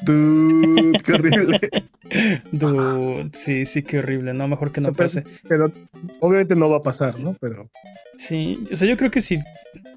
[0.05, 1.61] Dude, qué horrible.
[2.53, 4.35] Dude, sí, sí, qué horrible.
[4.35, 5.25] No, mejor que no pase.
[5.49, 5.73] Pero
[6.21, 7.35] obviamente no va a pasar, ¿no?
[7.41, 7.71] Pero.
[8.17, 9.39] Sí, o sea, yo creo que si.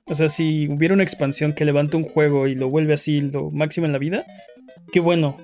[0.06, 3.49] O sea, si hubiera una expansión que levanta un juego y lo vuelve así lo
[3.52, 4.26] máximo en la vida,
[4.91, 5.38] qué bueno.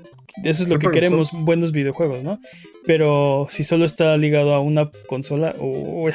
[0.43, 2.39] Eso es lo que queremos, buenos videojuegos, ¿no?
[2.85, 6.13] Pero si solo está ligado a una consola, uy.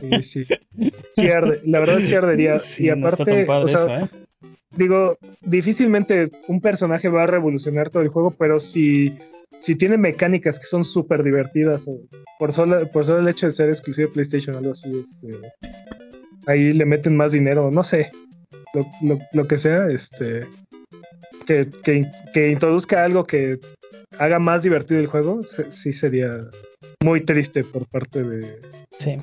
[0.00, 0.46] Sí, sí.
[1.14, 1.28] sí
[1.64, 2.56] La verdad sí ardería.
[2.78, 4.08] y aparte, o sea, ¿eh?
[4.80, 9.18] Digo, difícilmente un personaje va a revolucionar todo el juego, pero si,
[9.58, 12.00] si tiene mecánicas que son súper divertidas, o
[12.38, 15.28] por solo, por solo el hecho de ser exclusivo de PlayStation o algo así, este,
[16.46, 18.10] ahí le meten más dinero, no sé,
[19.32, 20.46] lo, que sea, este,
[21.46, 23.58] que, que, introduzca algo que
[24.20, 26.48] haga más divertido el juego, sí sería
[27.02, 28.60] muy triste por parte de,
[28.98, 29.16] sí.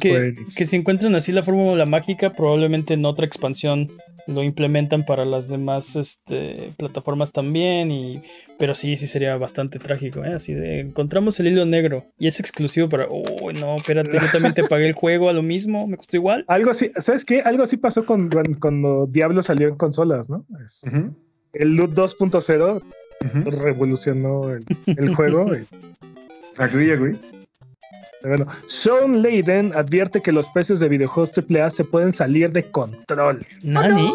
[0.00, 3.90] que, que si encuentran así la fórmula mágica, probablemente en otra expansión
[4.26, 7.90] lo implementan para las demás este, plataformas también.
[7.90, 8.22] Y,
[8.58, 10.24] pero sí, sí sería bastante trágico.
[10.24, 10.34] ¿eh?
[10.34, 13.06] Así de encontramos el hilo negro y es exclusivo para.
[13.10, 16.44] Oh, no, espérate, yo también te pagué el juego a lo mismo, me costó igual.
[16.48, 17.40] Algo así, ¿sabes qué?
[17.40, 20.46] Algo así pasó con, cuando Diablo salió en consolas, ¿no?
[21.52, 22.82] El Loot 2.0
[23.20, 25.50] revolucionó el, juego.
[26.58, 27.16] Agree, agree.
[28.22, 33.44] Bueno, Sean Layden advierte que los precios de videojuegos AAA se pueden salir de control.
[33.62, 34.10] ¿Nani?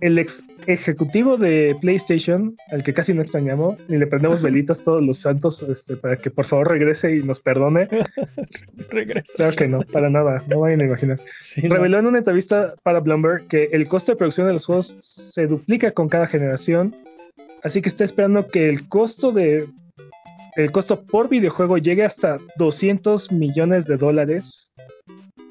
[0.00, 5.02] El ex ejecutivo de PlayStation, al que casi no extrañamos, ni le prendemos velitas todos
[5.02, 7.88] los santos este, para que por favor regrese y nos perdone.
[8.90, 9.32] Regresa.
[9.36, 11.20] Claro que no, para nada, no vayan a imaginar.
[11.62, 15.46] Reveló en una entrevista para Bloomberg que el costo de producción de los juegos se
[15.46, 16.94] duplica con cada generación,
[17.62, 19.68] así que está esperando que el costo de
[20.56, 24.72] el costo por videojuego llegue hasta 200 millones de dólares.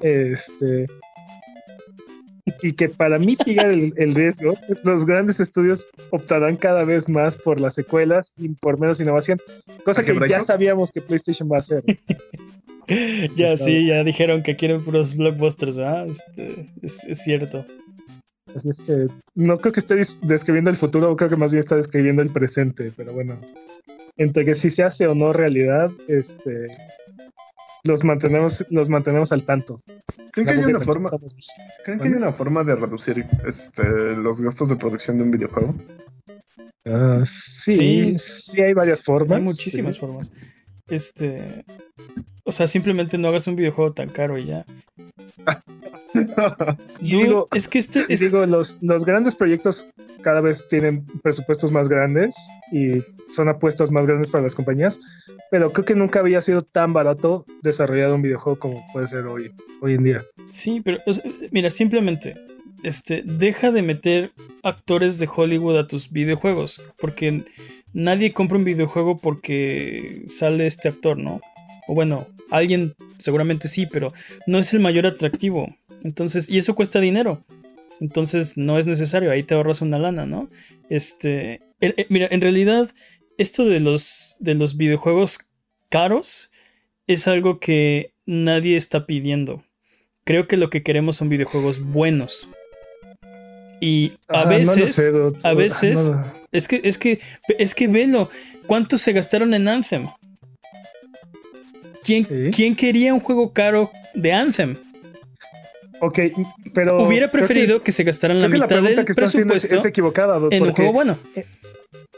[0.02, 0.86] Este.
[2.62, 4.54] Y que para mitigar el, riesgo,
[4.84, 9.38] los grandes estudios optarán cada vez más por las secuelas y por menos innovación,
[9.84, 11.84] cosa que ya sabíamos que PlayStation va a hacer.
[13.36, 16.08] ya, sí, ya dijeron que quieren puros blockbusters, ¿verdad?
[16.08, 17.64] Este, es, cierto.
[18.54, 21.76] Así es que no creo que esté describiendo el futuro, creo que más bien está
[21.76, 23.38] describiendo el presente, pero bueno
[24.20, 26.66] entre que si se hace o no realidad, este,
[27.84, 29.78] los mantenemos, los mantenemos al tanto.
[30.32, 31.10] ¿Creen que hay una forma?
[31.84, 33.82] ¿Creen que hay una forma de reducir este,
[34.16, 35.74] los gastos de producción de un videojuego?
[36.84, 39.38] Ah, sí, sí, hay varias formas.
[39.38, 40.30] Hay muchísimas formas.
[40.90, 41.64] Este,
[42.44, 44.64] o sea, simplemente no hagas un videojuego tan caro y ya.
[47.00, 49.86] digo, es que este, digo, los, los grandes proyectos
[50.22, 55.00] cada vez tienen presupuestos más grandes y son apuestas más grandes para las compañías,
[55.50, 59.52] pero creo que nunca había sido tan barato desarrollar un videojuego como puede ser hoy,
[59.80, 60.24] hoy en día.
[60.52, 60.98] Sí, pero
[61.50, 62.34] mira, simplemente
[62.82, 67.44] este, deja de meter actores de Hollywood a tus videojuegos, porque
[67.92, 71.40] nadie compra un videojuego porque sale este actor, ¿no?
[71.88, 74.12] O bueno, alguien seguramente sí, pero
[74.46, 75.74] no es el mayor atractivo.
[76.02, 77.44] Entonces, y eso cuesta dinero.
[78.00, 80.48] Entonces no es necesario, ahí te ahorras una lana, ¿no?
[80.88, 81.60] Este,
[82.08, 82.90] mira, en realidad
[83.36, 85.38] esto de los, de los videojuegos
[85.90, 86.50] caros
[87.06, 89.62] es algo que nadie está pidiendo.
[90.24, 92.48] Creo que lo que queremos son videojuegos buenos.
[93.80, 95.12] Y a veces,
[95.42, 96.12] a veces,
[96.52, 97.20] es que, es que,
[97.58, 98.30] es que velo,
[98.66, 100.08] ¿cuántos se gastaron en Anthem?
[102.04, 104.76] ¿Quién, quería un juego caro de Anthem?
[106.00, 106.18] Ok,
[106.74, 107.02] pero.
[107.02, 111.18] Hubiera preferido que, se gastaran la mitad del presupuesto es, equivocada, en un juego bueno.
[111.34, 111.44] Eh,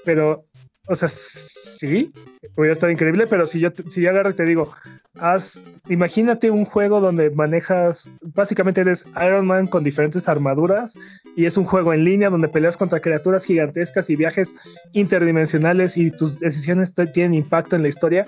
[0.05, 0.47] pero
[0.89, 2.13] o sea, sí,
[2.57, 4.73] hubiera estado increíble, pero si yo, si yo agarro y te digo,
[5.15, 10.99] haz, imagínate un juego donde manejas, básicamente eres Iron Man con diferentes armaduras
[11.37, 14.57] y es un juego en línea donde peleas contra criaturas gigantescas y viajes
[14.93, 18.27] interdimensionales y tus decisiones tienen impacto en la historia.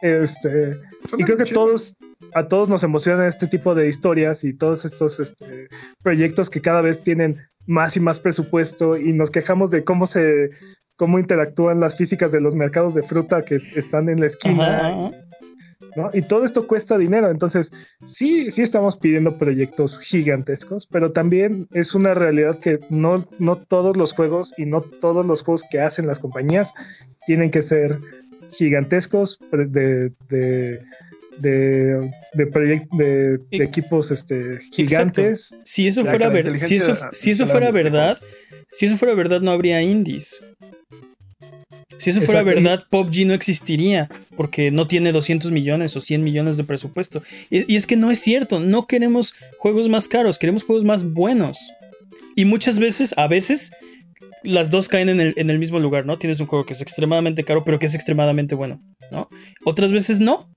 [0.00, 0.78] Este,
[1.16, 1.96] y creo que todos,
[2.32, 5.68] a todos nos emociona este tipo de historias y todos estos este,
[6.02, 10.50] proyectos que cada vez tienen más y más presupuesto y nos quejamos de cómo se
[10.98, 15.12] cómo interactúan las físicas de los mercados de fruta que están en la esquina.
[15.94, 16.10] ¿no?
[16.12, 17.30] Y todo esto cuesta dinero.
[17.30, 17.70] Entonces,
[18.04, 23.96] sí, sí estamos pidiendo proyectos gigantescos, pero también es una realidad que no, no todos
[23.96, 26.74] los juegos y no todos los juegos que hacen las compañías
[27.26, 28.00] tienen que ser
[28.50, 30.80] gigantescos de, de,
[31.38, 35.56] de, de, equipos este, gigantes.
[35.64, 38.16] Si eso fuera, ver, si eso, si eso fuera verdad,
[38.70, 40.40] si eso fuera verdad, no habría indies.
[41.96, 46.56] Si eso fuera verdad, PUBG no existiría porque no tiene 200 millones o 100 millones
[46.58, 47.22] de presupuesto.
[47.50, 51.72] Y, es que no es cierto, no queremos juegos más caros, queremos juegos más buenos.
[52.36, 53.72] Y muchas veces, a veces,
[54.42, 56.18] las dos caen en el, en el mismo lugar, ¿no?
[56.18, 59.28] Tienes un juego que es extremadamente caro, pero que es extremadamente bueno, ¿no?
[59.64, 60.48] Otras veces no.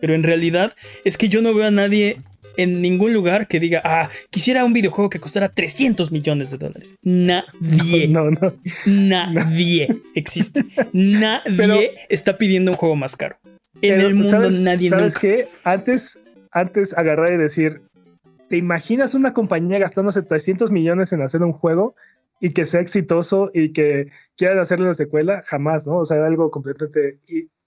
[0.00, 0.74] Pero en realidad
[1.04, 2.20] es que yo no veo a nadie
[2.62, 6.96] en ningún lugar que diga, ah, quisiera un videojuego que costara 300 millones de dólares.
[7.02, 8.08] Nadie.
[8.10, 8.54] No, no.
[8.86, 10.64] Nadie existe.
[10.92, 13.36] Nadie está pidiendo un juego más caro.
[13.82, 15.48] En el mundo nadie ¿Sabes qué?
[15.64, 16.20] Antes,
[16.50, 17.82] antes agarrar y decir,
[18.48, 21.94] ¿te imaginas una compañía gastándose 300 millones en hacer un juego
[22.40, 25.42] y que sea exitoso y que quieran hacerle una secuela?
[25.44, 25.98] Jamás, ¿no?
[25.98, 27.18] O sea, algo completamente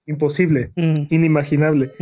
[0.05, 1.93] imposible, inimaginable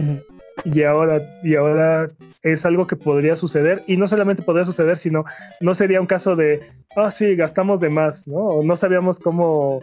[0.63, 2.09] y ahora, y ahora
[2.43, 5.23] es algo que podría suceder y no solamente podría suceder, sino
[5.59, 6.61] no sería un caso de,
[6.95, 8.61] ah, sí, gastamos de más, ¿no?
[8.63, 9.81] No sabíamos cómo,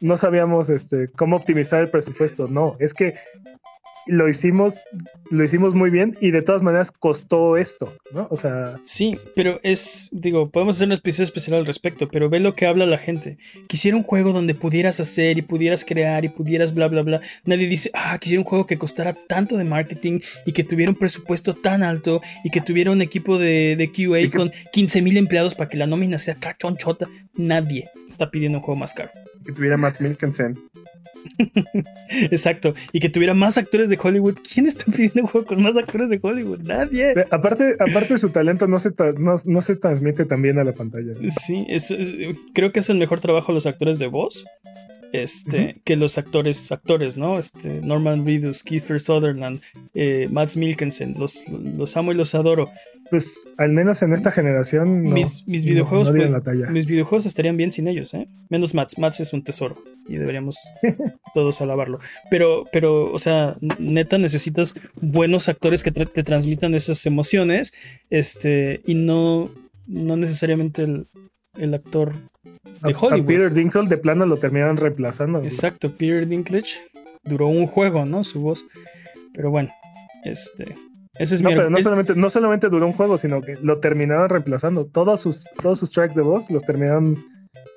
[0.00, 3.14] no sabíamos este, cómo optimizar el presupuesto, no, es que
[4.06, 4.82] lo hicimos,
[5.30, 8.28] lo hicimos muy bien y de todas maneras costó esto, ¿no?
[8.30, 8.78] O sea.
[8.84, 12.66] Sí, pero es, digo, podemos hacer un episodio especial al respecto, pero ve lo que
[12.66, 13.38] habla la gente.
[13.66, 17.20] Quisiera un juego donde pudieras hacer y pudieras crear y pudieras bla, bla, bla.
[17.44, 20.98] Nadie dice, ah, quisiera un juego que costara tanto de marketing y que tuviera un
[20.98, 25.54] presupuesto tan alto y que tuviera un equipo de, de QA con 15 mil empleados
[25.54, 27.08] para que la nómina sea cachonchota.
[27.34, 29.10] Nadie está pidiendo un juego más caro.
[29.44, 30.58] Que tuviera Matt Milkensen.
[32.30, 32.74] Exacto.
[32.92, 34.38] Y que tuviera más actores de Hollywood.
[34.52, 36.60] ¿Quién está pidiendo juego con más actores de Hollywood?
[36.60, 37.14] Nadie.
[37.30, 41.12] Aparte, aparte su talento no se, no, se transmite también a la pantalla.
[41.30, 41.66] Sí,
[42.54, 44.44] creo que es el mejor trabajo de los actores de voz.
[45.12, 47.38] Este, que los actores, actores, ¿no?
[47.38, 49.60] Este, Norman Reedus, Kiefer Sutherland,
[49.94, 52.70] eh, Mads Mikkelsen, los, los amo y los adoro.
[53.10, 58.12] Pues al menos en esta generación mis, videojuegos pues, mis videojuegos estarían bien sin ellos
[58.14, 58.26] ¿eh?
[58.48, 60.58] menos Mats Mats es un tesoro y deberíamos
[61.34, 62.00] todos alabarlo.
[62.30, 67.72] Pero pero o sea neta necesitas buenos actores que te transmitan esas emociones
[68.10, 69.50] este y no
[69.86, 70.84] no necesariamente
[71.54, 72.14] el, actor
[72.82, 76.80] de Hollywood Peter Dinklage de plano lo terminaron reemplazando exacto Peter Dinklage
[77.24, 78.64] duró un juego no su voz
[79.32, 79.70] pero bueno
[80.24, 80.74] este
[81.42, 84.84] no, pero no, solamente, no solamente duró un juego, sino que lo terminaron reemplazando.
[84.84, 87.16] Todos sus, todos sus tracks de voz los terminaron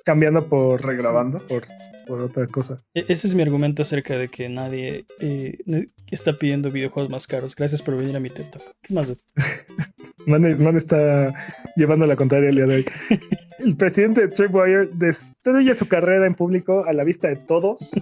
[0.04, 0.84] cambiando por.
[0.84, 1.38] regrabando.
[1.40, 1.64] Por,
[2.06, 2.82] por otra cosa.
[2.94, 5.58] E-, ese es mi argumento acerca de que nadie eh,
[6.10, 7.56] está pidiendo videojuegos más caros.
[7.56, 8.46] Gracias por venir a mi TED
[8.82, 9.12] ¿Qué más?
[10.26, 11.34] Man, está
[11.76, 12.86] llevando la contraria el día de hoy.
[13.58, 17.92] El presidente de Tripwire destruye su carrera en público a la vista de todos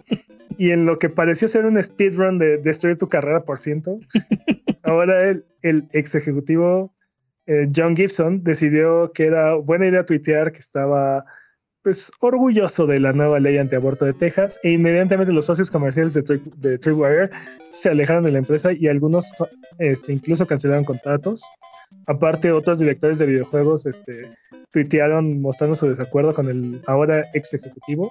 [0.57, 3.99] y en lo que pareció ser un speedrun de destruir tu carrera por ciento,
[4.83, 6.93] ahora el, el ex ejecutivo
[7.47, 11.25] eh, John Gibson decidió que era buena idea tuitear que estaba
[11.83, 16.41] pues orgulloso de la nueva ley antiaborto de Texas e inmediatamente los socios comerciales de,
[16.57, 17.31] de Tripwire
[17.71, 19.33] se alejaron de la empresa y algunos
[19.79, 21.49] este, incluso cancelaron contratos.
[22.07, 24.31] Aparte, otros directores de videojuegos este,
[24.73, 28.11] tuitearon mostrando su desacuerdo con el ahora ex ejecutivo.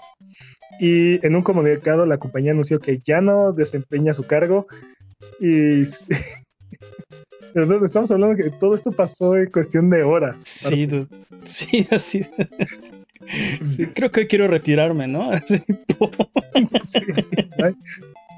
[0.80, 4.68] Y en un comunicado, la compañía anunció que ya no desempeña su cargo.
[5.40, 5.82] Y.
[7.86, 10.42] estamos hablando que todo esto pasó en cuestión de horas.
[10.44, 10.88] Sí,
[11.44, 12.26] sí, así.
[13.94, 15.32] creo que quiero retirarme, ¿no?
[15.46, 15.62] sí,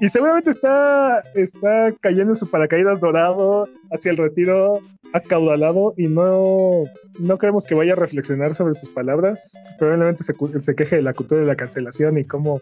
[0.00, 4.80] y seguramente está, está cayendo en su paracaídas dorado hacia el retiro
[5.12, 6.84] acaudalado y no,
[7.18, 9.58] no creemos que vaya a reflexionar sobre sus palabras.
[9.78, 12.60] Probablemente se, se queje de la cultura de la cancelación y cómo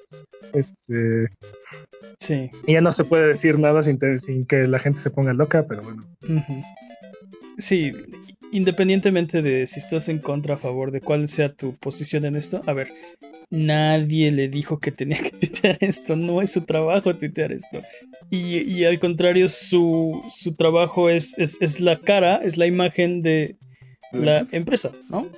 [0.52, 1.28] este
[2.18, 2.50] sí.
[2.66, 5.82] ya no se puede decir nada sin, sin que la gente se ponga loca, pero
[5.82, 6.04] bueno.
[7.58, 7.92] Sí,
[8.52, 12.62] independientemente de si estás en contra a favor de cuál sea tu posición en esto,
[12.66, 12.88] a ver,
[13.50, 17.82] nadie le dijo que tenía que tuitear esto, no es su trabajo tuitear esto.
[18.30, 23.22] Y, y al contrario, su, su trabajo es, es, es, la cara, es la imagen
[23.22, 23.56] de
[24.12, 25.28] la empresa, ¿no?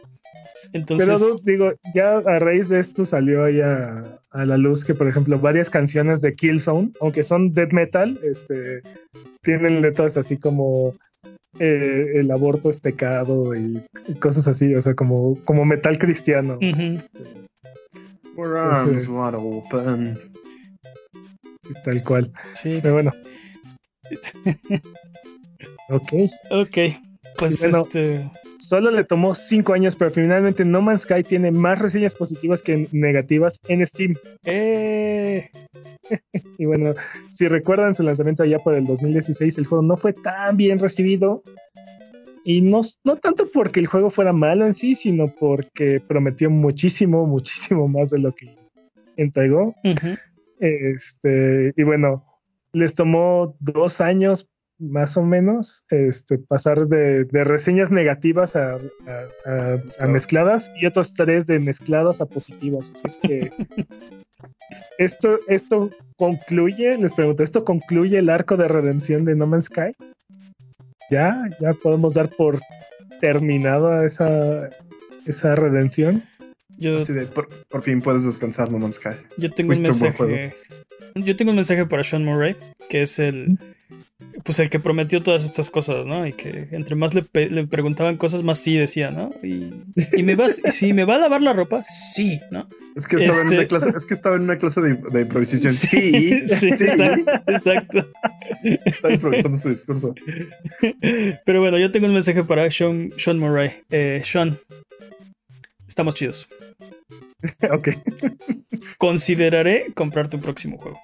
[0.73, 1.09] Entonces...
[1.09, 5.39] Pero digo, ya a raíz de esto salió ya a la luz que, por ejemplo,
[5.41, 8.83] varias canciones de Killzone, aunque son death metal, este,
[9.43, 10.95] tienen letras así como
[11.59, 13.83] eh, el aborto es pecado y,
[14.21, 16.59] cosas así, o sea, como, como metal cristiano.
[16.61, 17.23] este,
[18.37, 20.19] arms wide open.
[21.61, 22.33] Sí, tal cual.
[22.55, 22.79] Sí.
[22.83, 23.13] Pero bueno.
[25.89, 26.13] ok.
[26.51, 26.77] Ok.
[27.37, 32.15] Pues este solo le tomó 5 años, pero finalmente No Man's Sky tiene más reseñas
[32.15, 34.15] positivas que negativas en Steam.
[34.45, 35.51] Eh.
[36.59, 36.95] y bueno,
[37.31, 41.43] si recuerdan su lanzamiento allá por el 2016, el juego no fue tan bien recibido.
[42.45, 47.27] Y no, no tanto porque el juego fuera malo en sí, sino porque prometió muchísimo,
[47.27, 48.57] muchísimo más de lo que
[49.17, 49.75] entregó.
[50.59, 52.25] Este, y bueno,
[52.73, 54.49] les tomó dos años
[54.81, 58.79] más o menos, este, pasar de, reseñas negativas a,
[60.09, 62.91] mezcladas y otros tres de mezcladas a positivas.
[62.95, 63.53] Así es que
[64.99, 69.93] esto, esto concluye, les pregunto, ¿esto concluye el arco de redención de No Man's Sky?
[71.11, 71.49] ¿Ya?
[71.61, 72.61] ¿Ya podemos dar por
[73.21, 74.71] terminada esa,
[75.27, 76.23] esa redención?
[76.77, 76.97] Yo,
[77.69, 79.11] por, fin puedes descansar, No Man's Sky.
[79.37, 80.55] Yo tengo un mensaje.
[81.15, 82.57] Yo tengo un mensaje para Sean Murray,
[82.89, 83.59] que es el
[84.45, 86.27] pues el que prometió todas estas cosas, ¿no?
[86.27, 89.33] Y que entre más le, preguntaban cosas, más sí decía, ¿no?
[89.43, 89.71] Y,
[90.17, 92.69] y me vas, si me va a lavar la ropa, sí, ¿no?
[92.97, 95.73] Es que estaba, en, una este clase, es que estaba en una clase de, improvisación.
[95.73, 98.09] Sí, sí, Exacto,
[98.85, 100.15] Estaba improvisando su discurso.
[101.45, 103.71] Pero bueno, yo tengo un mensaje para Sean, Sean Murray.
[103.91, 104.59] Eh, Sean,
[105.87, 106.49] estamos chidos.
[107.71, 107.89] ok.
[108.99, 111.01] Consideraré comprar tu próximo juego.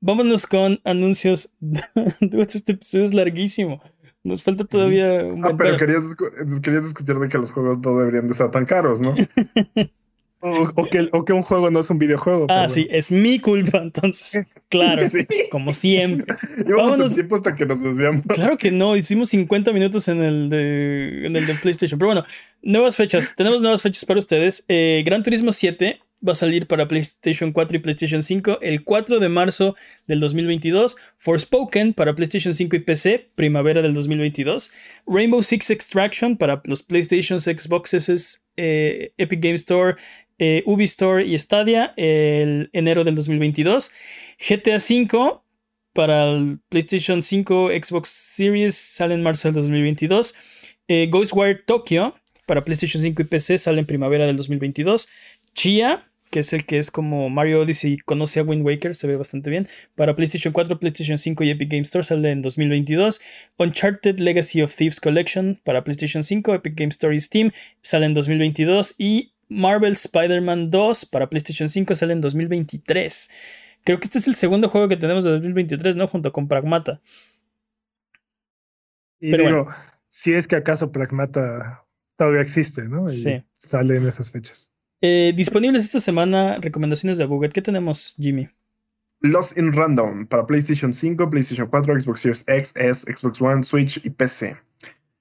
[0.00, 1.54] Vámonos con anuncios.
[2.20, 3.80] este episodio es larguísimo.
[4.24, 6.16] Nos falta todavía un Ah, pero querías,
[6.62, 9.14] querías, discutir de que los juegos no deberían de ser tan caros, ¿no?
[10.40, 12.46] o, que, o, que, un juego no es un videojuego.
[12.48, 14.46] Ah, sí, es mi culpa, entonces.
[14.70, 15.06] Claro,
[15.50, 16.36] como siempre.
[16.66, 17.14] Vámonos.
[17.14, 18.20] tiempo hasta que nos desviamos.
[18.28, 21.98] Claro que no, hicimos 50 minutos en el de, en el de PlayStation.
[21.98, 22.24] Pero bueno,
[22.60, 23.34] nuevas fechas.
[23.34, 24.66] Tenemos nuevas fechas para ustedes.
[24.68, 29.20] Eh, Gran Turismo 7 va a salir para PlayStation 4 y PlayStation 5 el 4
[29.20, 30.96] de marzo del 2022.
[31.16, 34.72] Forspoken para PlayStation 5 y PC, primavera del 2022.
[35.06, 39.96] Rainbow Six Extraction para los PlayStation, Xboxes, eh, Epic Game Store,
[40.38, 43.90] eh, Ubi Store y Stadia el enero del 2022.
[44.48, 45.40] GTA V
[45.92, 50.34] para el PlayStation 5, Xbox Series sale en marzo del 2022.
[50.86, 52.14] Eh, Ghostwire Tokyo
[52.46, 55.08] para PlayStation 5 y PC sale en primavera del 2022.
[55.54, 59.16] Chia que es el que es como Mario Odyssey conoce a Wind Waker, se ve
[59.16, 59.68] bastante bien.
[59.94, 63.20] Para PlayStation 4, PlayStation 5 y Epic Game Store sale en 2022.
[63.56, 67.52] Uncharted Legacy of Thieves Collection para PlayStation 5, Epic Game Store y Steam
[67.82, 68.94] sale en 2022.
[68.98, 73.30] Y Marvel Spider-Man 2 para PlayStation 5 sale en 2023.
[73.84, 76.08] Creo que este es el segundo juego que tenemos de 2023, ¿no?
[76.08, 77.00] Junto con Pragmata.
[79.20, 79.68] Y Pero digo,
[80.08, 81.84] si es que acaso Pragmata
[82.16, 83.04] todavía existe, ¿no?
[83.04, 83.44] Y sí.
[83.54, 84.72] Sale en esas fechas.
[85.00, 87.50] Eh, disponibles esta semana, recomendaciones de Google.
[87.50, 88.48] ¿Qué tenemos, Jimmy?
[89.20, 94.04] Lost in Random para PlayStation 5, PlayStation 4, Xbox Series X, S, Xbox One, Switch
[94.04, 94.56] y PC.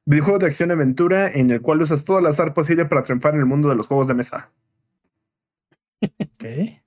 [0.08, 3.34] Videojuego de acción y aventura en el cual usas todo el azar posible para triunfar
[3.34, 4.50] en el mundo de los juegos de mesa.
[6.38, 6.82] ¿Qué?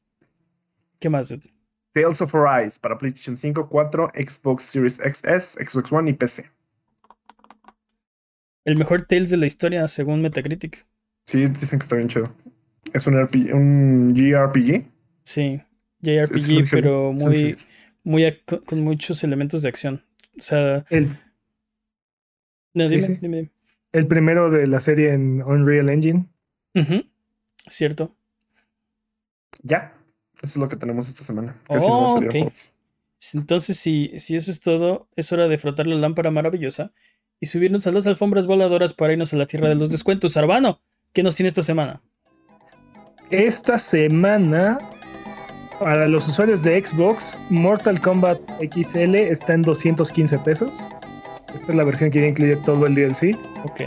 [0.99, 1.35] ¿Qué más?
[1.93, 6.51] Tales of Arise para PlayStation 5, 4, Xbox Series XS, Xbox One y PC.
[8.65, 10.87] El mejor Tales de la historia según Metacritic.
[11.27, 12.35] Sí, dicen que está bien chido.
[12.95, 14.87] Es un, RPG, un JRPG.
[15.25, 15.61] Sí,
[16.01, 17.55] JRPG, pero muy,
[18.03, 20.07] muy con muchos elementos de acción.
[20.39, 20.87] O sea.
[20.89, 21.19] El,
[23.93, 26.27] El primero de la serie en Unreal Engine.
[27.69, 28.15] Cierto.
[29.63, 29.95] Ya.
[30.37, 31.61] Eso es lo que tenemos esta semana.
[31.69, 32.19] Oh,
[33.35, 36.93] Entonces, si, si eso es todo, es hora de frotar la lámpara maravillosa
[37.41, 40.37] y subirnos a las alfombras voladoras para irnos a la tierra de los descuentos.
[40.37, 40.81] Arbano,
[41.13, 42.03] ¿qué nos tiene esta semana?
[43.31, 44.79] esta semana,
[45.79, 50.89] para los usuarios de Xbox, Mortal Kombat XL está en 215 pesos.
[51.55, 53.36] Esta es la versión que ya incluye todo el DLC.
[53.64, 53.81] Ok.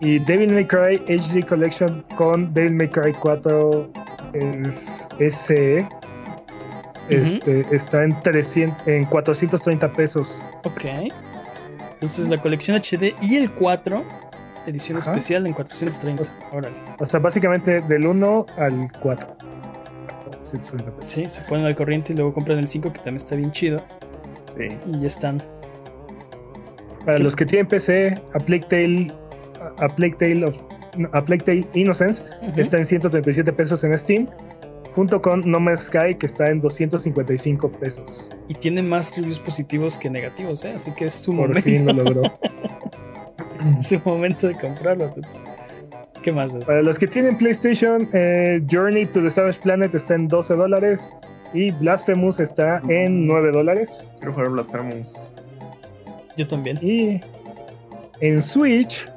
[0.00, 3.90] Y Devil May Cry HD Collection con Devil May Cry 4
[4.34, 5.88] es SE
[7.08, 10.44] este, está en, 300, en 430 pesos.
[10.64, 10.84] Ok.
[11.94, 14.04] Entonces la colección HD y el 4,
[14.66, 16.22] edición especial en 430.
[16.52, 16.76] Órale.
[16.98, 19.36] O sea, básicamente del 1 al 4.
[21.02, 23.82] Sí, se ponen al corriente y luego compran el 5, que también está bien chido.
[24.46, 24.78] Sí.
[24.86, 25.42] Y ya están.
[27.06, 29.12] Para los que tienen PC, A Plague Tale,
[29.78, 30.60] A Plague Tale, of,
[31.12, 32.24] A Plague Tale Innocence
[32.56, 34.28] está en 137 pesos en Steam,
[34.92, 38.32] junto con No Man's Sky, que está en 255 pesos.
[38.48, 40.72] Y tiene más reviews positivos que negativos, ¿eh?
[40.74, 41.62] así que es su Por momento.
[41.62, 42.22] fin lo logró.
[43.78, 45.14] es su momento de comprarlo.
[46.22, 46.54] ¿Qué más?
[46.56, 46.64] Es?
[46.64, 51.12] Para los que tienen PlayStation, eh, Journey to the Savage Planet está en 12 dólares
[51.54, 54.10] y Blasphemous está en 9 dólares.
[54.18, 55.30] Quiero jugar Blasphemous.
[56.36, 56.78] Yo también.
[56.82, 57.20] Y
[58.20, 59.08] en Switch,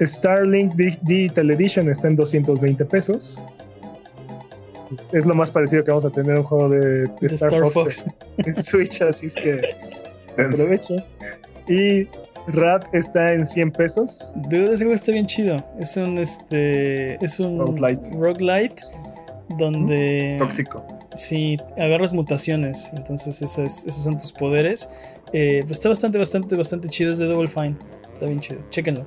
[0.00, 3.40] Starlink Digital Edition está en 220 pesos.
[5.12, 7.70] Es lo más parecido que vamos a tener un juego de, de, De Star, Star
[7.70, 8.06] Fox, Fox.
[8.38, 9.60] en Switch, así es que
[10.38, 11.02] aprovechen.
[11.68, 12.06] Y
[12.48, 14.32] Rad está en 100 pesos.
[14.36, 15.64] Dude, ese juego está bien chido.
[15.78, 17.14] Es un este.
[17.24, 18.10] Es un Roguelite.
[18.12, 18.82] roguelite
[19.58, 20.36] donde.
[20.38, 20.84] Tóxico.
[21.16, 22.92] Sí, agarras mutaciones.
[22.94, 24.88] Entonces, esas, esos son tus poderes.
[25.34, 27.10] Eh, pues está bastante, bastante, bastante chido.
[27.10, 27.76] Es de Double Fine.
[28.14, 28.60] Está bien chido.
[28.70, 29.06] Chéquenlo.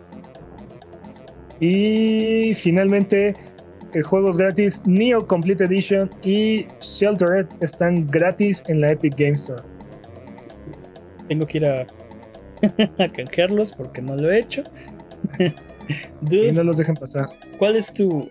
[1.59, 3.33] Y finalmente,
[4.03, 9.63] juegos gratis Neo Complete Edition y Sheltered están gratis en la Epic Game Store.
[11.29, 11.87] Tengo que ir a,
[13.03, 14.63] a canjearlos porque no lo he hecho.
[16.29, 17.29] Y no los dejen pasar.
[17.57, 18.29] ¿Cuál es tu.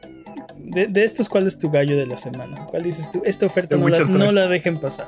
[0.59, 2.67] De, de, estos, ¿cuál es tu gallo de la semana?
[2.67, 3.23] ¿Cuál dices tú?
[3.25, 4.33] Esta oferta no la, no 3.
[4.35, 5.07] la dejen pasar.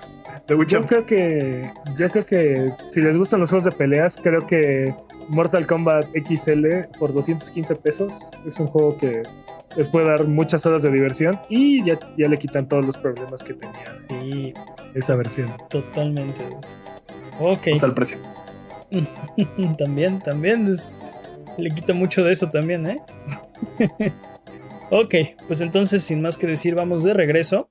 [0.48, 4.94] Yo creo que yo creo que si les gustan los juegos de peleas, creo que
[5.28, 9.22] Mortal Kombat XL por 215 pesos es un juego que
[9.76, 13.44] les puede dar muchas horas de diversión y ya, ya le quitan todos los problemas
[13.44, 14.54] que tenía Sí,
[14.94, 15.52] esa versión.
[15.68, 16.42] totalmente.
[17.40, 17.68] Ok.
[17.74, 18.18] o sea, el precio.
[19.76, 21.22] también, también es-
[21.58, 23.00] le quita mucho de eso también, ¿eh?
[24.90, 25.14] ok,
[25.46, 27.70] pues entonces, sin más que decir, vamos de regreso.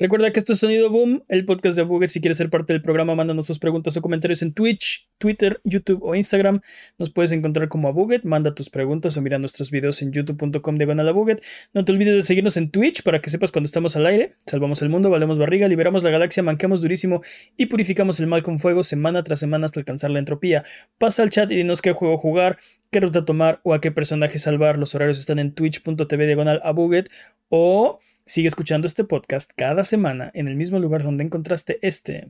[0.00, 2.10] Recuerda que esto es Sonido Boom, el podcast de Buget.
[2.10, 6.04] Si quieres ser parte del programa, mándanos tus preguntas o comentarios en Twitch, Twitter, YouTube
[6.04, 6.60] o Instagram.
[6.98, 8.22] Nos puedes encontrar como a Buget.
[8.22, 11.42] Manda tus preguntas o mira nuestros videos en youtube.com diagonal a Buget.
[11.74, 14.36] No te olvides de seguirnos en Twitch para que sepas cuando estamos al aire.
[14.46, 17.20] Salvamos el mundo, valemos barriga, liberamos la galaxia, manqueamos durísimo
[17.56, 20.62] y purificamos el mal con fuego semana tras semana hasta alcanzar la entropía.
[20.98, 22.60] Pasa al chat y dinos qué juego jugar,
[22.92, 24.78] qué ruta tomar o a qué personaje salvar.
[24.78, 27.10] Los horarios están en twitch.tv diagonal a Buget
[27.48, 32.28] o sigue escuchando este podcast cada semana en el mismo lugar donde encontraste este.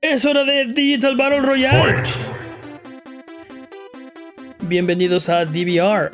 [0.00, 2.02] Es hora de Digital Battle Royale.
[4.62, 6.10] Bienvenidos a DVR,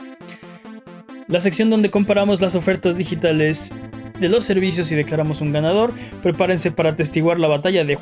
[1.26, 3.72] la sección donde comparamos las ofertas digitales
[4.18, 5.94] de los servicios y declaramos un ganador.
[6.22, 7.98] Prepárense para atestiguar la batalla de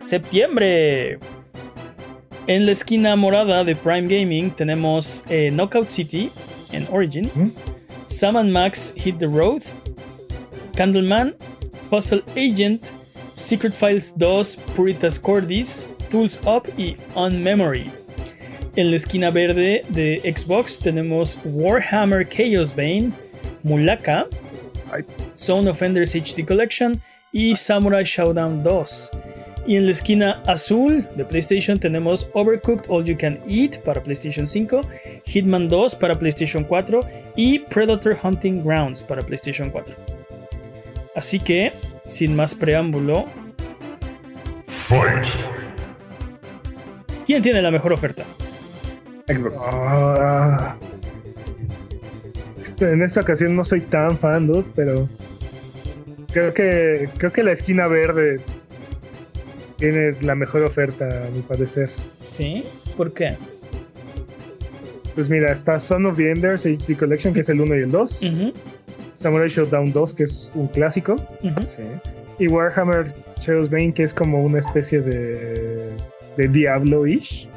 [0.00, 1.20] septiembre.
[2.48, 6.30] En la esquina morada de Prime Gaming tenemos eh, Knockout City
[6.72, 7.50] en Origin, ¿Mm?
[8.08, 9.62] Sam and Max Hit the Road,
[10.72, 11.34] Candleman,
[11.90, 12.92] Puzzle Agent,
[13.36, 17.90] Secret Files 2, Puritas Cordis, Tools Up y On Memory.
[18.76, 23.12] En la esquina verde de Xbox tenemos Warhammer Chaos Bane,
[23.62, 24.26] Mulaka.
[25.36, 27.00] Zone Offenders HD Collection
[27.32, 29.10] y Samurai Showdown 2.
[29.66, 34.46] Y en la esquina azul de PlayStation tenemos Overcooked All You Can Eat para PlayStation
[34.46, 34.82] 5,
[35.24, 37.00] Hitman 2 para PlayStation 4
[37.34, 39.92] y Predator Hunting Grounds para PlayStation 4.
[41.16, 41.72] Así que,
[42.04, 43.24] sin más preámbulo,
[47.26, 48.24] ¿quién tiene la mejor oferta?
[49.26, 49.58] Xbox.
[49.66, 50.76] Ah.
[52.78, 55.08] En esta ocasión no soy tan fan, dude, pero
[56.30, 58.40] creo que creo que la esquina verde
[59.78, 61.90] tiene la mejor oferta, a mi parecer.
[62.24, 62.64] ¿Sí?
[62.96, 63.34] ¿Por qué?
[65.14, 67.90] Pues mira, está Son of the Enders HD Collection, que es el 1 y el
[67.90, 68.22] 2.
[68.22, 68.52] Ujú,
[69.14, 71.16] Samurai Showdown 2, que es un clásico.
[71.68, 71.82] Sí.
[72.38, 75.96] Y Warhammer Chaos Bane, que es como una especie de,
[76.36, 77.48] de Diablo-ish.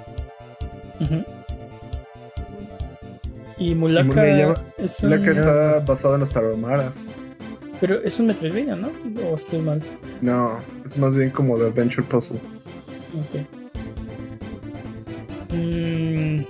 [3.58, 5.10] Y Mulaka Y me llama- es un...
[5.10, 7.06] La que está basada en los Taromaras.
[7.80, 8.89] Pero es un Metroidvania, ¿no?
[9.30, 9.81] ¿O estoy mal?
[10.22, 12.39] No, es más bien como de Adventure Puzzle.
[13.19, 13.60] Ok.
[15.53, 16.41] Mm,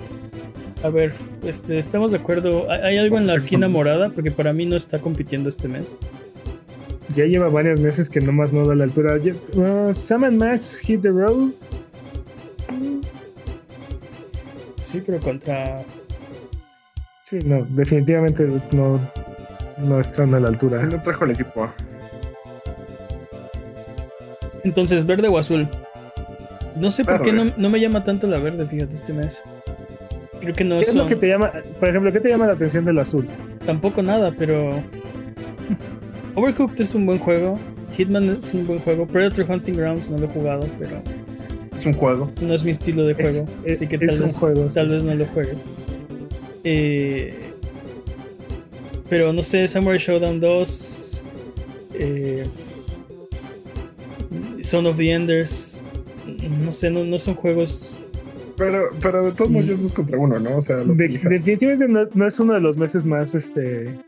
[0.82, 1.12] a ver,
[1.44, 2.70] este, estamos de acuerdo.
[2.70, 4.10] ¿Hay, algo en la esquina morada?
[4.10, 5.98] Porque para mí no está compitiendo este mes.
[7.14, 9.16] Ya lleva varios meses que nomás no da la altura.
[9.54, 11.50] Uh, Sam and Max Hit the Road.
[14.80, 15.84] Sí, pero contra.
[17.22, 18.98] Sí, no, definitivamente no,
[19.82, 20.80] no están a la altura.
[20.80, 21.68] Sí, no trajo el equipo.
[24.64, 25.68] Entonces, verde o azul.
[26.76, 29.42] No sé por qué no, no me llama tanto la verde, fíjate, este mes.
[30.40, 32.52] Creo que no ¿Qué es lo que te llama, por ejemplo, qué te llama la
[32.54, 33.26] atención del azul?
[33.66, 34.82] tampoco nada, pero.
[36.34, 37.58] Overcooked es un buen juego.
[37.96, 39.06] Hitman es un buen juego.
[39.06, 41.02] Predator Hunting Grounds no lo he jugado, pero
[41.76, 42.30] Es un juego.
[42.40, 43.52] no es mi estilo de Es- juego.
[43.64, 44.92] es- así que es tal, un vez, juego, tal sí.
[44.92, 45.54] vez no lo juegue.
[46.64, 47.49] Eh,
[49.10, 51.22] pero no sé, Samurai Showdown 2.
[51.94, 52.46] eh,
[54.62, 55.80] Son of the Enders.
[56.64, 57.90] No sé, no, no son juegos.
[58.56, 60.56] Pero, pero de todos modos ya es dos contra uno, ¿no?
[60.56, 63.98] O sea, lo De- definitivamente no, no es uno de los meses más, este,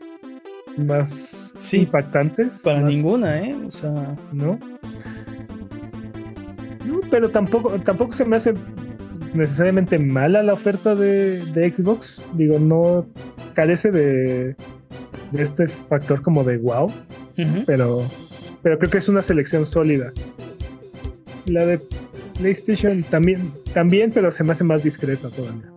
[0.77, 2.61] más Sí, impactantes.
[2.63, 3.55] Para más- ninguna, ¿eh?
[3.67, 4.15] O sea.
[4.31, 4.59] ¿no?
[6.87, 8.53] No, pero tampoco, tampoco se me hace
[9.33, 12.29] necesariamente mala la oferta de, de Xbox.
[12.33, 13.07] Digo, no
[13.55, 14.55] carece de,
[15.33, 16.91] de este factor como de wow,
[17.65, 18.09] pero,
[18.61, 20.11] pero creo que es una selección sólida.
[21.45, 21.79] La de
[22.39, 25.71] PlayStation también, también, pero se me hace más discreta todavía.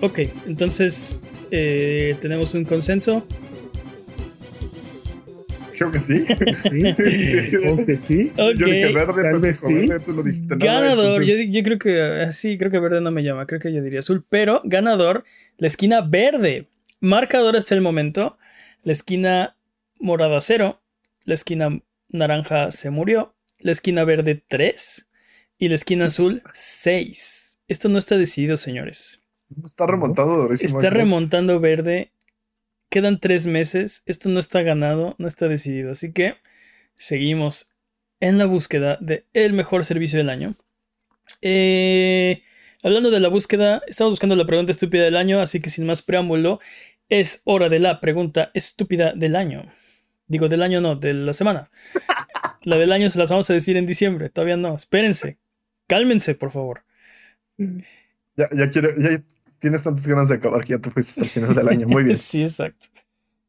[0.00, 3.26] Ok, entonces eh, tenemos un consenso.
[5.76, 6.24] Creo que sí.
[6.54, 7.56] Sí, Sí, sí.
[7.58, 8.32] creo que sí.
[8.36, 9.86] Yo dije verde, tal pero vez dijo sí.
[9.86, 10.72] verde, tú no dijiste nada.
[10.80, 13.72] Ganador, yo, entonces- yo creo que así, creo que verde no me llama, creo que
[13.72, 15.24] yo diría azul, pero ganador,
[15.58, 16.68] la esquina verde.
[17.00, 18.38] Marcador hasta el momento,
[18.82, 19.56] la esquina
[19.98, 20.80] morada 0,
[21.24, 25.10] la esquina naranja se murió, la esquina verde 3
[25.58, 27.58] y la esquina azul 6.
[27.68, 29.22] Esto no está decidido, señores.
[29.62, 30.80] Está remontado durísimo.
[30.80, 32.12] Está remontando verde.
[32.88, 34.02] Quedan tres meses.
[34.06, 35.92] Esto no está ganado, no está decidido.
[35.92, 36.36] Así que
[36.96, 37.74] seguimos
[38.20, 40.54] en la búsqueda de el mejor servicio del año.
[41.42, 42.42] Eh,
[42.86, 46.02] hablando de la búsqueda, estamos buscando la pregunta estúpida del año, así que sin más
[46.02, 46.60] preámbulo,
[47.08, 49.64] es hora de la pregunta estúpida del año.
[50.28, 51.68] Digo, del año no, de la semana.
[52.62, 54.74] La del año se las vamos a decir en diciembre, todavía no.
[54.74, 55.38] Espérense.
[55.86, 56.84] Cálmense, por favor.
[57.56, 59.22] Ya, ya quiero, ya
[59.60, 61.86] tienes tantas ganas de acabar que ya te fuiste hasta el final del año.
[61.86, 62.16] Muy bien.
[62.20, 62.86] Sí, exacto.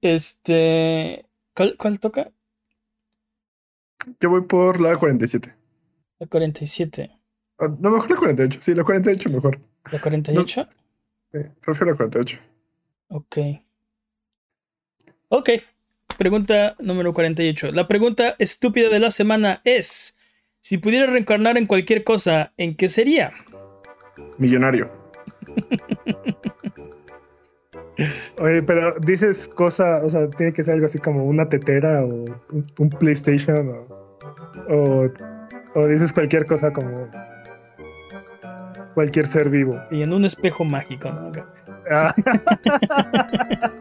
[0.01, 1.25] Este.
[1.55, 2.31] ¿Cuál, cuál toca?
[4.19, 5.51] Yo voy por la 47.
[6.19, 7.16] La 47.
[7.59, 8.59] Ah, No, mejor la 48.
[8.61, 9.59] Sí, la 48 mejor.
[9.91, 10.67] ¿La 48?
[11.31, 12.39] Sí, prefiero la 48.
[13.09, 13.37] Ok.
[15.29, 15.49] Ok.
[16.17, 17.71] Pregunta número 48.
[17.71, 20.17] La pregunta estúpida de la semana es:
[20.61, 23.33] Si pudiera reencarnar en cualquier cosa, ¿en qué sería?
[24.37, 24.89] Millonario.
[28.39, 32.07] Oye, pero dices cosa, o sea, tiene que ser algo así como una tetera o
[32.51, 33.87] un, un PlayStation o,
[34.69, 35.05] o,
[35.73, 37.09] o dices cualquier cosa como
[38.97, 39.79] cualquier ser vivo.
[39.91, 41.27] Y en un espejo mágico, ¿no?
[41.27, 41.45] Acá.
[41.91, 42.15] Ah,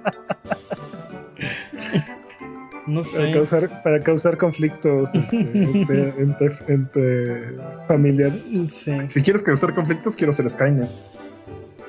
[2.87, 3.33] No para, sé.
[3.33, 7.57] causar, para causar conflictos este, entre, entre, entre
[7.89, 8.43] familiares.
[8.69, 8.93] Sí.
[9.09, 10.89] Si quieres causar conflictos, quiero ser Skynet.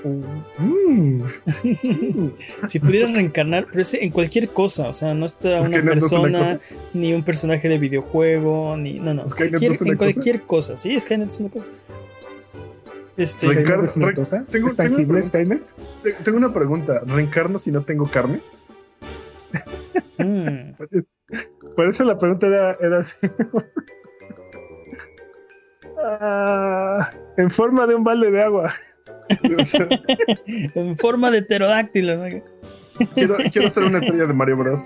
[0.03, 1.21] Mm.
[2.69, 5.83] Si pudieras reencarnar, pero es en cualquier cosa, o sea, no está Es una que
[5.83, 6.59] no- no es una persona,
[6.93, 8.93] ni un personaje de videojuego, ni.
[8.99, 9.27] No, no.
[9.27, 10.13] Skynet no cualquier- es una en cosa.
[10.13, 10.77] cualquier cosa.
[10.77, 11.67] Sí, Skynet es una cosa.
[13.17, 13.47] Este.
[13.47, 15.23] Tengo- ¿Es tengo una tangible pregunta.
[15.23, 15.63] Skynet?
[16.03, 17.01] Te- Tengo una pregunta.
[17.05, 18.39] ¿Reencarno si no tengo carne?
[20.19, 20.73] mm,
[21.75, 23.17] Por eso la pregunta era, era así.
[25.99, 28.71] Ah, en forma de un balde de agua.
[29.41, 29.87] Sí, o sea,
[30.45, 32.41] en forma de pterodáctilo, ¿no?
[33.15, 34.85] quiero, quiero ser una estrella de Mario Bros.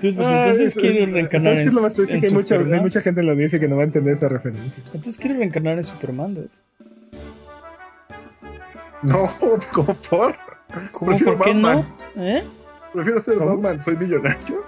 [0.00, 2.14] Pues, pues, Ah, entonces es- quiero reencarnar ¿sabes qué en, es lo más triste?
[2.16, 2.74] en Que hay mucha, Superman.
[2.74, 4.82] hay mucha gente en la audiencia que no va a entender esa referencia.
[4.86, 6.44] Entonces quiero reencarnar en Superman, Dad.
[9.02, 9.24] No,
[9.72, 10.34] ¿cómo por?
[10.92, 11.10] ¿Cómo?
[11.10, 11.86] Prefiero ¿Por qué Batman.
[12.14, 12.22] no?
[12.24, 12.44] ¿Eh?
[12.92, 13.50] Prefiero ser ¿Cómo?
[13.54, 13.82] Batman.
[13.82, 14.64] Soy millonario.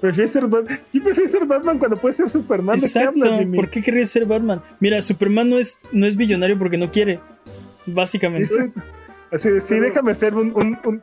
[0.00, 2.76] ¿Prefieres ser, Bat- ¿Quién prefiere ser Batman cuando puede ser Superman?
[2.76, 3.08] ¿De qué Exacto.
[3.24, 3.56] hablas, Jimmy?
[3.56, 4.62] ¿Por qué querrías ser Batman?
[4.80, 7.20] Mira, Superman no es, no es billonario porque no quiere.
[7.86, 8.46] Básicamente.
[8.46, 8.80] Sí, sí.
[9.32, 11.00] Así de, sí, Pero- déjame ser un, un- un-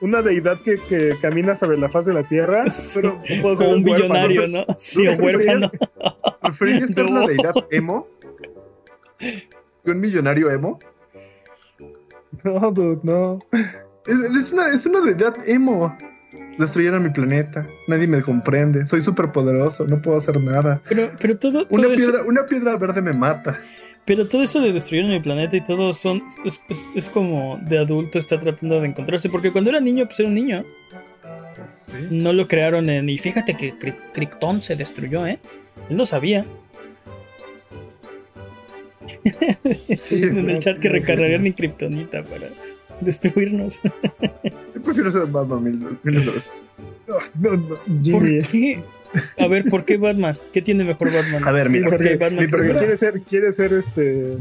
[0.00, 2.64] una deidad que, que camina sobre la faz de la tierra.
[2.70, 3.00] Sí.
[3.00, 3.94] Pero No puedo ser O un huérfano.
[4.26, 4.64] billonario, ¿no?
[4.78, 5.68] Sí, o ¿No huérfano.
[6.42, 8.06] preferiría ser la deidad emo.
[9.18, 10.78] que un millonario emo.
[12.44, 13.38] No, dude, no.
[14.06, 15.96] Es, es una, es una deidad emo.
[16.58, 17.66] Destruyeron mi planeta.
[17.88, 18.86] Nadie me comprende.
[18.86, 19.86] Soy súper poderoso.
[19.86, 20.80] No puedo hacer nada.
[20.88, 23.58] Pero, pero todo, todo Una eso, piedra, una piedra verde me mata.
[24.04, 27.78] pero todo eso de destruir mi planeta y todo son es, es- es como de
[27.78, 30.64] adulto está tratando de encontrarse porque cuando era niño pues era un niño
[31.68, 31.92] Sí.
[32.10, 33.74] no lo crearon en y fíjate que
[34.14, 35.38] Krypton se destruyó eh
[35.88, 36.44] él no sabía
[39.96, 42.48] Sí, en el chat que recargarían en Kryptonita para
[43.00, 43.80] destruirnos
[44.74, 46.66] Yo prefiero ser Batman mil, veces.
[47.06, 48.42] No, no, ¿por Jimmy.
[48.42, 48.82] qué?
[49.38, 50.36] A ver, ¿por qué Batman?
[50.52, 51.42] ¿Qué tiene mejor Batman?
[51.44, 54.36] A ver, Sí, mira, porque, Batman porque que- quiere ser, quiere ser este.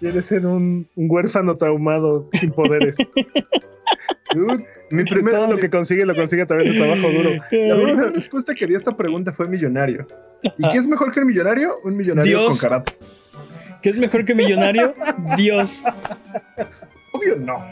[0.00, 2.96] Quiere ser un, un huérfano traumado sin poderes.
[4.34, 7.30] dude, mi todo lo que consigue lo consigue a través de trabajo duro.
[7.30, 10.06] la primera respuesta que di a esta pregunta fue millonario.
[10.42, 11.74] ¿Y qué es mejor que el millonario?
[11.84, 12.48] Un millonario Dios.
[12.50, 12.94] con karate.
[13.84, 14.94] ¿Qué es mejor que millonario?
[15.36, 15.84] Dios.
[17.12, 17.62] Obvio no.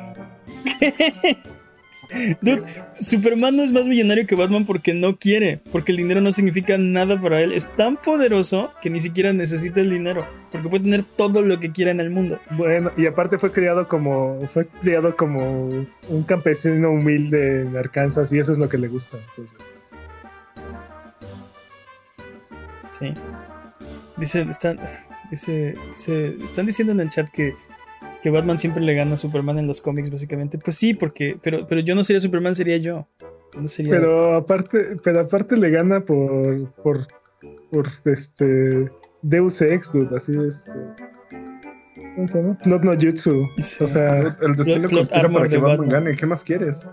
[2.42, 6.30] Dude, Superman no es más millonario que Batman porque no quiere, porque el dinero no
[6.30, 7.54] significa nada para él.
[7.54, 11.72] Es tan poderoso que ni siquiera necesita el dinero, porque puede tener todo lo que
[11.72, 12.38] quiera en el mundo.
[12.50, 18.38] Bueno, y aparte fue criado como fue criado como un campesino humilde en Arkansas y
[18.38, 19.16] eso es lo que le gusta.
[19.30, 19.80] Entonces,
[22.90, 23.14] Sí.
[24.18, 24.78] Dice, están,
[25.32, 27.54] dice- están diciendo en el chat que,
[28.22, 30.58] que Batman siempre le gana a Superman en los cómics, básicamente.
[30.58, 33.08] Pues sí, porque, pero, pero yo no sería Superman, sería yo.
[33.60, 33.90] No sería.
[33.92, 37.00] pero aparte, pero aparte le gana por por
[37.70, 38.88] por este
[39.22, 40.70] Deus Ex, dude, así este
[42.14, 42.58] ¿Cómo se llama?
[42.58, 43.46] Plot no Jutsu.
[43.58, 43.82] Sí.
[43.84, 46.04] O sea, El destino Plot conspira para que Batman, Batman.
[46.04, 46.16] gane.
[46.16, 46.88] ¿Qué más quieres?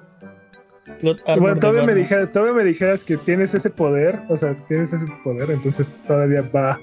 [1.01, 4.55] Plot armor bueno, todavía me, dijera- todavía me dijeras que tienes ese poder, o sea,
[4.67, 6.79] tienes ese poder, entonces todavía va.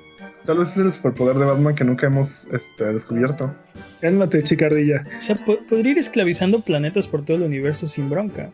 [0.47, 3.53] Tal vez es el superpoder de Batman que nunca hemos este, descubierto.
[4.01, 5.05] Cálmate, chicardilla.
[5.19, 8.51] O sea, po- podría ir esclavizando planetas por todo el universo sin bronca.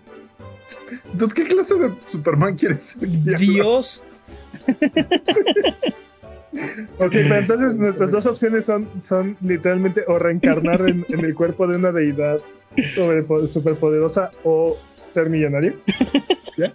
[1.12, 3.08] Dude, ¿Qué clase de Superman quieres ser?
[3.38, 4.02] Dios.
[6.98, 11.66] Ok, pero entonces nuestras dos opciones son, son literalmente o reencarnar en, en el cuerpo
[11.66, 12.38] de una deidad
[13.48, 14.78] superpoderosa o
[15.08, 15.74] ser millonario.
[16.56, 16.72] Dude,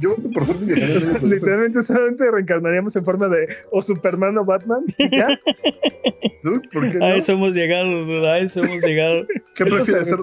[0.00, 0.96] yo voto por ser millonario.
[0.96, 4.84] O sea, literalmente solamente reencarnaríamos en forma de o Superman o Batman.
[5.10, 5.26] ya.
[6.42, 7.04] Dude, ¿por qué no?
[7.06, 9.26] A eso hemos llegado, dude, a eso hemos llegado.
[9.54, 10.18] ¿Qué prefieres ser?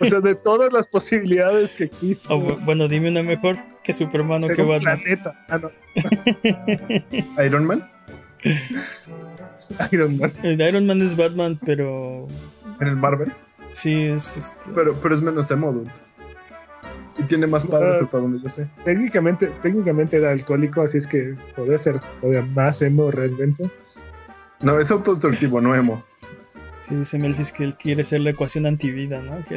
[0.00, 2.30] O sea, de todas las posibilidades que existen.
[2.40, 5.00] Bu- bueno, dime una mejor que Superman o que Batman.
[5.00, 5.44] planeta.
[5.48, 5.70] Ah, no.
[7.44, 7.88] Iron Man
[9.92, 10.32] Iron Man.
[10.42, 12.26] El Iron Man es Batman, pero
[12.80, 13.32] en el Marvel.
[13.72, 15.90] sí es este, Pero, pero es menos emo, dude.
[17.16, 18.68] Y tiene más padres hasta donde yo sé.
[18.84, 23.70] Técnicamente, técnicamente era alcohólico, así es que podría ser todavía más emo realmente.
[24.60, 26.04] No, es autodestructivo, no emo.
[26.80, 29.44] Sí, dice Melfis que él quiere ser la ecuación antivida, ¿no?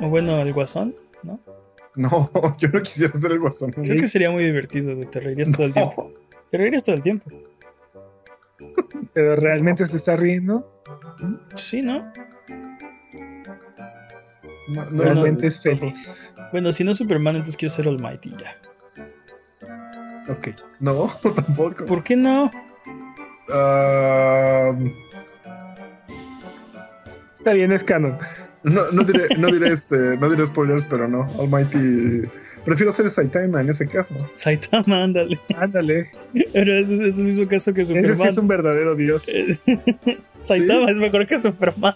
[0.00, 1.40] O bueno, el guasón, ¿no?
[1.96, 3.72] No, yo no quisiera ser el guasón.
[3.72, 6.12] Creo que sería muy divertido, te reirías todo el tiempo.
[6.12, 6.40] No.
[6.50, 7.30] Te reirías todo el tiempo.
[9.12, 10.82] Pero realmente se está riendo.
[11.54, 12.12] Sí, ¿no?
[14.68, 16.34] No, realmente no, es feliz.
[16.52, 18.56] Bueno, si no Superman, entonces quiero ser Almighty ya.
[20.30, 20.48] Ok.
[20.80, 21.86] No, tampoco.
[21.86, 22.50] ¿Por qué no?
[23.50, 24.76] Ah,
[27.34, 28.18] Está bien, es canon.
[28.62, 31.26] no, no diré, no diré este, no diré spoilers, pero no.
[31.38, 32.22] Almighty.
[32.68, 34.14] Prefiero ser Saitama en ese caso.
[34.34, 35.38] Saitama, ándale.
[35.56, 36.06] Ándale.
[36.52, 38.16] Pero es, es el mismo caso que Ese Superman.
[38.16, 39.26] sí es un verdadero dios.
[40.40, 41.94] Saitama es mejor que Superman.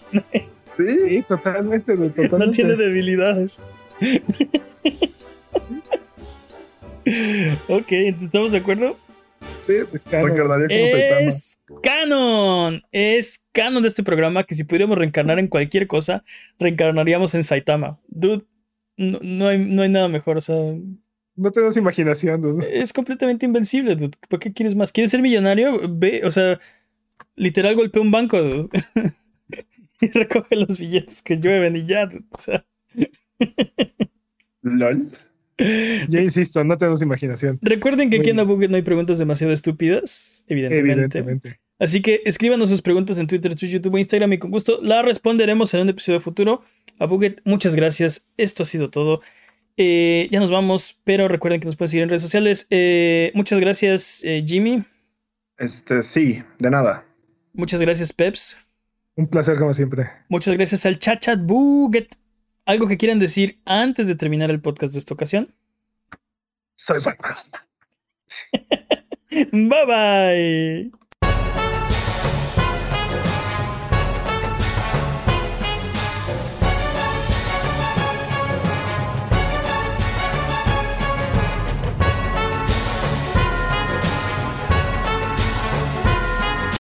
[0.67, 2.37] Sí, Sí, totalmente, totalmente.
[2.37, 3.59] No tiene debilidades.
[7.67, 8.97] ok, entonces, ¿estamos de acuerdo?
[9.61, 9.73] sí.
[9.93, 10.29] Es canon.
[10.31, 11.21] Recordaría como Saitama.
[11.21, 12.81] Es canon.
[12.91, 16.23] Es canon de este programa que si pudiéramos reencarnar en cualquier cosa,
[16.59, 17.99] reencarnaríamos en Saitama.
[18.07, 18.43] Dude,
[18.97, 20.37] no, no hay, no hay nada mejor.
[20.37, 20.55] O sea,
[21.35, 22.81] No tenemos imaginación, dude.
[22.81, 24.17] es completamente invencible, dude.
[24.29, 24.91] ¿Por qué quieres más?
[24.91, 25.79] ¿Quieres ser millonario?
[25.89, 26.59] Ve, o sea,
[27.35, 28.69] literal golpea un banco, dude.
[30.01, 32.25] y recoge los billetes que llueven y ya, dude.
[32.31, 32.65] O sea.
[34.61, 35.11] LOL.
[36.09, 37.59] Yo insisto, no tenemos imaginación.
[37.61, 41.19] Recuerden que aquí en Abuget no hay preguntas demasiado estúpidas, evidentemente.
[41.19, 41.59] Evidentemente.
[41.83, 45.73] Así que escríbanos sus preguntas en Twitter, Twitch, YouTube, Instagram y con gusto las responderemos
[45.73, 46.63] en un episodio futuro.
[46.97, 48.29] Abuget, muchas gracias.
[48.37, 49.19] Esto ha sido todo.
[49.75, 52.67] Eh, ya nos vamos, pero recuerden que nos pueden seguir en redes sociales.
[52.69, 54.85] Eh, muchas gracias, eh, Jimmy.
[55.57, 57.05] Este, sí, de nada.
[57.51, 58.57] Muchas gracias, Peps.
[59.17, 60.09] Un placer como siempre.
[60.29, 62.15] Muchas gracias al Chat Chat Buget.
[62.65, 65.53] ¿Algo que quieran decir antes de terminar el podcast de esta ocasión?
[66.75, 67.35] Soy Batman.
[69.51, 71.02] Bye bye.